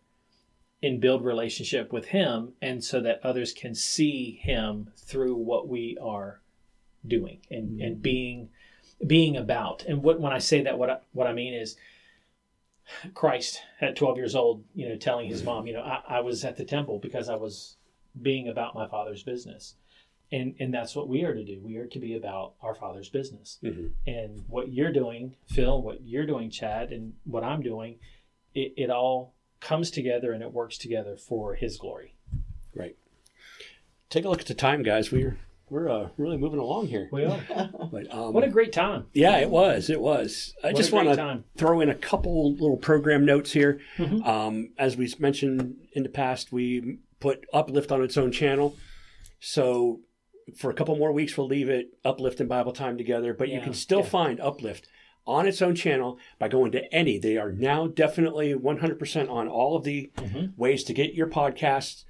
and 0.83 1.01
build 1.01 1.24
relationship 1.24 1.93
with 1.93 2.07
Him, 2.07 2.55
and 2.61 2.83
so 2.83 3.01
that 3.01 3.20
others 3.22 3.53
can 3.53 3.72
see 3.76 4.41
Him 4.43 4.91
through 4.97 5.37
what 5.37 5.68
we 5.68 5.97
are 6.03 6.41
doing 7.07 7.41
and, 7.51 7.80
and 7.80 7.95
mm-hmm. 7.95 8.03
being 8.03 8.49
being 9.07 9.37
about. 9.37 9.85
And 9.87 10.03
what 10.03 10.21
when 10.21 10.33
I 10.33 10.39
say 10.39 10.63
that, 10.63 10.79
what 10.79 10.91
I, 10.91 10.99
what 11.13 11.27
I 11.27 11.33
mean 11.33 11.55
is 11.55 11.77
Christ 13.15 13.63
at 13.81 13.97
12 13.97 14.17
years 14.17 14.35
old, 14.35 14.65
you 14.75 14.89
know, 14.89 14.97
telling 14.97 15.29
his 15.29 15.43
mom, 15.43 15.67
you 15.67 15.73
know, 15.73 15.83
I, 15.83 16.03
I 16.17 16.21
was 16.21 16.45
at 16.45 16.57
the 16.57 16.65
temple 16.65 16.99
because 16.99 17.29
I 17.29 17.37
was 17.37 17.77
being 18.21 18.49
about 18.49 18.75
my 18.75 18.87
father's 18.87 19.23
business. 19.23 19.75
And, 20.31 20.55
and 20.59 20.73
that's 20.73 20.97
what 20.97 21.09
we 21.09 21.25
are 21.25 21.35
to 21.35 21.45
do. 21.45 21.61
We 21.63 21.77
are 21.77 21.87
to 21.87 21.99
be 21.99 22.17
about 22.17 22.55
our 22.63 22.75
father's 22.75 23.11
business. 23.11 23.59
Mhm. 23.63 23.91
And 24.07 24.45
what 24.49 24.73
you're 24.73 24.93
doing, 24.93 25.37
Phil, 25.47 25.83
what 25.83 26.03
you're 26.03 26.27
doing, 26.27 26.49
Chad, 26.49 26.91
and 26.91 27.13
what 27.25 27.45
I'm 27.45 27.63
doing, 27.63 27.99
it, 28.55 28.73
it 28.77 28.91
all 28.91 29.35
comes 29.61 29.91
together 29.91 30.33
and 30.33 30.43
it 30.43 30.53
works 30.53 30.79
together 30.79 31.17
for 31.17 31.55
his 31.55 31.77
glory. 31.77 32.15
Right. 32.75 32.97
Take 34.09 34.25
a 34.25 34.29
look 34.29 34.41
at 34.41 34.47
the 34.47 34.55
time, 34.55 34.83
guys. 34.83 35.13
We're 35.13 35.39
we're 35.73 35.89
uh, 35.89 36.09
really 36.18 36.37
moving 36.37 36.59
along 36.61 36.87
here. 36.89 37.09
We 37.11 37.25
are. 37.25 37.41
But 37.93 38.12
um, 38.14 38.33
what 38.33 38.45
a 38.45 38.49
great 38.49 38.73
time. 38.73 39.07
yeah, 39.12 39.39
it 39.39 39.51
was. 39.51 39.91
It 39.91 40.01
was. 40.01 40.55
I 40.62 40.68
What 40.68 40.77
just 40.77 40.93
want 40.93 41.09
to 41.09 41.43
throw 41.57 41.81
in 41.81 41.89
a 41.91 41.95
couple 41.95 42.53
little 42.55 42.77
program 42.77 43.25
notes 43.27 43.53
here. 43.53 43.81
Mhm. 43.99 44.27
Um, 44.27 44.70
as 44.79 44.97
we 44.97 45.12
mentioned 45.18 45.77
in 45.93 46.03
the 46.05 46.09
past, 46.09 46.53
we 46.53 46.99
put 47.20 47.45
Uplift 47.53 47.91
on 47.93 48.03
its 48.03 48.16
own 48.16 48.33
channel. 48.33 48.77
So 49.41 50.01
for 50.57 50.70
a 50.70 50.75
couple 50.75 50.97
more 50.97 51.12
weeks, 51.12 51.37
we'll 51.37 51.47
leave 51.49 51.68
it 51.68 51.89
Uplift 52.05 52.41
and 52.41 52.49
Bible 52.49 52.73
Time 52.73 52.97
together. 52.99 53.35
But 53.35 53.49
you 53.49 53.61
can 53.61 53.75
still 53.75 54.01
yeah. 54.01 54.07
find 54.07 54.41
Uplift 54.41 54.89
on 55.27 55.47
its 55.47 55.62
own 55.62 55.75
channel 55.75 56.18
by 56.39 56.49
going 56.49 56.73
to 56.73 56.93
any. 56.93 57.18
They 57.18 57.37
are 57.37 57.53
now 57.53 57.87
definitely 57.87 58.55
100% 58.55 59.31
on 59.31 59.49
all 59.49 59.77
of 59.77 59.85
the 59.85 60.11
Mhm. 60.16 60.57
ways 60.57 60.83
to 60.85 60.93
get 60.95 61.14
your 61.14 61.29
podcasts. 61.29 62.05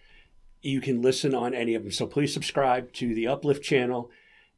You 0.63 0.81
can 0.81 1.03
listen 1.03 1.35
on 1.35 1.55
any 1.55 1.75
of 1.75 1.83
them. 1.83 1.93
So 1.93 2.07
please 2.07 2.33
subscribe 2.33 2.93
to 2.95 3.15
the 3.15 3.27
Uplift 3.27 3.63
channel 3.63 4.11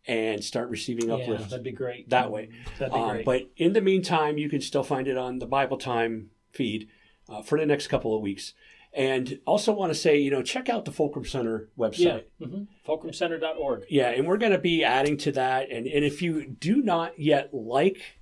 and 0.07 0.45
start 0.45 0.69
receiving 0.69 1.09
Yeah, 1.09 1.15
Uplift 1.15 1.51
that'd 1.51 1.65
be 1.65 1.73
great. 1.73 2.11
that 2.11 2.31
way. 2.31 2.51
That'd 2.79 2.93
be 2.95 3.01
Um, 3.01 3.11
great. 3.11 3.25
but 3.25 3.43
in 3.57 3.73
the 3.73 3.81
meantime, 3.81 4.37
you 4.39 4.49
can 4.51 4.61
still 4.61 4.83
find 4.83 5.09
it 5.09 5.17
on 5.17 5.39
the 5.39 5.47
Bible 5.47 5.79
Time 5.79 6.31
feed 6.53 6.89
uh, 7.29 7.41
for 7.43 7.59
the 7.59 7.65
next 7.67 7.89
couple 7.89 8.15
of 8.15 8.21
weeks. 8.21 8.53
And 8.93 9.41
also 9.45 9.73
want 9.73 9.91
to 9.93 9.99
say, 9.99 10.19
you 10.19 10.31
know, 10.31 10.43
check 10.43 10.69
out 10.69 10.85
the 10.85 10.93
Fulcrum 10.93 11.25
Center 11.25 11.69
yeah. 11.77 11.85
website. 11.85 12.25
Mm-hmm. 12.41 12.63
FulcrumCenter.org. 12.89 13.87
Yeah, 13.89 14.11
and 14.11 14.27
we're 14.27 14.37
going 14.37 14.53
to 14.53 14.59
be 14.59 14.85
adding 14.85 15.17
to 15.19 15.33
that. 15.33 15.71
And, 15.71 15.87
and 15.87 16.05
if 16.05 16.23
you 16.23 16.47
do 16.47 16.77
not 16.83 17.19
yet 17.19 17.53
like 17.53 18.19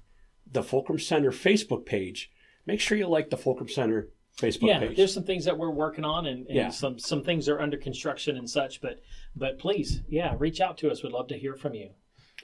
the 0.51 0.63
Fulcrum 0.63 0.99
Center 0.99 1.31
Facebook 1.31 1.85
page, 1.85 2.31
make 2.65 2.81
sure 2.81 2.97
you 2.97 3.07
like 3.09 3.29
the 3.31 3.37
Fulcrum 3.37 3.69
Center 3.69 4.09
Facebook 4.39 4.69
yeah, 4.69 4.79
page. 4.81 4.97
there's 4.97 5.13
some 5.13 5.25
things 5.25 5.45
that 5.45 5.59
we're 5.59 5.71
working 5.71 6.05
on, 6.05 6.27
and, 6.27 6.47
and 6.47 6.57
Yeah. 6.57 6.69
some 6.71 6.99
some 6.99 7.23
things 7.23 7.49
are 7.49 7.61
under 7.61 7.77
construction 7.77 8.37
and 8.37 8.49
such. 8.49 8.81
But 8.81 9.01
but 9.37 9.59
please, 9.59 10.01
yeah, 10.09 10.35
reach 10.39 10.61
out 10.61 10.79
to 10.79 10.91
us. 10.91 11.03
We'd 11.03 11.13
love 11.13 11.29
to 11.29 11.39
hear 11.39 11.55
from 11.55 11.75
you. 11.75 11.91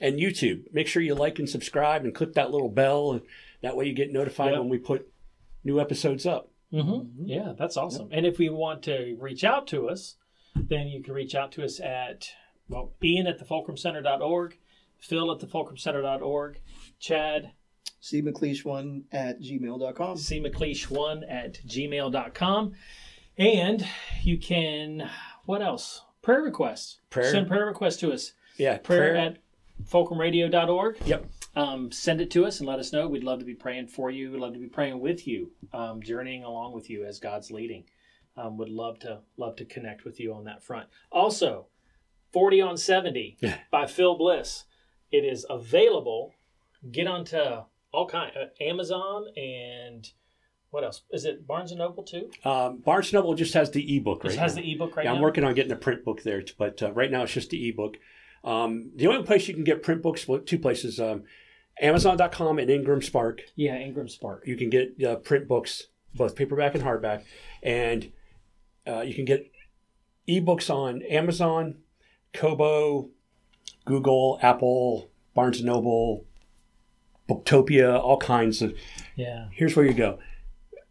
And 0.01 0.17
YouTube, 0.19 0.63
make 0.71 0.87
sure 0.87 1.01
you 1.01 1.13
like 1.15 1.39
and 1.39 1.49
subscribe 1.49 2.05
and 2.05 2.15
click 2.15 2.33
that 2.33 2.51
little 2.51 2.69
bell. 2.69 3.13
And 3.13 3.21
that 3.61 3.75
way 3.75 3.85
you 3.85 3.93
get 3.93 4.11
notified 4.13 4.51
Yep. 4.51 4.59
when 4.61 4.69
we 4.69 4.77
put 4.77 5.11
new 5.63 5.79
episodes 5.81 6.25
up. 6.25 6.51
Mm-hmm. 6.71 7.23
Yeah, 7.25 7.53
that's 7.57 7.75
awesome. 7.75 8.07
And 8.11 8.25
if 8.25 8.37
we 8.37 8.49
want 8.49 8.83
to 8.83 9.17
reach 9.19 9.43
out 9.43 9.67
to 9.67 9.89
us, 9.89 10.15
then 10.55 10.87
you 10.87 11.01
can 11.03 11.13
reach 11.13 11.35
out 11.35 11.51
to 11.53 11.63
us 11.63 11.79
at 11.79 12.29
well, 12.69 12.93
Ian 13.03 13.25
at 13.27 13.39
thefulcrumcenter.org, 13.39 14.57
Phil 14.99 15.31
at 15.31 15.39
thefulcrumcenter.org, 15.39 16.61
Chad 16.99 17.51
C. 17.99 18.21
McLeish1 18.21 19.03
at 19.11 19.41
gmail.com. 19.41 20.17
cmcleish1 20.17 21.23
at 21.31 21.53
gmail.com. 21.65 22.73
And 23.37 23.87
you 24.23 24.37
can, 24.37 25.09
what 25.45 25.61
else? 25.61 26.03
Prayer 26.21 26.41
requests. 26.41 26.99
Prayer. 27.09 27.31
Send 27.31 27.47
prayer 27.47 27.65
requests 27.65 27.97
to 27.97 28.11
us. 28.11 28.33
Yeah, 28.57 28.77
Prayer, 28.77 29.15
at 29.15 29.37
fulcrumradio.org. 29.89 30.97
Yep. 31.05 31.25
Um, 31.55 31.91
send 31.91 32.21
it 32.21 32.29
to 32.31 32.45
us 32.45 32.59
and 32.59 32.67
let 32.67 32.79
us 32.79 32.91
know. 32.93 33.07
We'd 33.07 33.23
love 33.23 33.39
to 33.39 33.45
be 33.45 33.55
praying 33.55 33.87
for 33.87 34.11
you. 34.11 34.31
We'd 34.31 34.39
love 34.41 34.53
to 34.53 34.59
be 34.59 34.67
praying 34.67 34.99
with 34.99 35.27
you, 35.27 35.51
um, 35.73 36.01
journeying 36.01 36.43
along 36.43 36.73
with 36.73 36.89
you 36.89 37.05
as 37.05 37.19
God's 37.19 37.51
leading. 37.51 37.85
Um, 38.37 38.57
would 38.57 38.69
love 38.69 38.99
to 38.99 39.19
love 39.37 39.55
to 39.57 39.65
connect 39.65 40.05
with 40.05 40.19
you 40.19 40.33
on 40.33 40.45
that 40.45 40.63
front. 40.63 40.87
Also, 41.11 41.67
40 42.31 42.61
on 42.61 42.77
70 42.77 43.37
Yeah. 43.41 43.57
by 43.71 43.85
Phil 43.87 44.17
Bliss. 44.17 44.65
It 45.11 45.25
is 45.25 45.45
available. 45.49 46.33
Get 46.91 47.07
onto 47.07 47.63
all 47.91 48.07
kind 48.07 48.31
uh, 48.35 48.63
Amazon 48.63 49.27
and 49.35 50.09
what 50.71 50.83
else? 50.83 51.01
Is 51.11 51.25
it 51.25 51.47
Barnes 51.47 51.71
and 51.71 51.79
Noble 51.79 52.03
too? 52.03 52.29
Um, 52.45 52.77
Barnes 52.77 53.11
Noble 53.11 53.33
just 53.33 53.53
has 53.55 53.71
the 53.71 53.97
ebook 53.97 54.23
right 54.23 54.33
It 54.33 54.39
has 54.39 54.55
now. 54.55 54.61
the 54.61 54.71
ebook 54.71 54.95
right 54.95 55.03
yeah, 55.05 55.11
now. 55.11 55.17
I'm 55.17 55.21
working 55.21 55.43
on 55.43 55.55
getting 55.55 55.71
a 55.71 55.75
print 55.77 56.05
book 56.05 56.21
there, 56.23 56.43
but 56.57 56.81
uh, 56.83 56.91
right 56.91 57.09
now 57.09 57.23
it's 57.23 57.33
just 57.33 57.49
the 57.49 57.69
ebook. 57.69 57.97
Um, 58.43 58.91
the 58.95 59.07
only 59.07 59.23
place 59.23 59.47
you 59.47 59.53
can 59.53 59.63
get 59.63 59.81
print 59.81 60.01
books, 60.01 60.27
well, 60.27 60.39
two 60.39 60.59
places, 60.59 60.99
um, 60.99 61.23
Amazon.com 61.81 62.59
and 62.59 62.69
Ingram 62.69 63.01
Spark. 63.01 63.41
Yeah, 63.55 63.75
Ingram 63.77 64.09
Spark. 64.09 64.45
You 64.45 64.55
can 64.55 64.69
get 64.69 65.03
uh, 65.03 65.15
print 65.15 65.47
books, 65.47 65.87
both 66.13 66.35
paperback 66.35 66.75
and 66.75 66.83
hardback, 66.83 67.23
and 67.63 68.11
uh, 68.87 69.01
you 69.01 69.13
can 69.15 69.25
get 69.25 69.51
ebooks 70.27 70.69
on 70.69 71.01
Amazon, 71.03 71.79
Kobo, 72.33 73.09
Google, 73.85 74.39
Apple, 74.41 75.09
Barnes 75.33 75.57
and 75.57 75.65
Noble, 75.65 76.25
Booktopia, 77.29 77.99
all 77.99 78.17
kinds 78.17 78.61
of. 78.61 78.73
Yeah. 79.15 79.47
Here's 79.51 79.75
where 79.75 79.85
you 79.85 79.93
go. 79.93 80.19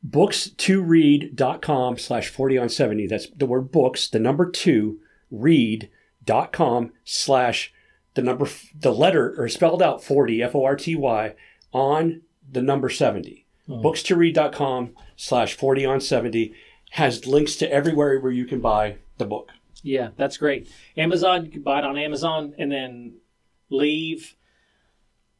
Books2read.com 0.09 1.99
slash 1.99 2.29
40 2.29 2.59
on 2.59 2.69
70. 2.69 3.07
That's 3.07 3.29
the 3.31 3.47
word 3.47 3.73
books, 3.73 4.09
the 4.09 4.21
number 4.21 4.49
two, 4.49 5.01
read.com 5.31 6.93
slash 7.05 7.73
the 8.15 8.23
number, 8.23 8.49
the 8.79 8.93
letter, 8.93 9.35
or 9.37 9.49
spelled 9.49 9.83
out 9.83 10.03
40, 10.03 10.43
F 10.43 10.55
O 10.55 10.65
R 10.65 10.77
T 10.77 10.95
Y, 10.95 11.35
on 11.73 12.23
the 12.51 12.63
number 12.63 12.89
70. 12.89 13.45
Books2read.com 13.69 14.95
slash 15.17 15.55
40 15.55 15.85
on 15.85 16.01
70 16.01 16.55
has 16.93 17.27
links 17.27 17.57
to 17.57 17.71
everywhere 17.71 18.19
where 18.19 18.33
you 18.33 18.47
can 18.47 18.61
buy 18.61 18.97
the 19.19 19.27
book. 19.27 19.51
Yeah, 19.83 20.09
that's 20.17 20.39
great. 20.39 20.71
Amazon, 20.97 21.45
you 21.45 21.51
can 21.51 21.63
buy 21.63 21.79
it 21.81 21.85
on 21.85 21.99
Amazon 21.99 22.55
and 22.59 22.73
then 22.73 23.17
leave 23.69 24.35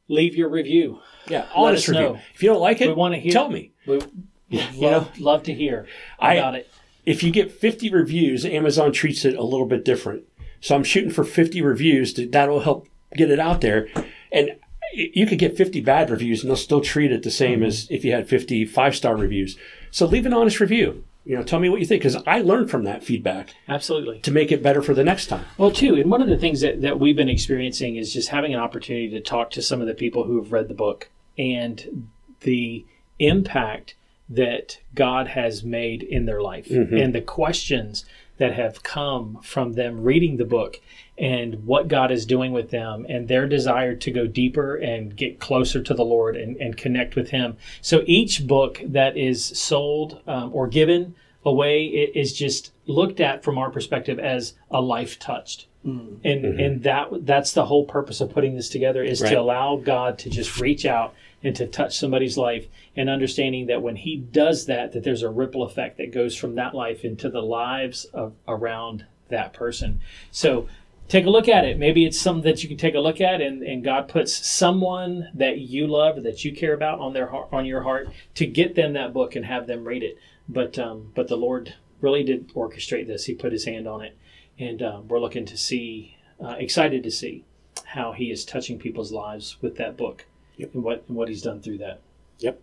leave 0.09 0.35
your 0.35 0.49
review. 0.49 0.99
Yeah, 1.27 1.45
honest 1.55 1.87
review. 1.87 2.01
know. 2.03 2.19
If 2.33 2.43
you 2.43 2.49
don't 2.49 2.59
like 2.59 2.81
it, 2.81 2.87
We 2.87 2.93
wanna 2.93 3.17
hear- 3.17 3.31
tell 3.31 3.49
me. 3.49 3.71
We 3.87 4.01
Yeah, 4.49 4.71
you 4.73 4.81
love, 4.89 5.19
love 5.19 5.43
to 5.43 5.53
hear 5.53 5.85
I- 6.19 6.35
about 6.35 6.55
it. 6.55 6.67
if 7.05 7.23
you 7.23 7.31
get 7.31 7.51
50 7.51 7.89
reviews, 7.89 8.43
Amazon 8.45 8.91
treats 8.91 9.23
it 9.23 9.35
a 9.35 9.43
little 9.43 9.65
bit 9.67 9.85
different. 9.85 10.23
So 10.59 10.75
I'm 10.75 10.83
shooting 10.83 11.11
for 11.11 11.23
50 11.23 11.61
reviews. 11.61 12.13
To, 12.15 12.27
that'll 12.27 12.61
help 12.61 12.87
get 13.15 13.31
it 13.31 13.39
out 13.39 13.61
there. 13.61 13.87
And 14.31 14.55
you 14.93 15.25
could 15.25 15.39
get 15.39 15.55
50 15.55 15.81
bad 15.81 16.09
reviews 16.09 16.41
and 16.41 16.49
they'll 16.49 16.57
still 16.57 16.81
treat 16.81 17.11
it 17.11 17.23
the 17.23 17.31
same 17.31 17.59
mm-hmm. 17.59 17.67
as 17.67 17.87
if 17.89 18.03
you 18.03 18.11
had 18.11 18.27
50 18.27 18.65
five 18.65 18.95
star 18.95 19.15
reviews. 19.15 19.55
So 19.91 20.05
leave 20.05 20.25
an 20.25 20.33
honest 20.33 20.59
review. 20.59 21.03
You 21.29 21.35
know, 21.35 21.43
tell 21.43 21.59
me 21.59 21.69
what 21.69 21.79
you 21.79 21.85
think 21.85 22.01
because 22.01 22.15
I 22.25 22.41
learned 22.41 22.71
from 22.71 22.85
that 22.85 23.03
feedback 23.03 23.53
Absolutely. 23.67 24.19
to 24.21 24.31
make 24.31 24.51
it 24.51 24.63
better 24.63 24.81
for 24.81 24.95
the 24.95 25.03
next 25.03 25.27
time. 25.27 25.45
Well, 25.59 25.69
too, 25.69 25.93
and 25.93 26.09
one 26.09 26.23
of 26.23 26.27
the 26.27 26.39
things 26.39 26.61
that, 26.61 26.81
that 26.81 26.99
we've 26.99 27.15
been 27.15 27.29
experiencing 27.29 27.97
is 27.97 28.11
just 28.11 28.29
having 28.29 28.51
an 28.51 28.59
opportunity 28.59 29.11
to 29.11 29.21
talk 29.21 29.51
to 29.51 29.61
some 29.61 29.79
of 29.79 29.85
the 29.85 29.93
people 29.93 30.23
who 30.23 30.41
have 30.41 30.51
read 30.51 30.69
the 30.69 30.73
book 30.73 31.11
and 31.37 32.07
the 32.39 32.83
impact 33.19 33.93
that 34.27 34.79
God 34.95 35.27
has 35.27 35.63
made 35.63 36.01
in 36.01 36.25
their 36.25 36.41
life 36.41 36.67
mm-hmm. 36.67 36.97
and 36.97 37.13
the 37.13 37.21
questions 37.21 38.05
that 38.39 38.53
have 38.53 38.81
come 38.83 39.37
from 39.43 39.73
them 39.73 40.01
reading 40.01 40.37
the 40.37 40.45
book 40.45 40.79
and 41.17 41.65
what 41.65 41.87
God 41.87 42.11
is 42.11 42.25
doing 42.25 42.51
with 42.53 42.71
them 42.71 43.05
and 43.07 43.27
their 43.27 43.47
desire 43.47 43.93
to 43.95 44.11
go 44.11 44.25
deeper 44.25 44.75
and 44.75 45.15
get 45.15 45.39
closer 45.39 45.81
to 45.83 45.93
the 45.93 46.05
Lord 46.05 46.35
and, 46.35 46.55
and 46.57 46.75
connect 46.77 47.15
with 47.15 47.29
Him. 47.29 47.57
So 47.81 48.01
each 48.07 48.47
book 48.47 48.81
that 48.83 49.15
is 49.17 49.45
sold 49.45 50.21
um, 50.25 50.49
or 50.53 50.67
given 50.67 51.13
away 51.45 51.85
i- 52.13 52.17
is 52.17 52.33
just 52.33 52.71
looked 52.87 53.19
at 53.19 53.43
from 53.43 53.57
our 53.57 53.69
perspective 53.69 54.17
as 54.19 54.53
a 54.71 54.81
life 54.81 55.19
touched. 55.19 55.67
And 55.85 56.19
and 56.59 56.83
that 56.83 57.07
that's 57.25 57.53
the 57.53 57.65
whole 57.65 57.85
purpose 57.85 58.19
of 58.21 58.29
putting 58.31 58.55
this 58.55 58.67
together 58.69 59.01
is 59.01 59.21
Right. 59.21 59.29
to 59.31 59.39
allow 59.39 59.77
God 59.77 60.17
to 60.19 60.29
just 60.29 60.59
reach 60.59 60.85
out 60.85 61.13
and 61.43 61.55
to 61.55 61.67
touch 61.67 61.97
somebody's 61.97 62.37
life 62.37 62.67
and 62.95 63.09
understanding 63.09 63.67
that 63.67 63.81
when 63.81 63.95
he 63.95 64.17
does 64.17 64.65
that 64.65 64.91
that 64.91 65.03
there's 65.03 65.23
a 65.23 65.29
ripple 65.29 65.63
effect 65.63 65.97
that 65.97 66.13
goes 66.13 66.35
from 66.35 66.55
that 66.55 66.75
life 66.75 67.05
into 67.05 67.29
the 67.29 67.41
lives 67.41 68.05
of 68.05 68.33
around 68.47 69.05
that 69.29 69.53
person. 69.53 70.01
So 70.31 70.67
take 71.07 71.25
a 71.25 71.29
look 71.29 71.47
at 71.47 71.65
it. 71.65 71.77
Maybe 71.77 72.05
it's 72.05 72.19
something 72.19 72.43
that 72.43 72.61
you 72.61 72.69
can 72.69 72.77
take 72.77 72.95
a 72.95 72.99
look 72.99 73.21
at 73.21 73.41
and, 73.41 73.63
and 73.63 73.83
God 73.83 74.07
puts 74.07 74.45
someone 74.47 75.29
that 75.33 75.59
you 75.59 75.87
love 75.87 76.17
or 76.17 76.21
that 76.21 76.43
you 76.43 76.53
care 76.53 76.73
about 76.73 76.99
on 76.99 77.13
their 77.13 77.27
heart, 77.27 77.49
on 77.51 77.65
your 77.65 77.83
heart 77.83 78.09
to 78.35 78.45
get 78.45 78.75
them 78.75 78.93
that 78.93 79.13
book 79.13 79.35
and 79.35 79.45
have 79.45 79.67
them 79.67 79.85
read 79.85 80.03
it. 80.03 80.17
But 80.47 80.79
um, 80.79 81.11
but 81.15 81.27
the 81.27 81.37
Lord 81.37 81.75
really 82.01 82.23
did 82.23 82.53
orchestrate 82.53 83.07
this. 83.07 83.25
He 83.25 83.33
put 83.33 83.51
his 83.51 83.65
hand 83.65 83.87
on 83.87 84.01
it 84.01 84.17
and 84.57 84.81
uh, 84.81 85.01
we're 85.07 85.19
looking 85.19 85.45
to 85.45 85.57
see, 85.57 86.17
uh, 86.43 86.55
excited 86.57 87.03
to 87.03 87.11
see 87.11 87.45
how 87.85 88.11
he 88.11 88.29
is 88.29 88.45
touching 88.45 88.77
people's 88.77 89.11
lives 89.11 89.57
with 89.61 89.77
that 89.77 89.95
book 89.95 90.25
Yep. 90.59 90.75
and 90.75 90.83
what 90.83 91.03
and 91.07 91.17
what 91.17 91.27
he's 91.29 91.41
done 91.41 91.61
through 91.61 91.79
that. 91.79 92.01
Yep. 92.39 92.61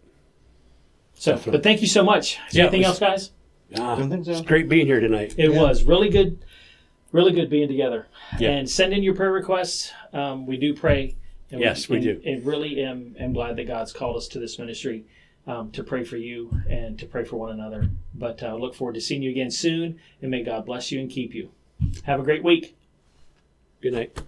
So, 1.15 1.33
Definitely. 1.33 1.53
but 1.59 1.63
thank 1.65 1.81
you 1.81 1.89
so 1.89 2.05
much. 2.05 2.39
Is 2.51 2.57
Yeah, 2.57 2.63
anything 2.65 2.83
it 2.83 2.87
else, 2.87 3.01
was- 3.01 3.09
guys? 3.11 3.31
Ah, 3.81 3.97
Don't 3.97 4.11
think 4.11 4.25
so. 4.27 4.33
It's 4.33 4.41
great 4.43 4.69
being 4.69 4.87
here 4.87 5.01
tonight. 5.01 5.35
It 5.37 5.51
Yeah. 5.51 5.61
was 5.63 5.83
really 5.83 6.09
good, 6.11 6.39
really 7.11 7.33
good 7.33 7.51
being 7.51 7.67
together. 7.69 8.07
Yeah. 8.39 8.51
And 8.51 8.69
send 8.71 8.93
in 8.93 9.03
your 9.03 9.15
prayer 9.15 9.33
requests. 9.33 9.93
Um, 10.13 10.47
we 10.47 10.57
do 10.57 10.73
pray. 10.75 11.17
And 11.51 11.61
Yes, 11.61 11.89
we 11.89 11.97
and- 11.97 12.05
do. 12.05 12.31
And 12.31 12.45
really 12.45 12.83
am, 12.83 13.17
am 13.19 13.33
glad 13.33 13.57
that 13.57 13.67
God's 13.67 13.93
called 13.93 14.17
us 14.17 14.29
to 14.29 14.39
this 14.39 14.59
ministry 14.59 15.05
um, 15.47 15.71
to 15.73 15.83
pray 15.85 16.05
for 16.05 16.17
you 16.17 16.51
and 16.69 16.99
to 16.99 17.07
pray 17.07 17.25
for 17.25 17.37
one 17.37 17.53
another. 17.53 17.89
But 18.15 18.43
uh, 18.43 18.55
look 18.57 18.75
forward 18.75 18.95
to 18.97 19.01
seeing 19.01 19.23
you 19.23 19.31
again 19.31 19.51
soon. 19.51 19.99
And 20.21 20.31
may 20.31 20.43
God 20.43 20.67
bless 20.67 20.93
you 20.93 21.01
and 21.01 21.09
keep 21.11 21.35
you. 21.35 21.51
Have 22.05 22.21
a 22.21 22.25
great 22.25 22.45
week. 22.45 22.75
Good 23.81 23.93
night. 23.95 24.19